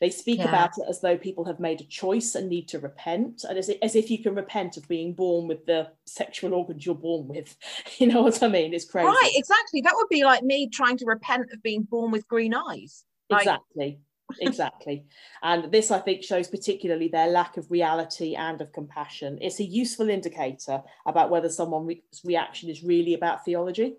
They 0.00 0.10
speak 0.10 0.38
Yeah. 0.38 0.48
about 0.48 0.78
it 0.78 0.84
as 0.88 1.00
though 1.00 1.18
people 1.18 1.44
have 1.44 1.60
made 1.60 1.80
a 1.80 1.84
choice 1.84 2.34
and 2.34 2.48
need 2.48 2.68
to 2.68 2.78
repent, 2.78 3.44
and 3.44 3.58
as, 3.58 3.68
i- 3.68 3.78
as 3.82 3.94
if 3.94 4.10
you 4.10 4.18
can 4.22 4.34
repent 4.34 4.76
of 4.78 4.88
being 4.88 5.12
born 5.12 5.46
with 5.46 5.66
the 5.66 5.88
sexual 6.06 6.54
organs 6.54 6.86
you're 6.86 6.94
born 6.94 7.28
with. 7.28 7.56
You 7.98 8.06
know 8.06 8.22
what 8.22 8.42
I 8.42 8.48
mean? 8.48 8.72
It's 8.72 8.86
crazy. 8.86 9.06
Right, 9.08 9.32
exactly. 9.34 9.82
That 9.82 9.92
would 9.96 10.08
be 10.08 10.24
like 10.24 10.42
me 10.42 10.68
trying 10.68 10.96
to 10.98 11.04
repent 11.04 11.50
of 11.52 11.62
being 11.62 11.82
born 11.82 12.10
with 12.10 12.26
green 12.28 12.54
eyes. 12.54 13.04
Like, 13.28 13.42
Exactly. 13.42 14.00
exactly. 14.40 15.04
And 15.42 15.70
this, 15.70 15.90
I 15.90 15.98
think, 15.98 16.22
shows 16.22 16.48
particularly 16.48 17.08
their 17.08 17.28
lack 17.28 17.58
of 17.58 17.70
reality 17.70 18.34
and 18.36 18.60
of 18.62 18.72
compassion. 18.72 19.36
It's 19.42 19.60
a 19.60 19.64
useful 19.64 20.08
indicator 20.08 20.82
about 21.04 21.28
whether 21.30 21.50
someone's 21.50 21.96
reaction 22.24 22.70
is 22.70 22.82
really 22.82 23.12
about 23.14 23.44
theology 23.44 23.96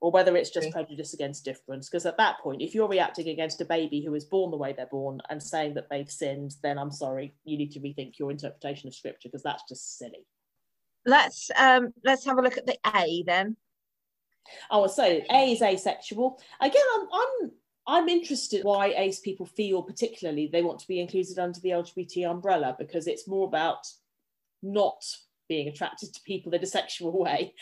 or 0.00 0.10
whether 0.10 0.36
it's 0.36 0.50
just 0.50 0.70
prejudice 0.70 1.14
against 1.14 1.44
difference. 1.44 1.88
Because 1.88 2.06
at 2.06 2.18
that 2.18 2.38
point, 2.40 2.62
if 2.62 2.74
you're 2.74 2.88
reacting 2.88 3.28
against 3.28 3.60
a 3.60 3.64
baby 3.64 4.02
who 4.04 4.14
is 4.14 4.24
born 4.24 4.50
the 4.50 4.56
way 4.56 4.72
they're 4.72 4.86
born 4.86 5.20
and 5.30 5.42
saying 5.42 5.74
that 5.74 5.88
they've 5.90 6.10
sinned, 6.10 6.54
then 6.62 6.78
I'm 6.78 6.90
sorry, 6.90 7.34
you 7.44 7.56
need 7.56 7.72
to 7.72 7.80
rethink 7.80 8.18
your 8.18 8.30
interpretation 8.30 8.88
of 8.88 8.94
scripture 8.94 9.28
because 9.28 9.42
that's 9.42 9.64
just 9.68 9.98
silly. 9.98 10.26
Let's 11.06 11.50
um 11.56 11.92
let's 12.04 12.24
have 12.24 12.38
a 12.38 12.42
look 12.42 12.58
at 12.58 12.66
the 12.66 12.76
A 12.94 13.22
then. 13.26 13.56
Oh, 14.70 14.86
so 14.86 15.04
A 15.04 15.52
is 15.52 15.62
asexual. 15.62 16.40
Again, 16.60 16.82
I'm 16.94 17.08
I'm 17.12 17.50
I'm 17.86 18.08
interested 18.08 18.64
why 18.64 18.88
ace 18.96 19.20
people 19.20 19.46
feel 19.46 19.82
particularly 19.82 20.48
they 20.48 20.62
want 20.62 20.80
to 20.80 20.88
be 20.88 21.00
included 21.00 21.38
under 21.38 21.60
the 21.60 21.70
LGBT 21.70 22.28
umbrella 22.28 22.74
because 22.78 23.06
it's 23.06 23.28
more 23.28 23.46
about 23.46 23.86
not 24.62 25.04
being 25.48 25.68
attracted 25.68 26.12
to 26.14 26.20
people 26.22 26.52
in 26.54 26.62
a 26.62 26.66
sexual 26.66 27.18
way, 27.22 27.54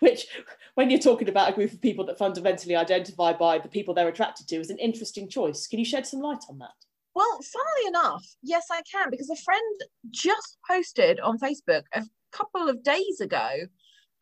which 0.00 0.26
when 0.74 0.90
you're 0.90 0.98
talking 0.98 1.28
about 1.28 1.50
a 1.50 1.54
group 1.54 1.72
of 1.72 1.80
people 1.80 2.04
that 2.06 2.18
fundamentally 2.18 2.76
identify 2.76 3.32
by 3.32 3.58
the 3.58 3.68
people 3.68 3.94
they're 3.94 4.08
attracted 4.08 4.48
to 4.48 4.56
is 4.56 4.70
an 4.70 4.78
interesting 4.78 5.28
choice. 5.28 5.66
Can 5.66 5.78
you 5.78 5.84
shed 5.84 6.06
some 6.06 6.20
light 6.20 6.44
on 6.48 6.58
that? 6.58 6.70
Well, 7.14 7.40
funnily 7.42 7.88
enough, 7.88 8.24
yes, 8.42 8.66
I 8.70 8.82
can 8.90 9.10
because 9.10 9.30
a 9.30 9.36
friend 9.36 9.80
just 10.10 10.58
posted 10.68 11.18
on 11.20 11.38
Facebook 11.38 11.82
a 11.92 12.04
couple 12.32 12.68
of 12.68 12.82
days 12.82 13.20
ago 13.20 13.48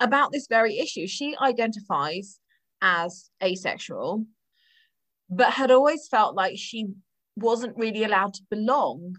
about 0.00 0.32
this 0.32 0.46
very 0.48 0.78
issue. 0.78 1.06
She 1.06 1.36
identifies 1.40 2.40
as 2.80 3.30
asexual, 3.42 4.24
but 5.28 5.52
had 5.52 5.70
always 5.70 6.08
felt 6.08 6.34
like 6.34 6.56
she 6.56 6.86
wasn't 7.36 7.76
really 7.76 8.04
allowed 8.04 8.34
to 8.34 8.42
belong 8.50 9.16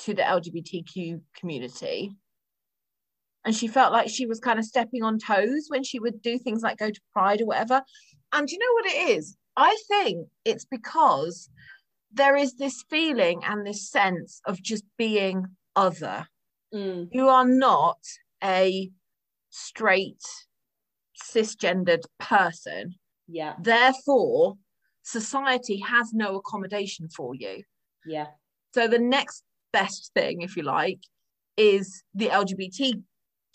to 0.00 0.14
the 0.14 0.22
LGBTQ 0.22 1.20
community. 1.36 2.12
And 3.46 3.54
she 3.54 3.68
felt 3.68 3.92
like 3.92 4.08
she 4.10 4.26
was 4.26 4.40
kind 4.40 4.58
of 4.58 4.64
stepping 4.64 5.04
on 5.04 5.18
toes 5.20 5.66
when 5.68 5.84
she 5.84 6.00
would 6.00 6.20
do 6.20 6.36
things 6.36 6.62
like 6.62 6.78
go 6.78 6.90
to 6.90 7.00
Pride 7.12 7.40
or 7.40 7.46
whatever. 7.46 7.80
And 8.32 8.50
you 8.50 8.58
know 8.58 8.72
what 8.72 8.86
it 8.86 9.16
is? 9.16 9.36
I 9.56 9.76
think 9.88 10.26
it's 10.44 10.64
because 10.64 11.48
there 12.12 12.36
is 12.36 12.54
this 12.56 12.84
feeling 12.90 13.42
and 13.44 13.64
this 13.64 13.88
sense 13.88 14.40
of 14.46 14.60
just 14.60 14.84
being 14.98 15.46
other. 15.76 16.26
Mm, 16.74 17.08
You 17.12 17.28
are 17.28 17.46
not 17.46 17.98
a 18.42 18.90
straight, 19.50 20.22
cisgendered 21.22 22.02
person. 22.18 22.96
yeah, 23.28 23.54
Therefore, 23.60 24.56
society 25.02 25.78
has 25.78 26.12
no 26.12 26.36
accommodation 26.36 27.08
for 27.08 27.34
you. 27.34 27.62
yeah, 28.04 28.26
So 28.74 28.88
the 28.88 28.98
next 28.98 29.44
best 29.72 30.10
thing, 30.14 30.42
if 30.42 30.56
you 30.56 30.64
like, 30.64 30.98
is 31.56 32.02
the 32.14 32.30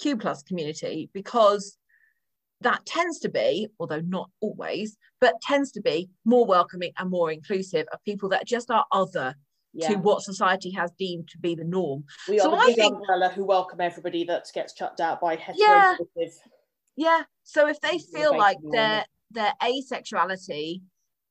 LGBTQ 0.02 0.20
plus 0.20 0.43
community 0.43 1.10
because 1.14 1.78
that 2.62 2.86
tends 2.86 3.20
to 3.20 3.30
be, 3.30 3.68
although 3.80 4.02
not 4.02 4.30
always, 4.39 4.97
but 5.20 5.36
tends 5.41 5.72
to 5.72 5.82
be 5.82 6.10
more 6.26 6.45
welcoming 6.45 6.91
and 6.97 7.10
more 7.10 7.32
inclusive 7.32 7.88
of 7.91 8.04
people 8.06 8.30
that 8.30 8.45
just 8.45 8.70
are 8.70 8.86
other 8.91 9.36
yeah. 9.74 9.89
to 9.89 9.95
what 9.95 10.22
society 10.22 10.70
has 10.72 10.91
deemed 10.99 11.28
to 11.30 11.38
be 11.39 11.56
the 11.56 11.64
norm. 11.64 12.04
We 12.28 12.39
are 12.39 12.43
So 12.43 12.52
the 12.52 12.58
I 12.58 12.66
big 12.68 12.76
think- 12.76 12.95
umbrella 12.95 13.30
who 13.30 13.45
welcome 13.45 13.82
everybody 13.82 14.24
that 14.26 14.45
gets 14.54 14.74
chucked 14.74 14.99
out 14.99 15.20
by 15.22 15.39
Yeah. 15.56 15.95
heteronormative. 15.97 16.34
Yeah. 16.95 17.24
So 17.43 17.68
if 17.68 17.80
they 17.82 17.97
feel 17.97 18.38
like 18.38 18.58
their 18.72 19.06
their 19.34 19.54
asexuality 19.64 20.82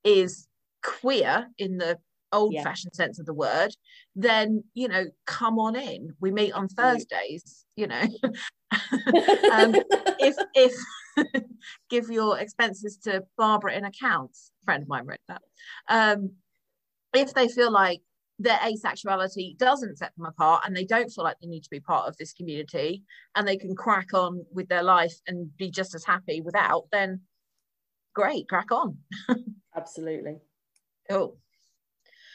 is 0.05 0.49
queer 0.83 1.49
in 1.59 1.77
the 1.77 1.99
old 2.33 2.55
fashioned 2.63 2.95
sense 2.95 3.19
of 3.19 3.27
the 3.27 3.35
word, 3.35 3.75
then, 4.15 4.65
you 4.75 4.89
know, 4.89 5.07
come 5.27 5.59
on 5.59 5.77
in. 5.77 6.15
We 6.21 6.31
meet 6.31 6.53
on 6.53 6.69
Thursdays, 6.69 7.65
you 7.77 7.87
know. 7.87 8.03
um, 9.53 9.75
if, 10.19 10.37
if, 10.55 10.75
give 11.91 12.09
your 12.11 12.39
expenses 12.39 12.97
to 13.05 13.25
Barbara 13.37 13.75
in 13.75 13.85
accounts, 13.85 14.53
a 14.63 14.65
friend 14.65 14.83
of 14.83 14.89
mine 14.89 15.07
wrote 15.07 15.19
that. 15.29 15.43
Um, 15.89 16.33
if 17.13 17.35
they 17.35 17.49
feel 17.49 17.73
like 17.73 18.01
their 18.39 18.59
asexuality 18.59 19.57
doesn't 19.59 19.99
set 19.99 20.13
them 20.17 20.25
apart 20.25 20.63
and 20.65 20.75
they 20.75 20.85
don't 20.85 21.11
feel 21.11 21.25
like 21.25 21.37
they 21.41 21.49
need 21.49 21.63
to 21.63 21.71
be 21.71 21.79
part 21.79 22.09
of 22.09 22.17
this 22.17 22.33
community 22.33 23.03
and 23.37 23.47
they 23.47 23.57
can 23.57 23.77
crack 23.77 24.15
on 24.15 24.45
with 24.51 24.67
their 24.69 24.83
life 24.83 25.15
and 25.27 25.55
be 25.59 25.71
just 25.71 25.95
as 25.95 26.05
happy 26.07 26.41
without, 26.41 26.85
then 26.91 27.21
great, 28.15 28.49
crack 28.49 28.73
on. 28.73 28.97
Absolutely. 29.77 30.37
Cool. 31.09 31.37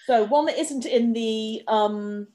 So 0.05 0.23
one 0.25 0.45
that 0.45 0.59
isn't 0.59 0.85
in 0.85 1.13
the 1.13 1.61
um, 1.67 2.27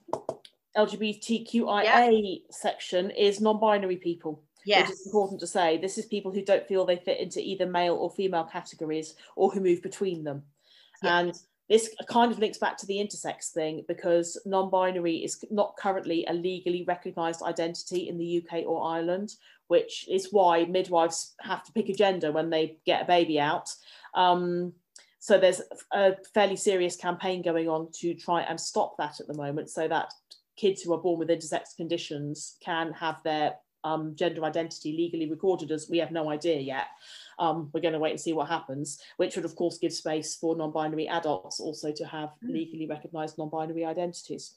LGBTQIA 0.77 1.85
yeah. 1.85 2.35
section 2.51 3.11
is 3.11 3.41
non-binary 3.41 3.97
people. 3.97 4.43
Yes. 4.65 4.91
It's 4.91 5.07
important 5.07 5.41
to 5.41 5.47
say. 5.47 5.79
This 5.79 5.97
is 5.97 6.07
people 6.07 6.33
who 6.33 6.45
don't 6.45 6.67
feel 6.67 6.85
they 6.85 6.97
fit 6.97 7.21
into 7.21 7.41
either 7.41 7.67
male 7.67 7.95
or 7.95 8.11
female 8.11 8.45
categories 8.45 9.15
or 9.37 9.51
who 9.51 9.61
move 9.61 9.83
between 9.83 10.25
them. 10.25 10.43
And 11.03 11.35
this 11.69 11.95
kind 12.09 12.31
of 12.31 12.39
links 12.41 12.59
back 12.59 12.77
to 12.79 12.87
the 12.87 12.97
intersex 12.97 13.53
thing 13.53 13.85
because 13.89 14.37
non-binary 14.45 15.19
is 15.19 15.43
not 15.51 15.77
currently 15.79 16.27
a 16.27 16.35
legally 16.35 16.85
recognised 16.87 17.43
identity 17.43 18.09
in 18.09 18.19
the 18.19 18.45
UK 18.45 18.65
or 18.67 18.85
Ireland, 18.85 19.37
which 19.69 20.07
is 20.09 20.33
why 20.33 20.65
midwives 20.65 21.35
have 21.41 21.63
to 21.65 21.73
pick 21.73 21.89
a 21.89 21.95
gender 21.95 22.33
when 22.33 22.51
they 22.51 22.77
get 22.85 23.03
a 23.03 23.07
baby 23.07 23.39
out. 23.39 23.73
Um, 24.15 24.75
so 25.21 25.39
there's 25.39 25.61
a 25.93 26.17
fairly 26.33 26.57
serious 26.57 26.97
campaign 26.97 27.43
going 27.43 27.69
on 27.69 27.89
to 28.01 28.15
try 28.15 28.41
and 28.41 28.59
stop 28.59 28.97
that 28.99 29.21
at 29.21 29.27
the 29.27 29.35
moment 29.35 29.69
so 29.69 29.87
that 29.87 30.13
kids 30.57 30.81
who 30.83 30.95
are 30.95 30.99
born 30.99 31.19
with 31.19 31.29
intersex 31.29 31.77
conditions 31.77 32.57
can 32.65 32.91
have 32.93 33.23
their 33.23 33.55
um, 33.85 34.15
gender 34.17 34.43
identity 34.45 34.93
legally 34.93 35.31
recorded 35.31 35.71
as 35.73 35.89
we 35.91 35.99
have 35.99 36.11
no 36.11 36.31
idea 36.31 36.59
yet. 36.59 36.87
Um, 37.39 37.71
we're 37.73 37.83
going 37.83 37.93
to 37.93 37.99
wait 37.99 38.13
and 38.13 38.21
see 38.21 38.33
what 38.33 38.49
happens, 38.49 38.99
which 39.19 39.37
would 39.37 39.45
of 39.45 39.55
course 39.57 39.79
give 39.79 39.93
space 39.93 40.37
for 40.37 40.57
non-binary 40.57 41.09
adults 41.09 41.61
also 41.61 41.93
to 41.93 42.05
have 42.07 42.31
mm. 42.45 42.53
legally 42.53 42.87
recognised 42.87 43.37
non-binary 43.37 43.85
identities. 43.85 44.55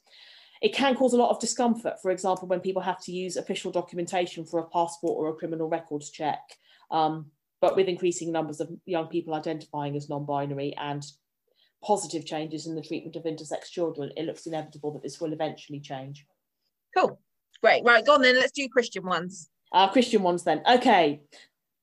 It 0.62 0.74
can 0.74 0.94
cause 0.94 1.12
a 1.12 1.18
lot 1.18 1.30
of 1.30 1.40
discomfort, 1.40 2.00
for 2.00 2.10
example, 2.10 2.48
when 2.48 2.60
people 2.60 2.80
have 2.80 3.02
to 3.04 3.12
use 3.12 3.36
official 3.36 3.70
documentation 3.70 4.46
for 4.46 4.60
a 4.60 4.68
passport 4.68 5.18
or 5.18 5.28
a 5.28 5.34
criminal 5.34 5.68
records 5.68 6.10
check. 6.10 6.40
Um, 6.90 7.26
but 7.64 7.76
with 7.76 7.88
increasing 7.88 8.30
numbers 8.30 8.60
of 8.60 8.68
young 8.84 9.06
people 9.06 9.32
identifying 9.32 9.96
as 9.96 10.10
non-binary 10.10 10.74
and 10.76 11.02
positive 11.82 12.26
changes 12.26 12.66
in 12.66 12.74
the 12.74 12.82
treatment 12.82 13.16
of 13.16 13.24
intersex 13.24 13.70
children, 13.70 14.12
it 14.18 14.26
looks 14.26 14.46
inevitable 14.46 14.92
that 14.92 15.02
this 15.02 15.18
will 15.18 15.32
eventually 15.32 15.80
change. 15.80 16.26
Cool. 16.94 17.18
Great. 17.62 17.82
Right, 17.82 18.04
go 18.04 18.16
on 18.16 18.20
then. 18.20 18.36
Let's 18.36 18.52
do 18.52 18.68
Christian 18.68 19.06
ones. 19.06 19.48
Uh, 19.72 19.88
Christian 19.88 20.22
ones 20.22 20.44
then. 20.44 20.60
Okay. 20.70 21.22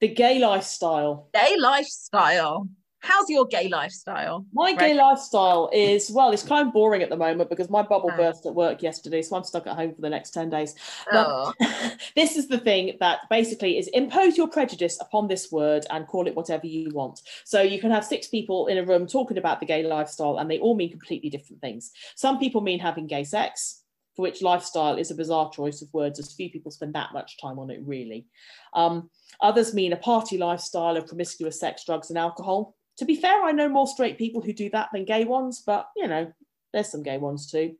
The 0.01 0.09
gay 0.09 0.37
lifestyle. 0.37 1.29
Gay 1.33 1.57
lifestyle. 1.57 2.69
How's 3.01 3.29
your 3.29 3.47
gay 3.47 3.67
lifestyle? 3.67 4.45
My 4.53 4.73
gay 4.73 4.93
lifestyle 4.93 5.71
is 5.73 6.11
well, 6.11 6.31
it's 6.31 6.43
kind 6.43 6.67
of 6.67 6.73
boring 6.73 7.01
at 7.01 7.09
the 7.09 7.17
moment 7.17 7.49
because 7.49 7.67
my 7.67 7.81
bubble 7.81 8.11
oh. 8.13 8.17
burst 8.17 8.45
at 8.45 8.53
work 8.53 8.83
yesterday, 8.83 9.23
so 9.23 9.35
I'm 9.35 9.43
stuck 9.43 9.65
at 9.65 9.75
home 9.75 9.95
for 9.95 10.01
the 10.01 10.09
next 10.09 10.31
10 10.31 10.51
days. 10.51 10.75
But 11.11 11.27
oh. 11.27 11.53
this 12.15 12.37
is 12.37 12.47
the 12.47 12.59
thing 12.59 12.97
that 12.99 13.21
basically 13.27 13.79
is 13.79 13.87
impose 13.87 14.37
your 14.37 14.47
prejudice 14.47 14.99
upon 15.01 15.27
this 15.27 15.51
word 15.51 15.87
and 15.89 16.05
call 16.05 16.27
it 16.27 16.35
whatever 16.35 16.67
you 16.67 16.91
want. 16.91 17.21
So 17.43 17.63
you 17.63 17.79
can 17.79 17.89
have 17.89 18.05
six 18.05 18.27
people 18.27 18.67
in 18.67 18.77
a 18.77 18.85
room 18.85 19.07
talking 19.07 19.39
about 19.39 19.59
the 19.59 19.65
gay 19.65 19.81
lifestyle, 19.81 20.37
and 20.37 20.49
they 20.49 20.59
all 20.59 20.75
mean 20.75 20.91
completely 20.91 21.31
different 21.31 21.59
things. 21.59 21.91
Some 22.15 22.37
people 22.37 22.61
mean 22.61 22.79
having 22.79 23.07
gay 23.07 23.23
sex, 23.23 23.81
for 24.15 24.21
which 24.21 24.43
lifestyle 24.43 24.97
is 24.97 25.09
a 25.09 25.15
bizarre 25.15 25.49
choice 25.49 25.81
of 25.81 25.91
words, 25.91 26.19
as 26.19 26.33
few 26.33 26.51
people 26.51 26.69
spend 26.69 26.93
that 26.93 27.13
much 27.13 27.41
time 27.41 27.57
on 27.57 27.71
it, 27.71 27.79
really. 27.83 28.27
Um, 28.75 29.09
others 29.39 29.73
mean 29.73 29.91
a 29.91 29.97
party 29.97 30.37
lifestyle 30.37 30.97
of 30.97 31.07
promiscuous 31.07 31.59
sex, 31.59 31.83
drugs, 31.83 32.11
and 32.11 32.19
alcohol 32.19 32.75
to 32.97 33.05
be 33.05 33.15
fair, 33.15 33.43
I 33.43 33.51
know 33.51 33.69
more 33.69 33.87
straight 33.87 34.17
people 34.17 34.41
who 34.41 34.53
do 34.53 34.69
that 34.71 34.89
than 34.93 35.05
gay 35.05 35.25
ones, 35.25 35.63
but 35.65 35.89
you 35.95 36.07
know, 36.07 36.31
there's 36.73 36.89
some 36.89 37.03
gay 37.03 37.17
ones 37.17 37.49
too. 37.49 37.75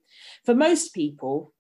For 0.46 0.54
most 0.54 0.94
people 0.94 1.54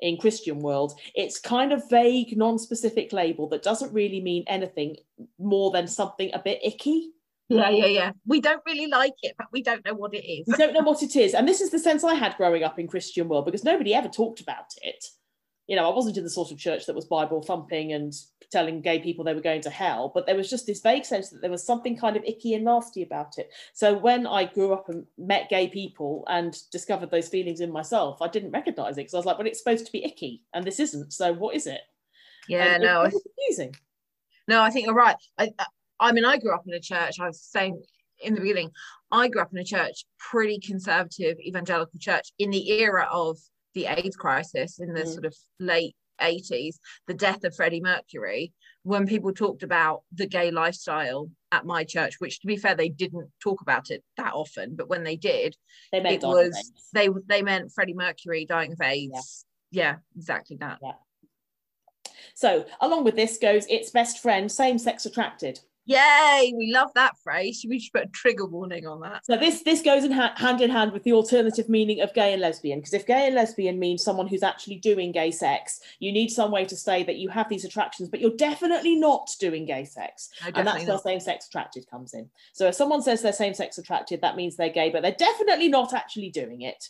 in 0.00 0.16
Christian 0.16 0.60
world, 0.60 0.98
it's 1.14 1.38
kind 1.38 1.72
of 1.72 1.88
vague, 1.88 2.36
non-specific 2.36 3.12
label 3.12 3.48
that 3.48 3.62
doesn't 3.62 3.92
really 3.92 4.20
mean 4.20 4.44
anything 4.46 4.96
more 5.38 5.70
than 5.70 5.86
something 5.86 6.30
a 6.34 6.38
bit 6.38 6.60
icky. 6.64 7.10
Yeah, 7.48 7.68
yeah, 7.68 7.86
yeah. 7.86 8.12
We 8.26 8.40
don't 8.40 8.62
really 8.66 8.86
like 8.86 9.14
it, 9.22 9.34
but 9.36 9.48
we 9.52 9.62
don't 9.62 9.84
know 9.84 9.94
what 9.94 10.14
it 10.14 10.26
is. 10.26 10.46
we 10.46 10.56
don't 10.56 10.72
know 10.72 10.82
what 10.82 11.02
it 11.02 11.14
is. 11.14 11.34
And 11.34 11.46
this 11.46 11.60
is 11.60 11.70
the 11.70 11.78
sense 11.78 12.02
I 12.02 12.14
had 12.14 12.36
growing 12.36 12.64
up 12.64 12.78
in 12.78 12.88
Christian 12.88 13.28
world 13.28 13.44
because 13.44 13.64
nobody 13.64 13.94
ever 13.94 14.08
talked 14.08 14.40
about 14.40 14.72
it. 14.82 15.04
You 15.66 15.76
know, 15.76 15.90
I 15.90 15.94
wasn't 15.94 16.18
in 16.18 16.24
the 16.24 16.30
sort 16.30 16.50
of 16.50 16.58
church 16.58 16.86
that 16.86 16.94
was 16.94 17.06
Bible 17.06 17.42
thumping 17.42 17.92
and 17.92 18.12
telling 18.52 18.80
gay 18.80 19.00
people 19.00 19.24
they 19.24 19.34
were 19.34 19.40
going 19.40 19.62
to 19.62 19.70
hell, 19.70 20.10
but 20.14 20.26
there 20.26 20.36
was 20.36 20.50
just 20.50 20.66
this 20.66 20.80
vague 20.80 21.04
sense 21.04 21.30
that 21.30 21.40
there 21.40 21.50
was 21.50 21.66
something 21.66 21.96
kind 21.96 22.16
of 22.16 22.24
icky 22.24 22.54
and 22.54 22.64
nasty 22.64 23.02
about 23.02 23.38
it. 23.38 23.50
So 23.72 23.96
when 23.96 24.26
I 24.26 24.44
grew 24.44 24.72
up 24.72 24.88
and 24.88 25.06
met 25.16 25.48
gay 25.48 25.68
people 25.68 26.24
and 26.28 26.56
discovered 26.70 27.10
those 27.10 27.28
feelings 27.28 27.60
in 27.60 27.72
myself, 27.72 28.20
I 28.20 28.28
didn't 28.28 28.52
recognize 28.52 28.92
it 28.92 29.02
because 29.02 29.14
I 29.14 29.16
was 29.16 29.26
like, 29.26 29.38
well, 29.38 29.46
it's 29.46 29.58
supposed 29.58 29.86
to 29.86 29.92
be 29.92 30.04
icky 30.04 30.42
and 30.52 30.64
this 30.64 30.78
isn't. 30.80 31.12
So 31.12 31.32
what 31.32 31.56
is 31.56 31.66
it? 31.66 31.80
Yeah, 32.48 32.74
and 32.74 32.82
no, 32.82 33.02
it's 33.02 33.20
confusing. 33.22 33.74
No, 34.46 34.62
I 34.62 34.70
think 34.70 34.86
you're 34.86 34.94
right. 34.94 35.16
I, 35.38 35.50
I 35.98 36.12
mean, 36.12 36.24
I 36.24 36.38
grew 36.38 36.54
up 36.54 36.64
in 36.66 36.74
a 36.74 36.80
church. 36.80 37.18
I 37.18 37.26
was 37.26 37.40
saying 37.40 37.82
in 38.22 38.34
the 38.34 38.40
beginning, 38.40 38.70
I 39.10 39.28
grew 39.28 39.42
up 39.42 39.52
in 39.52 39.58
a 39.58 39.64
church, 39.64 40.04
pretty 40.18 40.58
conservative 40.58 41.38
evangelical 41.40 41.98
church 41.98 42.28
in 42.38 42.50
the 42.50 42.70
era 42.70 43.08
of 43.10 43.38
the 43.74 43.86
AIDS 43.86 44.16
crisis 44.16 44.78
in 44.78 44.92
the 44.92 45.02
mm. 45.02 45.12
sort 45.12 45.24
of 45.24 45.34
late 45.58 45.94
80s, 46.20 46.76
the 47.06 47.14
death 47.14 47.44
of 47.44 47.54
Freddie 47.54 47.80
Mercury, 47.80 48.52
when 48.82 49.06
people 49.06 49.32
talked 49.32 49.62
about 49.62 50.02
the 50.12 50.26
gay 50.26 50.50
lifestyle 50.50 51.30
at 51.52 51.66
my 51.66 51.84
church, 51.84 52.16
which 52.18 52.40
to 52.40 52.46
be 52.46 52.56
fair, 52.56 52.74
they 52.74 52.88
didn't 52.88 53.30
talk 53.42 53.60
about 53.60 53.90
it 53.90 54.02
that 54.16 54.34
often, 54.34 54.76
but 54.76 54.88
when 54.88 55.04
they 55.04 55.16
did, 55.16 55.56
they 55.92 55.98
it 55.98 56.22
was 56.22 56.72
they 56.92 57.08
they 57.26 57.42
meant 57.42 57.72
Freddie 57.72 57.94
Mercury 57.94 58.44
dying 58.46 58.72
of 58.72 58.80
AIDS. 58.80 59.44
Yeah, 59.70 59.82
yeah 59.82 59.96
exactly 60.16 60.56
that. 60.58 60.78
Yeah. 60.82 60.92
So 62.34 62.66
along 62.80 63.04
with 63.04 63.16
this 63.16 63.38
goes 63.38 63.66
its 63.66 63.90
best 63.90 64.20
friend, 64.20 64.50
same 64.50 64.78
sex 64.78 65.06
attracted. 65.06 65.60
Yay, 65.86 66.54
we 66.56 66.72
love 66.72 66.90
that 66.94 67.18
phrase. 67.22 67.64
We 67.68 67.78
should 67.78 67.92
put 67.92 68.04
a 68.04 68.08
trigger 68.08 68.46
warning 68.46 68.86
on 68.86 69.00
that. 69.00 69.26
So 69.26 69.36
this 69.36 69.62
this 69.62 69.82
goes 69.82 70.04
in 70.04 70.12
ha- 70.12 70.32
hand 70.36 70.62
in 70.62 70.70
hand 70.70 70.92
with 70.92 71.02
the 71.02 71.12
alternative 71.12 71.68
meaning 71.68 72.00
of 72.00 72.14
gay 72.14 72.32
and 72.32 72.40
lesbian. 72.40 72.78
Because 72.78 72.94
if 72.94 73.06
gay 73.06 73.26
and 73.26 73.34
lesbian 73.34 73.78
means 73.78 74.02
someone 74.02 74.26
who's 74.26 74.42
actually 74.42 74.76
doing 74.76 75.12
gay 75.12 75.30
sex, 75.30 75.80
you 75.98 76.10
need 76.10 76.28
some 76.28 76.50
way 76.50 76.64
to 76.64 76.76
say 76.76 77.02
that 77.04 77.16
you 77.16 77.28
have 77.28 77.50
these 77.50 77.66
attractions, 77.66 78.08
but 78.08 78.20
you're 78.20 78.36
definitely 78.36 78.96
not 78.96 79.30
doing 79.38 79.66
gay 79.66 79.84
sex. 79.84 80.30
No, 80.42 80.52
and 80.54 80.66
that's 80.66 80.86
where 80.86 80.98
same 80.98 81.20
sex 81.20 81.48
attracted 81.48 81.86
comes 81.90 82.14
in. 82.14 82.30
So 82.54 82.68
if 82.68 82.74
someone 82.74 83.02
says 83.02 83.20
they're 83.20 83.32
same 83.32 83.54
sex 83.54 83.76
attracted, 83.76 84.22
that 84.22 84.36
means 84.36 84.56
they're 84.56 84.70
gay, 84.70 84.88
but 84.88 85.02
they're 85.02 85.12
definitely 85.12 85.68
not 85.68 85.92
actually 85.92 86.30
doing 86.30 86.62
it. 86.62 86.88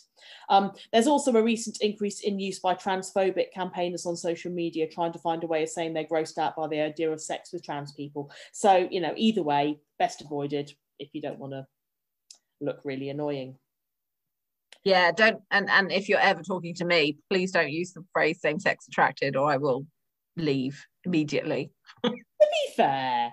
Um, 0.49 0.71
there's 0.91 1.07
also 1.07 1.35
a 1.35 1.43
recent 1.43 1.81
increase 1.81 2.21
in 2.21 2.39
use 2.39 2.59
by 2.59 2.75
transphobic 2.75 3.51
campaigners 3.53 4.05
on 4.05 4.15
social 4.15 4.51
media 4.51 4.87
trying 4.87 5.13
to 5.13 5.19
find 5.19 5.43
a 5.43 5.47
way 5.47 5.63
of 5.63 5.69
saying 5.69 5.93
they're 5.93 6.05
grossed 6.05 6.37
out 6.37 6.55
by 6.55 6.67
the 6.67 6.81
idea 6.81 7.11
of 7.11 7.21
sex 7.21 7.51
with 7.51 7.63
trans 7.63 7.91
people. 7.91 8.31
So, 8.51 8.84
you 8.91 9.01
know, 9.01 9.13
either 9.15 9.43
way, 9.43 9.79
best 9.99 10.21
avoided 10.21 10.71
if 10.99 11.09
you 11.13 11.21
don't 11.21 11.39
want 11.39 11.53
to 11.53 11.65
look 12.61 12.79
really 12.83 13.09
annoying. 13.09 13.57
Yeah, 14.83 15.11
don't 15.11 15.41
and 15.51 15.69
and 15.69 15.91
if 15.91 16.07
you're 16.09 16.19
ever 16.19 16.43
talking 16.43 16.75
to 16.75 16.85
me, 16.85 17.17
please 17.29 17.51
don't 17.51 17.71
use 17.71 17.93
the 17.93 18.05
phrase 18.13 18.39
same 18.41 18.59
sex 18.59 18.87
attracted 18.87 19.35
or 19.35 19.49
I 19.49 19.57
will 19.57 19.85
leave 20.37 20.85
immediately. 21.05 21.71
to 22.03 22.11
be 22.11 22.73
fair, 22.75 23.31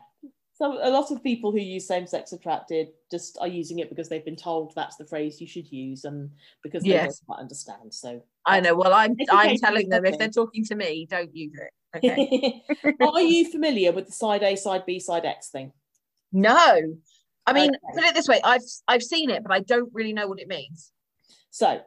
so 0.62 0.78
a 0.80 0.90
lot 0.90 1.10
of 1.10 1.24
people 1.24 1.50
who 1.50 1.58
use 1.58 1.88
same-sex 1.88 2.32
attracted 2.32 2.88
just 3.10 3.36
are 3.40 3.48
using 3.48 3.80
it 3.80 3.88
because 3.88 4.08
they've 4.08 4.24
been 4.24 4.36
told 4.36 4.72
that's 4.76 4.94
the 4.94 5.04
phrase 5.04 5.40
you 5.40 5.46
should 5.48 5.70
use 5.72 6.04
and 6.04 6.30
because 6.62 6.84
they 6.84 6.90
yes. 6.90 7.18
don't 7.18 7.26
quite 7.26 7.40
understand 7.40 7.92
so 7.92 8.22
i 8.46 8.60
know 8.60 8.74
well 8.76 8.92
i'm 8.92 9.16
i'm 9.32 9.56
telling 9.56 9.88
them 9.88 10.04
if 10.04 10.16
they're 10.18 10.28
talking 10.28 10.64
to 10.64 10.76
me 10.76 11.04
don't 11.10 11.34
use 11.34 11.54
it 11.54 11.70
okay. 11.96 12.62
Are 13.00 13.20
you 13.20 13.50
familiar 13.50 13.92
with 13.92 14.06
the 14.06 14.12
side 14.12 14.42
a 14.42 14.56
side 14.56 14.84
b 14.86 14.98
side 15.00 15.24
x 15.24 15.50
thing? 15.50 15.72
No. 16.32 16.96
I 17.46 17.52
mean 17.52 17.70
okay. 17.70 17.78
put 17.94 18.04
it 18.04 18.14
this 18.14 18.28
way 18.28 18.40
i've 18.44 18.62
i've 18.86 19.02
seen 19.02 19.28
it 19.28 19.42
but 19.42 19.52
i 19.52 19.58
don't 19.60 19.90
really 19.92 20.12
know 20.12 20.28
what 20.28 20.38
it 20.38 20.46
means 20.46 20.92
so 21.52 21.82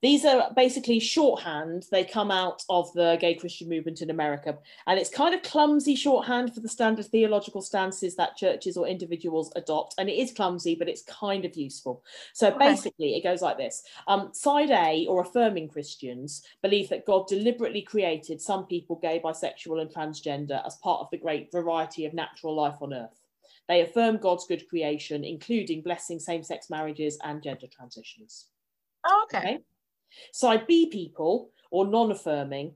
these 0.00 0.24
are 0.24 0.52
basically 0.54 1.00
shorthand. 1.00 1.86
They 1.90 2.04
come 2.04 2.30
out 2.30 2.62
of 2.68 2.92
the 2.92 3.18
gay 3.20 3.34
Christian 3.34 3.68
movement 3.68 4.00
in 4.00 4.10
America. 4.10 4.56
And 4.86 4.96
it's 4.96 5.10
kind 5.10 5.34
of 5.34 5.42
clumsy 5.42 5.96
shorthand 5.96 6.54
for 6.54 6.60
the 6.60 6.68
standard 6.68 7.06
theological 7.06 7.60
stances 7.60 8.14
that 8.14 8.36
churches 8.36 8.76
or 8.76 8.86
individuals 8.86 9.52
adopt. 9.56 9.96
And 9.98 10.08
it 10.08 10.12
is 10.12 10.30
clumsy, 10.30 10.76
but 10.76 10.88
it's 10.88 11.02
kind 11.02 11.44
of 11.44 11.56
useful. 11.56 12.04
So 12.32 12.56
basically, 12.56 13.16
it 13.16 13.24
goes 13.24 13.42
like 13.42 13.58
this 13.58 13.82
um, 14.06 14.30
Side 14.32 14.70
A, 14.70 15.04
or 15.06 15.22
affirming 15.22 15.68
Christians, 15.68 16.44
believe 16.62 16.88
that 16.90 17.04
God 17.04 17.26
deliberately 17.26 17.82
created 17.82 18.40
some 18.40 18.66
people, 18.66 19.00
gay, 19.02 19.20
bisexual, 19.22 19.80
and 19.80 19.90
transgender, 19.92 20.64
as 20.64 20.76
part 20.76 21.00
of 21.00 21.10
the 21.10 21.18
great 21.18 21.50
variety 21.50 22.06
of 22.06 22.14
natural 22.14 22.54
life 22.54 22.76
on 22.80 22.94
earth. 22.94 23.20
They 23.66 23.80
affirm 23.80 24.18
God's 24.18 24.46
good 24.46 24.68
creation, 24.68 25.24
including 25.24 25.82
blessing 25.82 26.20
same 26.20 26.44
sex 26.44 26.70
marriages 26.70 27.18
and 27.24 27.42
gender 27.42 27.66
transitions. 27.66 28.46
Oh, 29.08 29.24
okay. 29.24 29.38
Okay. 29.38 29.58
Side 30.32 30.66
B 30.66 30.86
people, 30.90 31.50
or 31.70 31.86
non 31.86 32.10
affirming, 32.10 32.74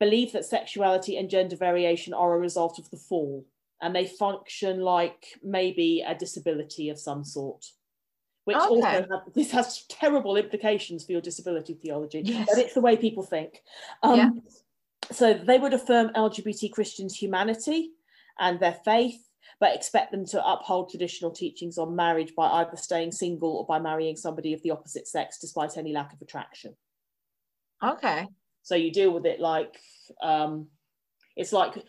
believe 0.00 0.32
that 0.32 0.44
sexuality 0.44 1.16
and 1.16 1.28
gender 1.30 1.56
variation 1.56 2.14
are 2.14 2.34
a 2.34 2.38
result 2.38 2.78
of 2.78 2.88
the 2.90 2.96
fall 2.96 3.44
and 3.80 3.94
they 3.94 4.06
function 4.06 4.80
like 4.80 5.26
maybe 5.42 6.04
a 6.06 6.14
disability 6.14 6.88
of 6.88 6.98
some 6.98 7.24
sort. 7.24 7.64
Which 8.44 8.56
Okay. 8.56 8.66
also 8.66 8.86
have, 8.86 9.08
this 9.34 9.50
has 9.52 9.84
terrible 9.88 10.36
implications 10.36 11.04
for 11.04 11.12
your 11.12 11.20
disability 11.20 11.74
theology, 11.74 12.22
Yes. 12.24 12.48
but 12.50 12.58
it's 12.58 12.74
the 12.74 12.80
way 12.80 12.96
people 12.96 13.22
think. 13.22 13.62
Um, 14.02 14.16
Yeah. 14.18 14.30
So 15.10 15.34
they 15.34 15.58
would 15.58 15.72
affirm 15.74 16.10
LGBT 16.14 16.70
Christians' 16.72 17.14
humanity 17.16 17.92
and 18.38 18.60
their 18.60 18.78
faith, 18.84 19.27
but 19.60 19.74
expect 19.74 20.12
them 20.12 20.24
to 20.26 20.46
uphold 20.46 20.90
traditional 20.90 21.30
teachings 21.30 21.78
on 21.78 21.96
marriage 21.96 22.34
by 22.36 22.46
either 22.46 22.76
staying 22.76 23.12
single 23.12 23.56
or 23.56 23.66
by 23.66 23.78
marrying 23.78 24.16
somebody 24.16 24.52
of 24.52 24.62
the 24.62 24.70
opposite 24.70 25.08
sex 25.08 25.38
despite 25.38 25.76
any 25.76 25.92
lack 25.92 26.12
of 26.12 26.22
attraction. 26.22 26.74
Okay. 27.82 28.26
So 28.62 28.74
you 28.74 28.92
deal 28.92 29.12
with 29.12 29.26
it 29.26 29.40
like 29.40 29.76
um, 30.22 30.68
it's 31.36 31.52
like 31.52 31.82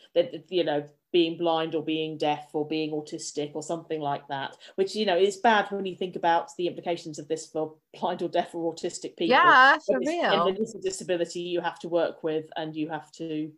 you 0.49 0.63
know 0.63 0.86
being 1.11 1.38
blind 1.38 1.74
or 1.74 1.84
being 1.84 2.17
deaf 2.17 2.49
or 2.53 2.67
being 2.67 2.91
autistic 2.91 3.51
or 3.55 3.63
something 3.63 3.99
like 3.99 4.28
that. 4.30 4.55
Which 4.76 4.95
you 4.95 5.05
know 5.05 5.17
is 5.17 5.38
bad 5.38 5.67
when 5.72 5.86
you 5.86 5.95
think 5.95 6.15
about 6.15 6.49
the 6.57 6.67
implications 6.67 7.20
of 7.20 7.28
this 7.28 7.47
for 7.47 7.76
blind 7.99 8.22
or 8.22 8.30
deaf 8.30 8.53
or 8.55 8.74
autistic 8.74 9.17
people. 9.17 9.28
Yeah, 9.28 9.78
for 9.86 9.99
real. 9.99 10.47
And 10.47 10.55
it 10.55 10.61
is 10.61 10.76
a 10.76 10.80
disability 10.80 11.41
you 11.41 11.61
have 11.61 11.80
to 11.80 11.89
work 11.89 12.24
with 12.24 12.45
and 12.55 12.76
you 12.76 12.89
have 12.89 13.11
to. 13.13 13.51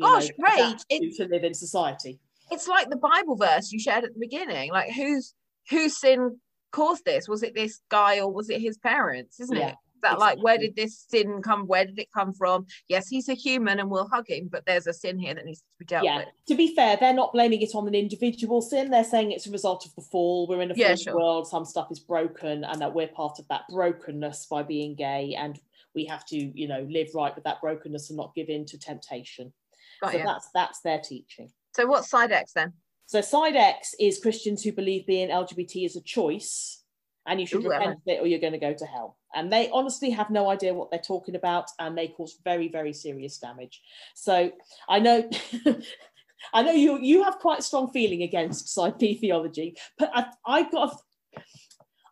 You 0.00 0.04
Gosh, 0.04 0.28
know, 0.38 0.46
great. 0.46 1.14
to 1.16 1.24
live 1.24 1.42
in 1.42 1.54
society. 1.54 2.20
It's 2.50 2.68
like 2.68 2.90
the 2.90 2.96
Bible 2.96 3.36
verse 3.36 3.72
you 3.72 3.78
shared 3.78 4.04
at 4.04 4.14
the 4.14 4.20
beginning. 4.20 4.70
Like 4.72 4.92
whose 4.92 5.34
whose 5.70 5.98
sin 6.00 6.40
caused 6.72 7.04
this? 7.04 7.28
Was 7.28 7.42
it 7.42 7.54
this 7.54 7.80
guy 7.90 8.20
or 8.20 8.32
was 8.32 8.50
it 8.50 8.60
his 8.60 8.78
parents? 8.78 9.40
Isn't 9.40 9.56
Yeah, 9.56 9.68
it? 9.70 9.74
That 10.02 10.20
like 10.20 10.40
where 10.40 10.58
did 10.58 10.76
this 10.76 11.04
sin 11.08 11.42
come? 11.42 11.66
Where 11.66 11.84
did 11.84 11.98
it 11.98 12.08
come 12.14 12.32
from? 12.32 12.66
Yes, 12.88 13.08
he's 13.08 13.28
a 13.28 13.34
human 13.34 13.80
and 13.80 13.90
we'll 13.90 14.08
hug 14.08 14.28
him, 14.28 14.48
but 14.50 14.64
there's 14.64 14.86
a 14.86 14.92
sin 14.92 15.18
here 15.18 15.34
that 15.34 15.44
needs 15.44 15.58
to 15.58 15.64
be 15.80 15.84
dealt 15.86 16.04
yeah. 16.04 16.18
with. 16.18 16.28
To 16.46 16.54
be 16.54 16.72
fair, 16.74 16.96
they're 16.96 17.12
not 17.12 17.32
blaming 17.32 17.62
it 17.62 17.74
on 17.74 17.88
an 17.88 17.96
individual 17.96 18.62
sin. 18.62 18.90
They're 18.90 19.02
saying 19.02 19.32
it's 19.32 19.48
a 19.48 19.50
result 19.50 19.84
of 19.86 19.94
the 19.96 20.02
fall. 20.02 20.46
We're 20.46 20.62
in 20.62 20.70
a 20.70 20.74
Yeah, 20.74 20.86
fallen 20.88 20.98
sure. 20.98 21.16
world. 21.16 21.48
Some 21.48 21.64
stuff 21.64 21.90
is 21.90 21.98
broken, 21.98 22.62
and 22.62 22.80
that 22.80 22.94
we're 22.94 23.08
part 23.08 23.40
of 23.40 23.48
that 23.48 23.62
brokenness 23.70 24.46
by 24.46 24.62
being 24.62 24.94
gay, 24.94 25.34
and 25.36 25.60
we 25.96 26.04
have 26.04 26.24
to, 26.26 26.36
you 26.36 26.68
know, 26.68 26.86
live 26.88 27.08
right 27.14 27.34
with 27.34 27.42
that 27.44 27.60
brokenness 27.60 28.10
and 28.10 28.16
not 28.16 28.34
give 28.36 28.48
in 28.48 28.66
to 28.66 28.78
temptation. 28.78 29.52
So 30.12 30.18
that's 30.24 30.48
that's 30.54 30.80
their 30.82 31.00
teaching. 31.00 31.50
So 31.74 31.86
what's 31.86 32.10
side 32.10 32.32
X 32.32 32.52
then? 32.52 32.72
So 33.06 33.20
side 33.20 33.56
X 33.56 33.94
is 33.98 34.18
Christians 34.18 34.62
who 34.62 34.72
believe 34.72 35.06
being 35.06 35.30
LGBT 35.30 35.86
is 35.86 35.96
a 35.96 36.02
choice, 36.02 36.82
and 37.26 37.40
you 37.40 37.46
should 37.46 37.64
Ooh, 37.64 37.70
repent 37.70 37.96
of 37.96 38.02
it 38.06 38.20
or 38.20 38.26
you're 38.26 38.38
going 38.38 38.52
to 38.52 38.58
go 38.58 38.74
to 38.74 38.84
hell. 38.84 39.16
And 39.34 39.52
they 39.52 39.70
honestly 39.70 40.10
have 40.10 40.30
no 40.30 40.50
idea 40.50 40.74
what 40.74 40.90
they're 40.90 41.00
talking 41.00 41.34
about, 41.34 41.70
and 41.78 41.96
they 41.96 42.08
cause 42.08 42.38
very 42.44 42.68
very 42.68 42.92
serious 42.92 43.38
damage. 43.38 43.82
So 44.14 44.52
I 44.88 44.98
know. 44.98 45.28
I 46.54 46.62
know 46.62 46.72
you 46.72 47.00
you 47.00 47.24
have 47.24 47.38
quite 47.40 47.58
a 47.58 47.62
strong 47.62 47.90
feeling 47.90 48.22
against 48.22 48.68
side 48.68 48.96
B 48.98 49.14
theology, 49.14 49.76
but 49.98 50.10
I, 50.14 50.26
I've 50.46 50.70
got 50.70 50.92
a, 50.92 51.40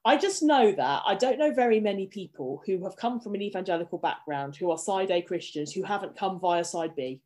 I 0.04 0.16
just 0.16 0.42
know 0.42 0.72
that 0.72 1.02
I 1.04 1.14
don't 1.14 1.38
know 1.38 1.52
very 1.52 1.80
many 1.80 2.06
people 2.06 2.62
who 2.66 2.82
have 2.84 2.96
come 2.96 3.20
from 3.20 3.34
an 3.34 3.42
evangelical 3.42 3.98
background 3.98 4.56
who 4.56 4.70
are 4.70 4.78
side 4.78 5.10
A 5.10 5.22
Christians 5.22 5.72
who 5.72 5.82
haven't 5.82 6.16
come 6.16 6.40
via 6.40 6.64
side 6.64 6.94
B. 6.96 7.20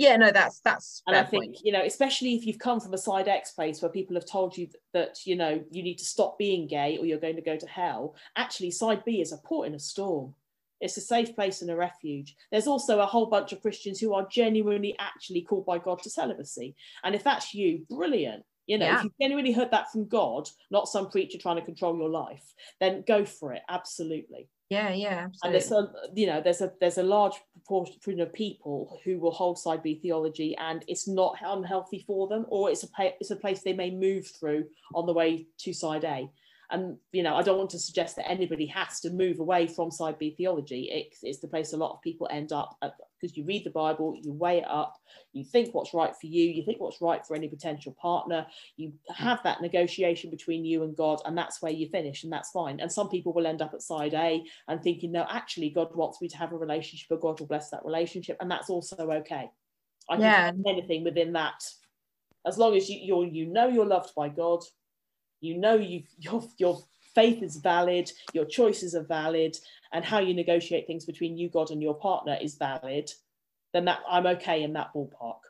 Yeah, 0.00 0.16
no, 0.16 0.30
that's 0.30 0.60
that's 0.60 1.02
And 1.06 1.14
I 1.14 1.24
think, 1.24 1.44
point. 1.44 1.58
you 1.62 1.72
know, 1.72 1.82
especially 1.82 2.34
if 2.34 2.46
you've 2.46 2.58
come 2.58 2.80
from 2.80 2.94
a 2.94 2.98
side 2.98 3.28
X 3.28 3.52
place 3.52 3.82
where 3.82 3.90
people 3.90 4.16
have 4.16 4.24
told 4.24 4.56
you 4.56 4.66
that, 4.94 5.18
you 5.26 5.36
know, 5.36 5.62
you 5.70 5.82
need 5.82 5.98
to 5.98 6.06
stop 6.06 6.38
being 6.38 6.66
gay 6.66 6.96
or 6.96 7.04
you're 7.04 7.18
going 7.20 7.36
to 7.36 7.42
go 7.42 7.58
to 7.58 7.66
hell, 7.66 8.14
actually, 8.34 8.70
side 8.70 9.04
B 9.04 9.20
is 9.20 9.32
a 9.32 9.36
port 9.36 9.68
in 9.68 9.74
a 9.74 9.78
storm. 9.78 10.34
It's 10.80 10.96
a 10.96 11.02
safe 11.02 11.34
place 11.34 11.60
and 11.60 11.70
a 11.70 11.76
refuge. 11.76 12.34
There's 12.50 12.66
also 12.66 13.00
a 13.00 13.06
whole 13.06 13.26
bunch 13.26 13.52
of 13.52 13.60
Christians 13.60 14.00
who 14.00 14.14
are 14.14 14.26
genuinely 14.30 14.96
actually 14.98 15.42
called 15.42 15.66
by 15.66 15.76
God 15.76 16.02
to 16.02 16.08
celibacy. 16.08 16.74
And 17.04 17.14
if 17.14 17.22
that's 17.22 17.52
you, 17.52 17.84
brilliant. 17.90 18.44
You 18.66 18.78
know, 18.78 18.86
Yeah. 18.86 18.98
if 19.00 19.04
you 19.04 19.12
genuinely 19.20 19.52
heard 19.52 19.70
that 19.72 19.92
from 19.92 20.08
God, 20.08 20.48
not 20.70 20.88
some 20.88 21.10
preacher 21.10 21.36
trying 21.36 21.56
to 21.56 21.62
control 21.62 21.98
your 21.98 22.08
life, 22.08 22.54
then 22.80 23.04
go 23.06 23.26
for 23.26 23.52
it. 23.52 23.60
Absolutely 23.68 24.48
Yeah, 24.70 24.90
yeah, 24.90 25.26
Absolutely. 25.26 25.40
and 25.42 25.54
there's 25.54 25.72
a 25.72 25.92
you 26.14 26.26
know 26.28 26.40
there's 26.40 26.60
a 26.60 26.72
there's 26.80 26.98
a 26.98 27.02
large 27.02 27.34
proportion 27.54 28.20
of 28.20 28.32
people 28.32 29.00
who 29.04 29.18
will 29.18 29.32
hold 29.32 29.58
side 29.58 29.82
B 29.82 29.98
theology 30.00 30.56
and 30.56 30.84
it's 30.86 31.08
not 31.08 31.36
unhealthy 31.44 32.04
for 32.06 32.28
them 32.28 32.46
or 32.48 32.70
it's 32.70 32.84
a 32.84 32.88
pa- 32.90 33.16
it's 33.20 33.32
a 33.32 33.36
place 33.36 33.62
they 33.62 33.72
may 33.72 33.90
move 33.90 34.28
through 34.28 34.66
on 34.94 35.06
the 35.06 35.12
way 35.12 35.48
to 35.58 35.72
side 35.72 36.04
A 36.04 36.30
and 36.70 36.96
you 37.10 37.24
know 37.24 37.34
I 37.34 37.42
don't 37.42 37.58
want 37.58 37.70
to 37.70 37.80
suggest 37.80 38.14
that 38.16 38.30
anybody 38.30 38.66
has 38.66 39.00
to 39.00 39.10
move 39.10 39.40
away 39.40 39.66
from 39.66 39.90
side 39.90 40.18
B 40.20 40.34
theology 40.36 40.82
it, 40.84 41.16
it's 41.24 41.40
the 41.40 41.48
place 41.48 41.72
a 41.72 41.76
lot 41.76 41.94
of 41.94 42.00
people 42.02 42.28
end 42.30 42.52
up 42.52 42.76
because 43.20 43.36
you 43.36 43.44
read 43.44 43.64
the 43.64 43.70
Bible 43.70 44.16
you 44.22 44.32
weigh 44.32 44.58
it 44.58 44.68
up 44.68 44.96
you 45.32 45.44
think 45.44 45.74
what's 45.74 45.92
right 45.94 46.14
for 46.18 46.26
you 46.26 46.44
you 46.44 46.64
think 46.64 46.80
what's 46.80 47.00
right 47.00 47.24
for 47.26 47.36
any 47.36 47.48
potential 47.48 47.94
partner 48.00 48.46
you 48.76 48.92
have 49.14 49.42
that 49.42 49.60
negotiation 49.60 50.30
between 50.30 50.64
you 50.64 50.82
and 50.84 50.96
God 50.96 51.20
and 51.24 51.36
that's 51.36 51.60
where 51.60 51.72
you 51.72 51.88
finish 51.88 52.24
and 52.24 52.32
that's 52.32 52.50
fine 52.50 52.80
and 52.80 52.90
some 52.90 53.08
people 53.08 53.32
will 53.32 53.46
end 53.46 53.62
up 53.62 53.74
at 53.74 53.82
side 53.82 54.14
A 54.14 54.42
and 54.68 54.82
thinking, 54.82 55.12
no, 55.12 55.26
actually, 55.28 55.70
God 55.70 55.94
wants 55.94 56.20
me 56.20 56.28
to 56.28 56.36
have 56.36 56.52
a 56.52 56.56
relationship, 56.56 57.08
but 57.08 57.20
God 57.20 57.40
will 57.40 57.46
bless 57.46 57.70
that 57.70 57.84
relationship, 57.84 58.36
and 58.40 58.50
that's 58.50 58.70
also 58.70 58.96
okay. 58.96 59.50
I 60.08 60.16
can 60.16 60.22
Yeah. 60.22 60.52
anything 60.66 61.04
within 61.04 61.32
that, 61.34 61.62
as 62.46 62.58
long 62.58 62.76
as 62.76 62.88
you 62.88 62.98
you're, 63.02 63.26
you 63.26 63.46
know 63.46 63.68
you're 63.68 63.86
loved 63.86 64.14
by 64.14 64.28
God, 64.28 64.60
you 65.40 65.58
know 65.58 65.74
you 65.74 66.04
your 66.18 66.42
your 66.58 66.78
faith 67.14 67.42
is 67.42 67.56
valid, 67.56 68.10
your 68.32 68.44
choices 68.44 68.94
are 68.94 69.02
valid, 69.02 69.56
and 69.92 70.04
how 70.04 70.18
you 70.18 70.34
negotiate 70.34 70.86
things 70.86 71.04
between 71.04 71.36
you, 71.36 71.48
God, 71.48 71.70
and 71.70 71.82
your 71.82 71.94
partner 71.94 72.36
is 72.40 72.54
valid. 72.56 73.10
Then 73.72 73.84
that 73.86 74.00
I'm 74.08 74.26
okay 74.26 74.62
in 74.62 74.72
that 74.74 74.92
ballpark. 74.94 75.40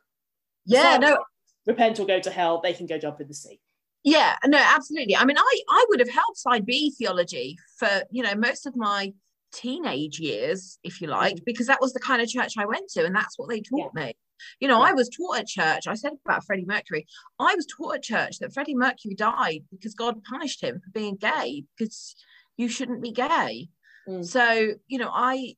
yeah, 0.65 0.95
So- 0.95 1.01
no, 1.01 1.25
Repent 1.67 2.01
or 2.01 2.07
go 2.07 2.19
to 2.19 2.31
hell. 2.31 2.61
They 2.63 2.73
can 2.73 2.87
go 2.87 2.99
jump 2.99 3.21
in 3.21 3.29
the 3.29 3.35
sea. 3.35 3.61
Yeah, 4.03 4.35
no, 4.47 4.59
absolutely. 4.59 5.15
I 5.15 5.25
mean, 5.27 5.37
I 5.37 5.61
I 5.69 5.85
would 5.91 6.01
have 6.01 6.09
held 6.09 6.35
side 6.37 6.65
B 6.65 6.91
theology 6.97 7.59
for 7.77 8.03
you 8.11 8.23
know 8.23 8.35
most 8.35 8.67
of 8.67 8.75
my 8.75 9.13
teenage 9.53 10.19
years, 10.19 10.79
if 10.83 11.01
you 11.01 11.09
like, 11.09 11.37
mm. 11.37 11.45
because 11.45 11.67
that 11.67 11.81
was 11.81 11.93
the 11.93 12.01
kind 12.01 12.23
of 12.23 12.29
church 12.29 12.55
I 12.57 12.65
went 12.65 12.89
to, 12.93 13.05
and 13.05 13.15
that's 13.15 13.39
what 13.39 13.51
they 13.51 13.61
taught 13.61 13.95
me. 13.95 14.15
You 14.61 14.68
know, 14.68 14.80
I 14.80 14.93
was 14.93 15.09
taught 15.09 15.38
at 15.38 15.47
church. 15.47 15.86
I 15.86 15.95
said 15.95 16.12
about 16.24 16.45
Freddie 16.45 16.66
Mercury. 16.66 17.07
I 17.38 17.55
was 17.55 17.66
taught 17.66 17.97
at 17.97 18.03
church 18.03 18.38
that 18.38 18.53
Freddie 18.53 18.74
Mercury 18.74 19.14
died 19.14 19.64
because 19.70 19.95
God 19.95 20.22
punished 20.24 20.62
him 20.62 20.80
for 20.80 20.91
being 20.93 21.16
gay 21.16 21.64
because 21.76 22.14
you 22.57 22.68
shouldn't 22.68 23.03
be 23.03 23.12
gay. 23.12 23.68
Mm. 24.09 24.24
So 24.24 24.74
you 24.88 24.99
know, 24.99 25.11
I 25.12 25.55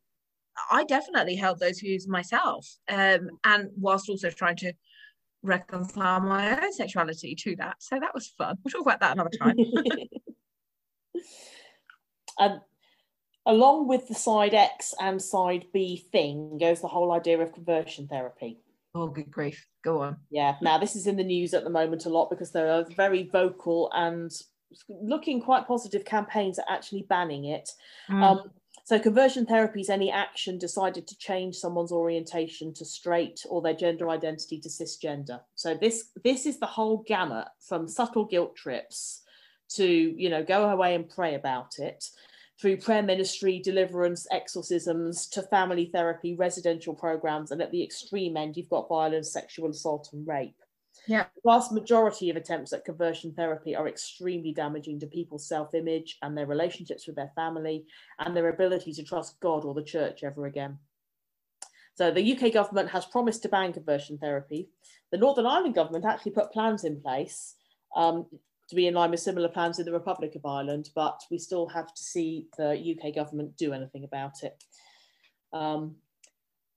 I 0.71 0.85
definitely 0.85 1.37
held 1.37 1.59
those 1.59 1.81
views 1.81 2.07
myself, 2.07 2.69
um, 2.89 3.31
and 3.45 3.71
whilst 3.77 4.09
also 4.09 4.31
trying 4.31 4.57
to 4.57 4.73
reconcile 5.43 6.21
my 6.21 6.63
own 6.63 6.73
sexuality 6.73 7.35
to 7.35 7.57
that. 7.57 7.77
So 7.81 7.99
that 7.99 8.15
was 8.15 8.29
fun. 8.29 8.57
We'll 8.65 8.71
talk 8.71 8.83
about 8.83 9.01
that 9.01 9.13
another 9.13 9.31
time. 9.39 9.57
and 12.39 12.61
along 13.47 13.89
with 13.89 14.09
the 14.09 14.15
side 14.15 14.55
X 14.55 14.95
and 15.01 15.21
side 15.21 15.67
B 15.73 16.05
thing 16.13 16.59
goes 16.59 16.81
the 16.81 16.89
whole 16.89 17.13
idea 17.13 17.41
of 17.41 17.53
conversion 17.53 18.07
therapy. 18.07 18.59
Oh, 18.95 19.09
good 19.09 19.31
grief. 19.31 19.67
Go 19.83 20.03
on. 20.03 20.17
Yeah, 20.31 20.57
now 20.61 20.79
this 20.79 20.97
is 20.97 21.07
in 21.07 21.17
the 21.17 21.25
news 21.25 21.55
at 21.55 21.65
the 21.65 21.71
moment 21.71 22.07
a 22.07 22.09
lot 22.09 22.31
because 22.31 22.53
there 22.53 22.71
are 22.71 22.85
very 22.97 23.25
vocal 23.25 23.91
and 23.95 24.31
looking 24.89 25.41
quite 25.41 25.67
positive 25.67 26.05
campaigns 26.05 26.59
at 26.59 26.67
actually 26.71 27.07
banning 27.09 27.47
it. 27.47 27.69
Mm. 28.11 28.23
Um, 28.23 28.51
so 28.85 28.99
conversion 28.99 29.47
therapy 29.47 29.81
is 29.81 29.91
any 29.91 30.11
action 30.11 30.59
decided 30.59 31.07
to 31.07 31.17
change 31.19 31.57
someone's 31.57 31.93
orientation 31.93 32.75
to 32.75 32.85
straight 32.85 33.41
or 33.49 33.63
their 33.63 33.75
gender 33.75 34.09
identity 34.11 34.59
to 34.61 34.69
cisgender. 34.69 35.41
So 35.55 35.75
this 35.75 36.11
this 36.25 36.47
is 36.47 36.59
the 36.59 36.67
whole 36.67 37.05
gamut 37.07 37.49
from 37.61 37.87
subtle 37.87 38.25
guilt 38.25 38.57
trips 38.57 39.23
to 39.71 39.87
you 39.87 40.29
know 40.29 40.43
go 40.43 40.69
away 40.69 40.95
and 40.95 41.09
pray 41.09 41.35
about 41.35 41.79
it 41.79 42.05
through 42.61 42.77
prayer 42.77 43.03
ministry, 43.03 43.59
deliverance, 43.59 44.27
exorcisms 44.31 45.27
to 45.29 45.43
family 45.43 45.91
therapy, 45.93 46.35
residential 46.35 46.95
programs, 46.95 47.51
and 47.51 47.61
at 47.61 47.71
the 47.71 47.83
extreme 47.83 48.37
end 48.37 48.57
you've 48.57 48.69
got 48.69 48.89
violence, 48.89 49.33
sexual 49.33 49.71
assault, 49.71 50.11
and 50.13 50.27
rape. 50.27 50.57
Yeah. 51.07 51.25
The 51.35 51.51
vast 51.51 51.73
majority 51.73 52.31
of 52.31 52.37
attempts 52.37 52.73
at 52.73 52.85
conversion 52.85 53.33
therapy 53.33 53.75
are 53.75 53.89
extremely 53.89 54.53
damaging 54.53 55.01
to 55.01 55.07
people's 55.07 55.49
self 55.49 55.75
image 55.75 56.19
and 56.23 56.37
their 56.37 56.47
relationships 56.47 57.07
with 57.07 57.17
their 57.17 57.33
family 57.35 57.87
and 58.19 58.37
their 58.37 58.51
ability 58.51 58.93
to 58.95 59.03
trust 59.03 59.41
God 59.41 59.65
or 59.65 59.75
the 59.75 59.83
church 59.83 60.23
ever 60.23 60.47
again. 60.47 60.79
So, 61.95 62.11
the 62.11 62.37
UK 62.37 62.53
government 62.53 62.91
has 62.91 63.05
promised 63.07 63.43
to 63.43 63.49
ban 63.49 63.73
conversion 63.73 64.19
therapy. 64.19 64.69
The 65.11 65.19
Northern 65.19 65.47
Ireland 65.47 65.75
government 65.75 66.05
actually 66.05 66.33
put 66.33 66.53
plans 66.53 66.85
in 66.85 67.01
place 67.01 67.57
um, 67.97 68.27
to 68.73 68.77
be 68.77 68.87
in 68.87 68.95
line 68.95 69.11
with 69.11 69.21
similar 69.21 69.49
plans 69.49 69.79
in 69.79 69.85
the 69.85 69.93
Republic 69.93 70.35
of 70.35 70.47
Ireland, 70.47 70.89
but 70.95 71.23
we 71.31 71.37
still 71.37 71.67
have 71.69 71.93
to 71.93 72.03
see 72.03 72.47
the 72.57 72.71
UK 72.73 73.15
government 73.15 73.55
do 73.59 73.75
anything 73.75 74.05
about 74.05 74.43
it. 74.43 74.65
Um, 75.53 75.97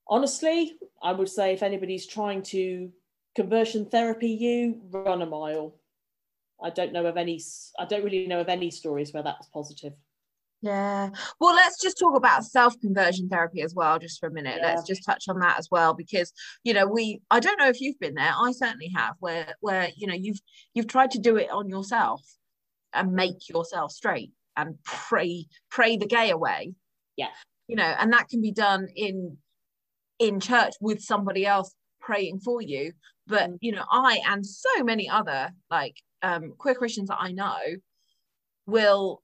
honestly, 0.05 0.73
I 1.01 1.13
would 1.13 1.29
say 1.29 1.53
if 1.53 1.63
anybody's 1.63 2.05
trying 2.05 2.41
to 2.43 2.91
conversion 3.33 3.85
therapy 3.85 4.27
you, 4.27 4.81
run 4.91 5.21
a 5.21 5.25
mile. 5.25 5.75
I 6.61 6.69
don't 6.69 6.91
know 6.91 7.05
of 7.05 7.15
any, 7.15 7.41
I 7.79 7.85
don't 7.85 8.03
really 8.03 8.27
know 8.27 8.41
of 8.41 8.49
any 8.49 8.71
stories 8.71 9.13
where 9.13 9.23
that 9.23 9.37
was 9.39 9.47
positive. 9.53 9.93
Yeah. 10.61 11.09
Well, 11.39 11.53
let's 11.55 11.81
just 11.81 11.99
talk 11.99 12.15
about 12.15 12.43
self 12.43 12.79
conversion 12.79 13.29
therapy 13.29 13.61
as 13.61 13.75
well, 13.75 13.99
just 13.99 14.19
for 14.19 14.27
a 14.27 14.31
minute. 14.31 14.59
Yeah. 14.61 14.69
Let's 14.69 14.87
just 14.87 15.05
touch 15.05 15.25
on 15.29 15.39
that 15.39 15.59
as 15.59 15.67
well, 15.69 15.93
because 15.93 16.33
you 16.63 16.73
know 16.73 16.87
we. 16.87 17.21
I 17.29 17.39
don't 17.39 17.59
know 17.59 17.69
if 17.69 17.81
you've 17.81 17.99
been 17.99 18.15
there. 18.15 18.31
I 18.35 18.51
certainly 18.51 18.91
have, 18.95 19.15
where 19.19 19.55
where 19.59 19.89
you 19.95 20.07
know 20.07 20.15
you've 20.15 20.39
you've 20.73 20.87
tried 20.87 21.11
to 21.11 21.19
do 21.19 21.35
it 21.37 21.51
on 21.51 21.69
yourself 21.69 22.21
and 22.93 23.13
make 23.13 23.47
yourself 23.49 23.91
straight 23.91 24.31
and 24.57 24.75
pray 24.83 25.45
pray 25.69 25.97
the 25.97 26.07
gay 26.07 26.31
away. 26.31 26.73
Yeah. 27.15 27.29
You 27.67 27.75
know, 27.75 27.83
and 27.99 28.11
that 28.13 28.29
can 28.29 28.41
be 28.41 28.51
done 28.51 28.87
in 28.95 29.37
in 30.17 30.39
church 30.39 30.73
with 30.81 31.01
somebody 31.01 31.45
else 31.45 31.75
praying 31.99 32.39
for 32.39 32.61
you. 32.61 32.93
But 33.27 33.49
Mm. 33.51 33.57
you 33.61 33.71
know, 33.73 33.85
I 33.91 34.21
and 34.27 34.45
so 34.45 34.83
many 34.83 35.09
other 35.09 35.51
like 35.69 35.97
um 36.23 36.53
queer 36.57 36.75
Christians 36.75 37.09
that 37.09 37.19
I 37.19 37.33
know 37.33 37.57
will 38.65 39.21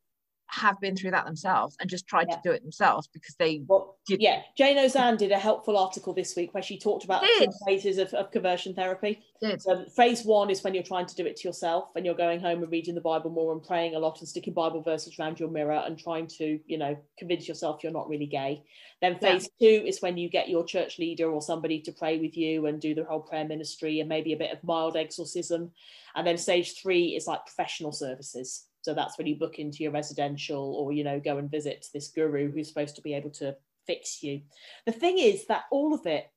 have 0.51 0.79
been 0.81 0.95
through 0.97 1.11
that 1.11 1.25
themselves 1.25 1.77
and 1.79 1.89
just 1.89 2.05
tried 2.07 2.27
Yeah. 2.29 2.35
to 2.35 2.41
do 2.43 2.51
it 2.51 2.61
themselves 2.61 3.07
because 3.07 3.35
they 3.35 3.61
Well, 3.67 3.97
Did- 4.05 4.19
yeah, 4.21 4.41
Jayne 4.57 4.77
Ozanne 4.77 5.17
did 5.17 5.31
a 5.31 5.37
helpful 5.37 5.77
article 5.77 6.13
this 6.13 6.35
week 6.35 6.53
where 6.53 6.61
she 6.61 6.77
talked 6.77 7.05
about 7.05 7.23
phases 7.65 7.97
of, 7.97 8.13
of 8.13 8.31
conversion 8.31 8.73
therapy. 8.73 9.23
So 9.59 9.85
phase 9.85 10.23
one 10.25 10.49
is 10.49 10.63
when 10.63 10.73
you're 10.73 10.83
trying 10.83 11.05
to 11.07 11.15
do 11.15 11.25
it 11.25 11.37
to 11.37 11.47
yourself 11.47 11.89
and 11.95 12.05
you're 12.05 12.13
going 12.15 12.41
home 12.41 12.61
and 12.61 12.71
reading 12.71 12.93
the 12.95 13.01
Bible 13.01 13.31
more 13.31 13.53
and 13.53 13.63
praying 13.63 13.95
a 13.95 13.99
lot 13.99 14.19
and 14.19 14.27
sticking 14.27 14.53
Bible 14.53 14.81
verses 14.81 15.17
around 15.17 15.39
your 15.39 15.49
mirror 15.49 15.81
and 15.85 15.97
trying 15.97 16.27
to, 16.27 16.59
you 16.67 16.77
know, 16.77 16.97
convince 17.17 17.47
yourself 17.47 17.81
you're 17.81 17.91
not 17.93 18.09
really 18.09 18.27
gay. 18.27 18.61
Then 19.01 19.13
Yeah. 19.13 19.19
phase 19.33 19.49
two 19.59 19.83
is 19.87 20.01
when 20.01 20.17
you 20.17 20.29
get 20.29 20.49
your 20.49 20.63
church 20.65 20.99
leader 20.99 21.31
or 21.31 21.41
somebody 21.41 21.79
to 21.81 21.91
pray 21.91 22.19
with 22.19 22.35
you 22.37 22.65
and 22.67 22.79
do 22.81 22.93
the 22.93 23.05
whole 23.05 23.21
prayer 23.21 23.45
ministry 23.45 23.99
and 24.01 24.09
maybe 24.09 24.33
a 24.33 24.37
bit 24.37 24.51
of 24.51 24.63
mild 24.63 24.95
exorcism. 24.97 25.71
And 26.13 26.27
then 26.27 26.37
stage 26.37 26.79
three 26.81 27.15
is 27.15 27.25
like 27.25 27.45
professional 27.45 27.93
services. 27.93 28.67
So 28.81 28.93
that's 28.93 29.17
when 29.17 29.27
you 29.27 29.35
book 29.35 29.59
into 29.59 29.83
your 29.83 29.91
residential 29.91 30.75
or, 30.75 30.91
you 30.91 31.03
know, 31.03 31.19
go 31.19 31.37
and 31.37 31.49
visit 31.49 31.85
this 31.93 32.09
guru 32.09 32.51
who's 32.51 32.67
supposed 32.67 32.95
to 32.95 33.01
be 33.01 33.13
able 33.13 33.29
to 33.31 33.55
fix 33.85 34.23
you. 34.23 34.41
The 34.85 34.91
thing 34.91 35.17
is 35.17 35.45
that 35.47 35.63
all 35.71 35.93
of 35.93 36.05
it, 36.05 36.29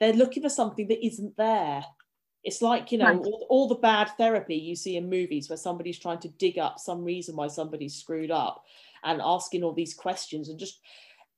they're 0.00 0.12
looking 0.12 0.42
for 0.42 0.48
something 0.48 0.88
that 0.88 1.04
isn't 1.04 1.36
there. 1.36 1.84
It's 2.44 2.60
like, 2.60 2.90
you 2.90 2.98
know, 2.98 3.18
all, 3.18 3.46
all 3.50 3.68
the 3.68 3.76
bad 3.76 4.10
therapy 4.16 4.56
you 4.56 4.74
see 4.74 4.96
in 4.96 5.08
movies 5.08 5.48
where 5.48 5.56
somebody's 5.56 5.98
trying 5.98 6.18
to 6.20 6.28
dig 6.28 6.58
up 6.58 6.78
some 6.78 7.04
reason 7.04 7.36
why 7.36 7.46
somebody's 7.46 7.94
screwed 7.94 8.32
up 8.32 8.64
and 9.04 9.20
asking 9.22 9.62
all 9.62 9.72
these 9.72 9.94
questions 9.94 10.48
and 10.48 10.58
just 10.58 10.80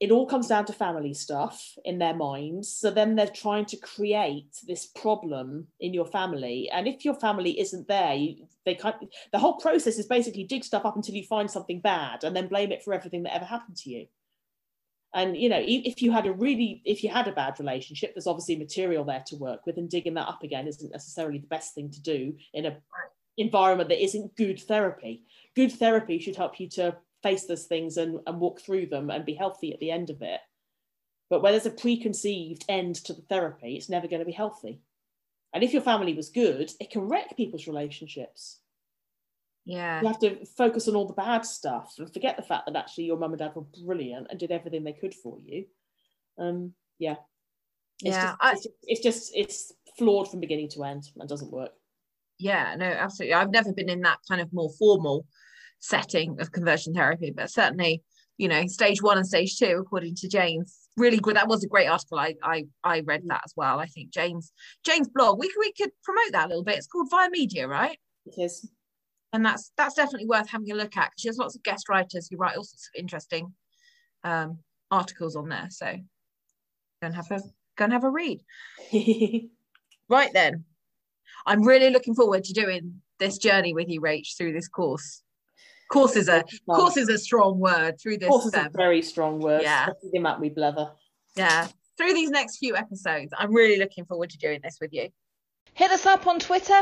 it 0.01 0.11
all 0.11 0.27
comes 0.27 0.49
down 0.49 0.65
to 0.67 0.73
family 0.73 1.15
stuff 1.15 1.77
in 1.85 1.99
their 1.99 2.15
minds. 2.15 2.69
So 2.69 2.91
then 2.91 3.15
they're 3.15 3.27
trying 3.29 3.65
to 3.67 3.77
create 3.77 4.57
this 4.67 4.87
problem 4.87 5.69
in 5.81 5.95
your 5.95 6.07
family. 6.07 6.69
And 6.73 6.89
if 6.89 7.05
your 7.05 7.15
family 7.15 7.59
isn't 7.61 7.87
there, 7.87 8.15
you, 8.15 8.47
they 8.67 8.75
can't, 8.75 8.97
the 9.33 9.39
whole 9.39 9.59
process 9.59 9.99
is 9.99 10.07
basically 10.07 10.45
dig 10.45 10.65
stuff 10.65 10.85
up 10.85 10.97
until 10.97 11.15
you 11.15 11.25
find 11.25 11.51
something 11.51 11.81
bad 11.81 12.25
and 12.25 12.35
then 12.35 12.49
blame 12.49 12.73
it 12.73 12.83
for 12.83 12.93
everything 12.93 13.23
that 13.23 13.35
ever 13.35 13.45
happened 13.45 13.77
to 13.79 13.91
you. 13.91 14.07
And 15.15 15.37
you 15.37 15.49
know, 15.49 15.63
if 15.65 16.03
you 16.03 16.11
had 16.11 16.27
a 16.27 16.33
really, 16.33 16.83
if 16.85 17.05
you 17.05 17.09
had 17.09 17.29
a 17.29 17.33
bad 17.33 17.61
relationship, 17.61 18.15
there's 18.15 18.27
obviously 18.27 18.57
material 18.57 19.05
there 19.05 19.23
to 19.29 19.37
work 19.37 19.65
with, 19.65 19.77
and 19.77 19.89
digging 19.89 20.15
that 20.15 20.29
up 20.29 20.43
again 20.43 20.67
isn't 20.67 20.91
necessarily 20.91 21.39
the 21.39 21.47
best 21.47 21.73
thing 21.73 21.89
to 21.93 22.03
do 22.03 22.35
in 22.53 22.67
a 22.67 22.77
environment 23.37 23.89
that 23.89 24.03
isn't 24.03 24.37
good 24.37 24.61
therapy. 24.61 25.23
Good 25.55 25.71
therapy 25.73 26.19
should 26.19 26.37
help 26.37 26.59
you 26.59 26.69
to 26.71 26.97
face 27.25 27.47
those 27.47 27.65
things 27.65 27.97
and, 27.97 28.21
and 28.27 28.39
walk 28.39 28.61
through 28.61 28.87
them 28.87 29.11
and 29.11 29.25
be 29.25 29.35
healthy 29.35 29.73
at 29.73 29.81
the 29.81 29.91
end 29.91 30.11
of 30.11 30.23
it. 30.23 30.41
But 31.31 31.43
where 31.43 31.51
there's 31.51 31.67
a 31.67 31.71
preconceived 31.71 32.65
end 32.69 32.95
to 33.07 33.15
the 33.15 33.23
therapy, 33.23 33.75
it's 33.75 33.89
never 33.89 34.07
going 34.07 34.21
to 34.21 34.27
be 34.27 34.33
healthy. 34.33 34.81
And 35.53 35.65
if 35.65 35.73
your 35.73 35.83
family 35.83 36.15
was 36.15 36.29
good, 36.29 36.71
it 36.79 36.91
can 36.91 37.09
wreck 37.09 37.37
people's 37.37 37.67
relationships. 37.67 38.61
Yeah. 39.65 40.01
You 40.03 40.07
have 40.09 40.19
to 40.21 40.45
focus 40.45 40.87
on 40.89 40.95
all 40.95 41.07
the 41.07 41.15
bad 41.15 41.45
stuff 41.47 41.95
and 41.99 42.13
forget 42.13 42.37
the 42.37 42.43
fact 42.43 42.67
that 42.67 42.77
actually 42.77 43.05
your 43.05 43.17
mum 43.17 43.33
and 43.33 43.39
dad 43.39 43.57
were 43.57 43.65
brilliant 43.85 44.27
and 44.31 44.39
did 44.39 44.53
everything 44.53 44.85
they 44.85 44.93
could 44.93 45.15
for 45.15 45.39
you. 45.41 45.65
Um, 46.39 46.75
yeah. 46.99 47.17
It's 48.03 48.15
Yeah, 48.17 48.23
just, 48.23 48.37
I- 48.41 48.53
it's, 48.53 48.63
just, 48.63 48.77
it's 48.83 49.03
just 49.03 49.33
it's 49.35 49.73
flawed 49.97 50.31
from 50.31 50.41
beginning 50.41 50.69
to 50.71 50.85
end 50.85 51.05
and 51.19 51.29
doesn't 51.29 51.53
work. 51.53 51.73
Yeah, 52.39 52.75
no, 52.77 52.87
absolutely. 52.87 53.35
I've 53.35 53.53
never 53.53 53.73
been 53.73 53.89
in 53.89 54.01
that 54.03 54.19
kind 54.29 54.41
of 54.41 54.53
more 54.53 54.71
formal 54.79 55.25
setting 55.85 56.41
of 56.41 56.51
conversion 56.51 56.95
therapy, 56.95 57.33
but 57.35 57.51
certainly, 57.51 58.03
you 58.39 58.49
know, 58.49 58.67
stage 58.67 59.03
one 59.03 59.19
and 59.19 59.27
stage 59.27 59.57
two, 59.57 59.79
according 59.81 60.15
to 60.17 60.29
Jayne's, 60.29 60.89
really 60.97 61.19
good. 61.19 61.37
That 61.37 61.49
was 61.49 61.63
a 61.63 61.69
great 61.69 61.89
article. 61.89 62.19
I 62.19 62.35
I 62.43 62.65
I 62.83 63.01
read 63.01 63.23
that 63.27 63.43
as 63.45 63.53
well. 63.57 63.79
I 63.79 63.87
think 63.87 64.11
Jayne's 64.11 64.53
Jayne's 64.85 65.09
blog. 65.09 65.39
We 65.39 65.49
could 65.49 65.61
we 65.61 65.73
could 65.73 65.91
promote 66.03 66.33
that 66.33 66.47
a 66.47 66.49
little 66.49 66.65
bit. 66.65 66.79
It's 66.79 66.87
called 66.87 67.11
Via 67.11 67.29
Media, 67.31 67.69
right? 67.69 67.99
It 68.27 68.43
is. 68.43 68.69
And 69.33 69.45
that's 69.45 69.73
that's 69.77 69.95
definitely 69.95 70.27
worth 70.27 70.49
having 70.49 70.71
a 70.71 70.75
look 70.75 70.97
at 70.97 71.11
because 71.11 71.21
she 71.21 71.29
has 71.29 71.39
lots 71.39 71.57
of 71.57 71.63
guest 71.63 71.89
writers 71.89 72.29
who 72.31 72.37
write 72.37 72.57
all 72.57 72.65
sorts 72.65 72.89
of 72.95 73.01
interesting 73.01 73.53
um, 74.23 74.59
articles 74.91 75.37
on 75.37 75.49
there. 75.49 75.69
So 75.71 75.87
go 75.87 77.07
and 77.07 77.15
have 77.15 77.31
a 77.31 77.41
go 77.77 77.85
and 77.85 77.93
have 77.93 78.05
a 78.05 78.11
read. 78.11 78.41
Right 80.09 80.31
then, 80.35 80.65
I'm 81.47 81.63
really 81.63 81.89
looking 81.89 82.15
forward 82.15 82.45
to 82.45 82.53
doing 82.53 83.01
this 83.19 83.39
journey 83.39 83.73
with 83.73 83.89
you, 83.89 84.03
Rach, 84.03 84.37
through 84.37 84.53
this 84.53 84.69
course. 84.69 85.23
Course 85.91 86.17
is 86.17 86.29
a 86.29 86.45
course 86.67 86.97
is 86.97 87.09
a 87.09 87.19
strong 87.19 87.59
word 87.59 88.01
through 88.01 88.19
this. 88.19 88.29
Course 88.29 88.47
is 88.47 88.55
a 88.55 88.67
um, 88.67 88.73
very 88.73 89.03
strong 89.03 89.39
word. 89.39 89.63
yeah. 89.63 89.89
The 90.13 90.19
amount 90.19 90.41
we 90.41 90.51
blether. 90.51 90.91
yeah, 91.37 91.69
through 91.97 92.15
these 92.15 92.31
next 92.31 92.59
few 92.59 92.75
episodes. 92.77 93.33
I'm 93.37 93.55
really 93.55 93.79
looking 93.79 94.05
forward 94.05 94.31
to 94.31 94.39
doing 94.39 94.61
this 94.63 94.79
with 94.81 94.93
you. 94.93 95.09
Hit 95.75 95.91
us 95.91 96.07
up 96.07 96.27
on 96.27 96.41
Twitter. 96.41 96.81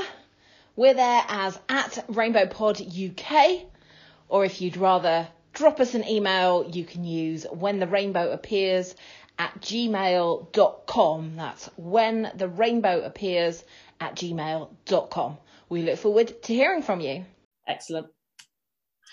We're 0.76 0.94
there 0.94 1.24
as 1.28 1.58
at 1.68 2.04
Rainbow 2.08 2.46
Pod 2.46 2.80
UK. 2.80 3.66
Or 4.28 4.44
if 4.44 4.62
you'd 4.62 4.78
rather 4.78 5.28
drop 5.52 5.80
us 5.80 5.94
an 5.94 6.08
email, 6.08 6.64
you 6.72 6.84
can 6.84 7.04
use 7.04 7.44
when 7.50 7.78
the 7.78 7.86
rainbow 7.86 8.30
appears 8.30 8.94
at 9.38 9.60
gmail.com. 9.60 11.36
That's 11.36 11.66
when 11.76 12.32
the 12.34 12.48
rainbow 12.48 13.02
appears 13.02 13.64
at 14.00 14.14
gmail.com. 14.14 15.38
We 15.68 15.82
look 15.82 15.98
forward 15.98 16.42
to 16.42 16.54
hearing 16.54 16.82
from 16.82 17.00
you. 17.00 17.24
Excellent. 17.66 18.06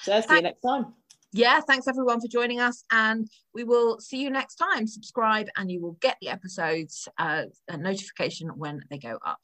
So 0.02 0.22
see 0.22 0.36
you 0.36 0.41
next 0.41 0.62
time. 0.62 0.93
Yeah, 1.32 1.60
thanks 1.62 1.88
everyone 1.88 2.20
for 2.22 2.28
joining 2.28 2.60
us, 2.60 2.84
and 2.91 3.30
we 3.54 3.64
will 3.64 4.00
see 4.00 4.18
you 4.18 4.32
next 4.32 4.56
time. 4.56 4.88
Subscribe, 4.88 5.47
and 5.58 5.72
you 5.72 5.80
will 5.80 5.97
get 6.02 6.18
the 6.22 6.30
episodes 6.30 7.08
uh, 7.20 7.43
a 7.68 7.78
notification 7.78 8.50
when 8.50 8.82
they 8.89 8.97
go 8.97 9.20
up. 9.24 9.38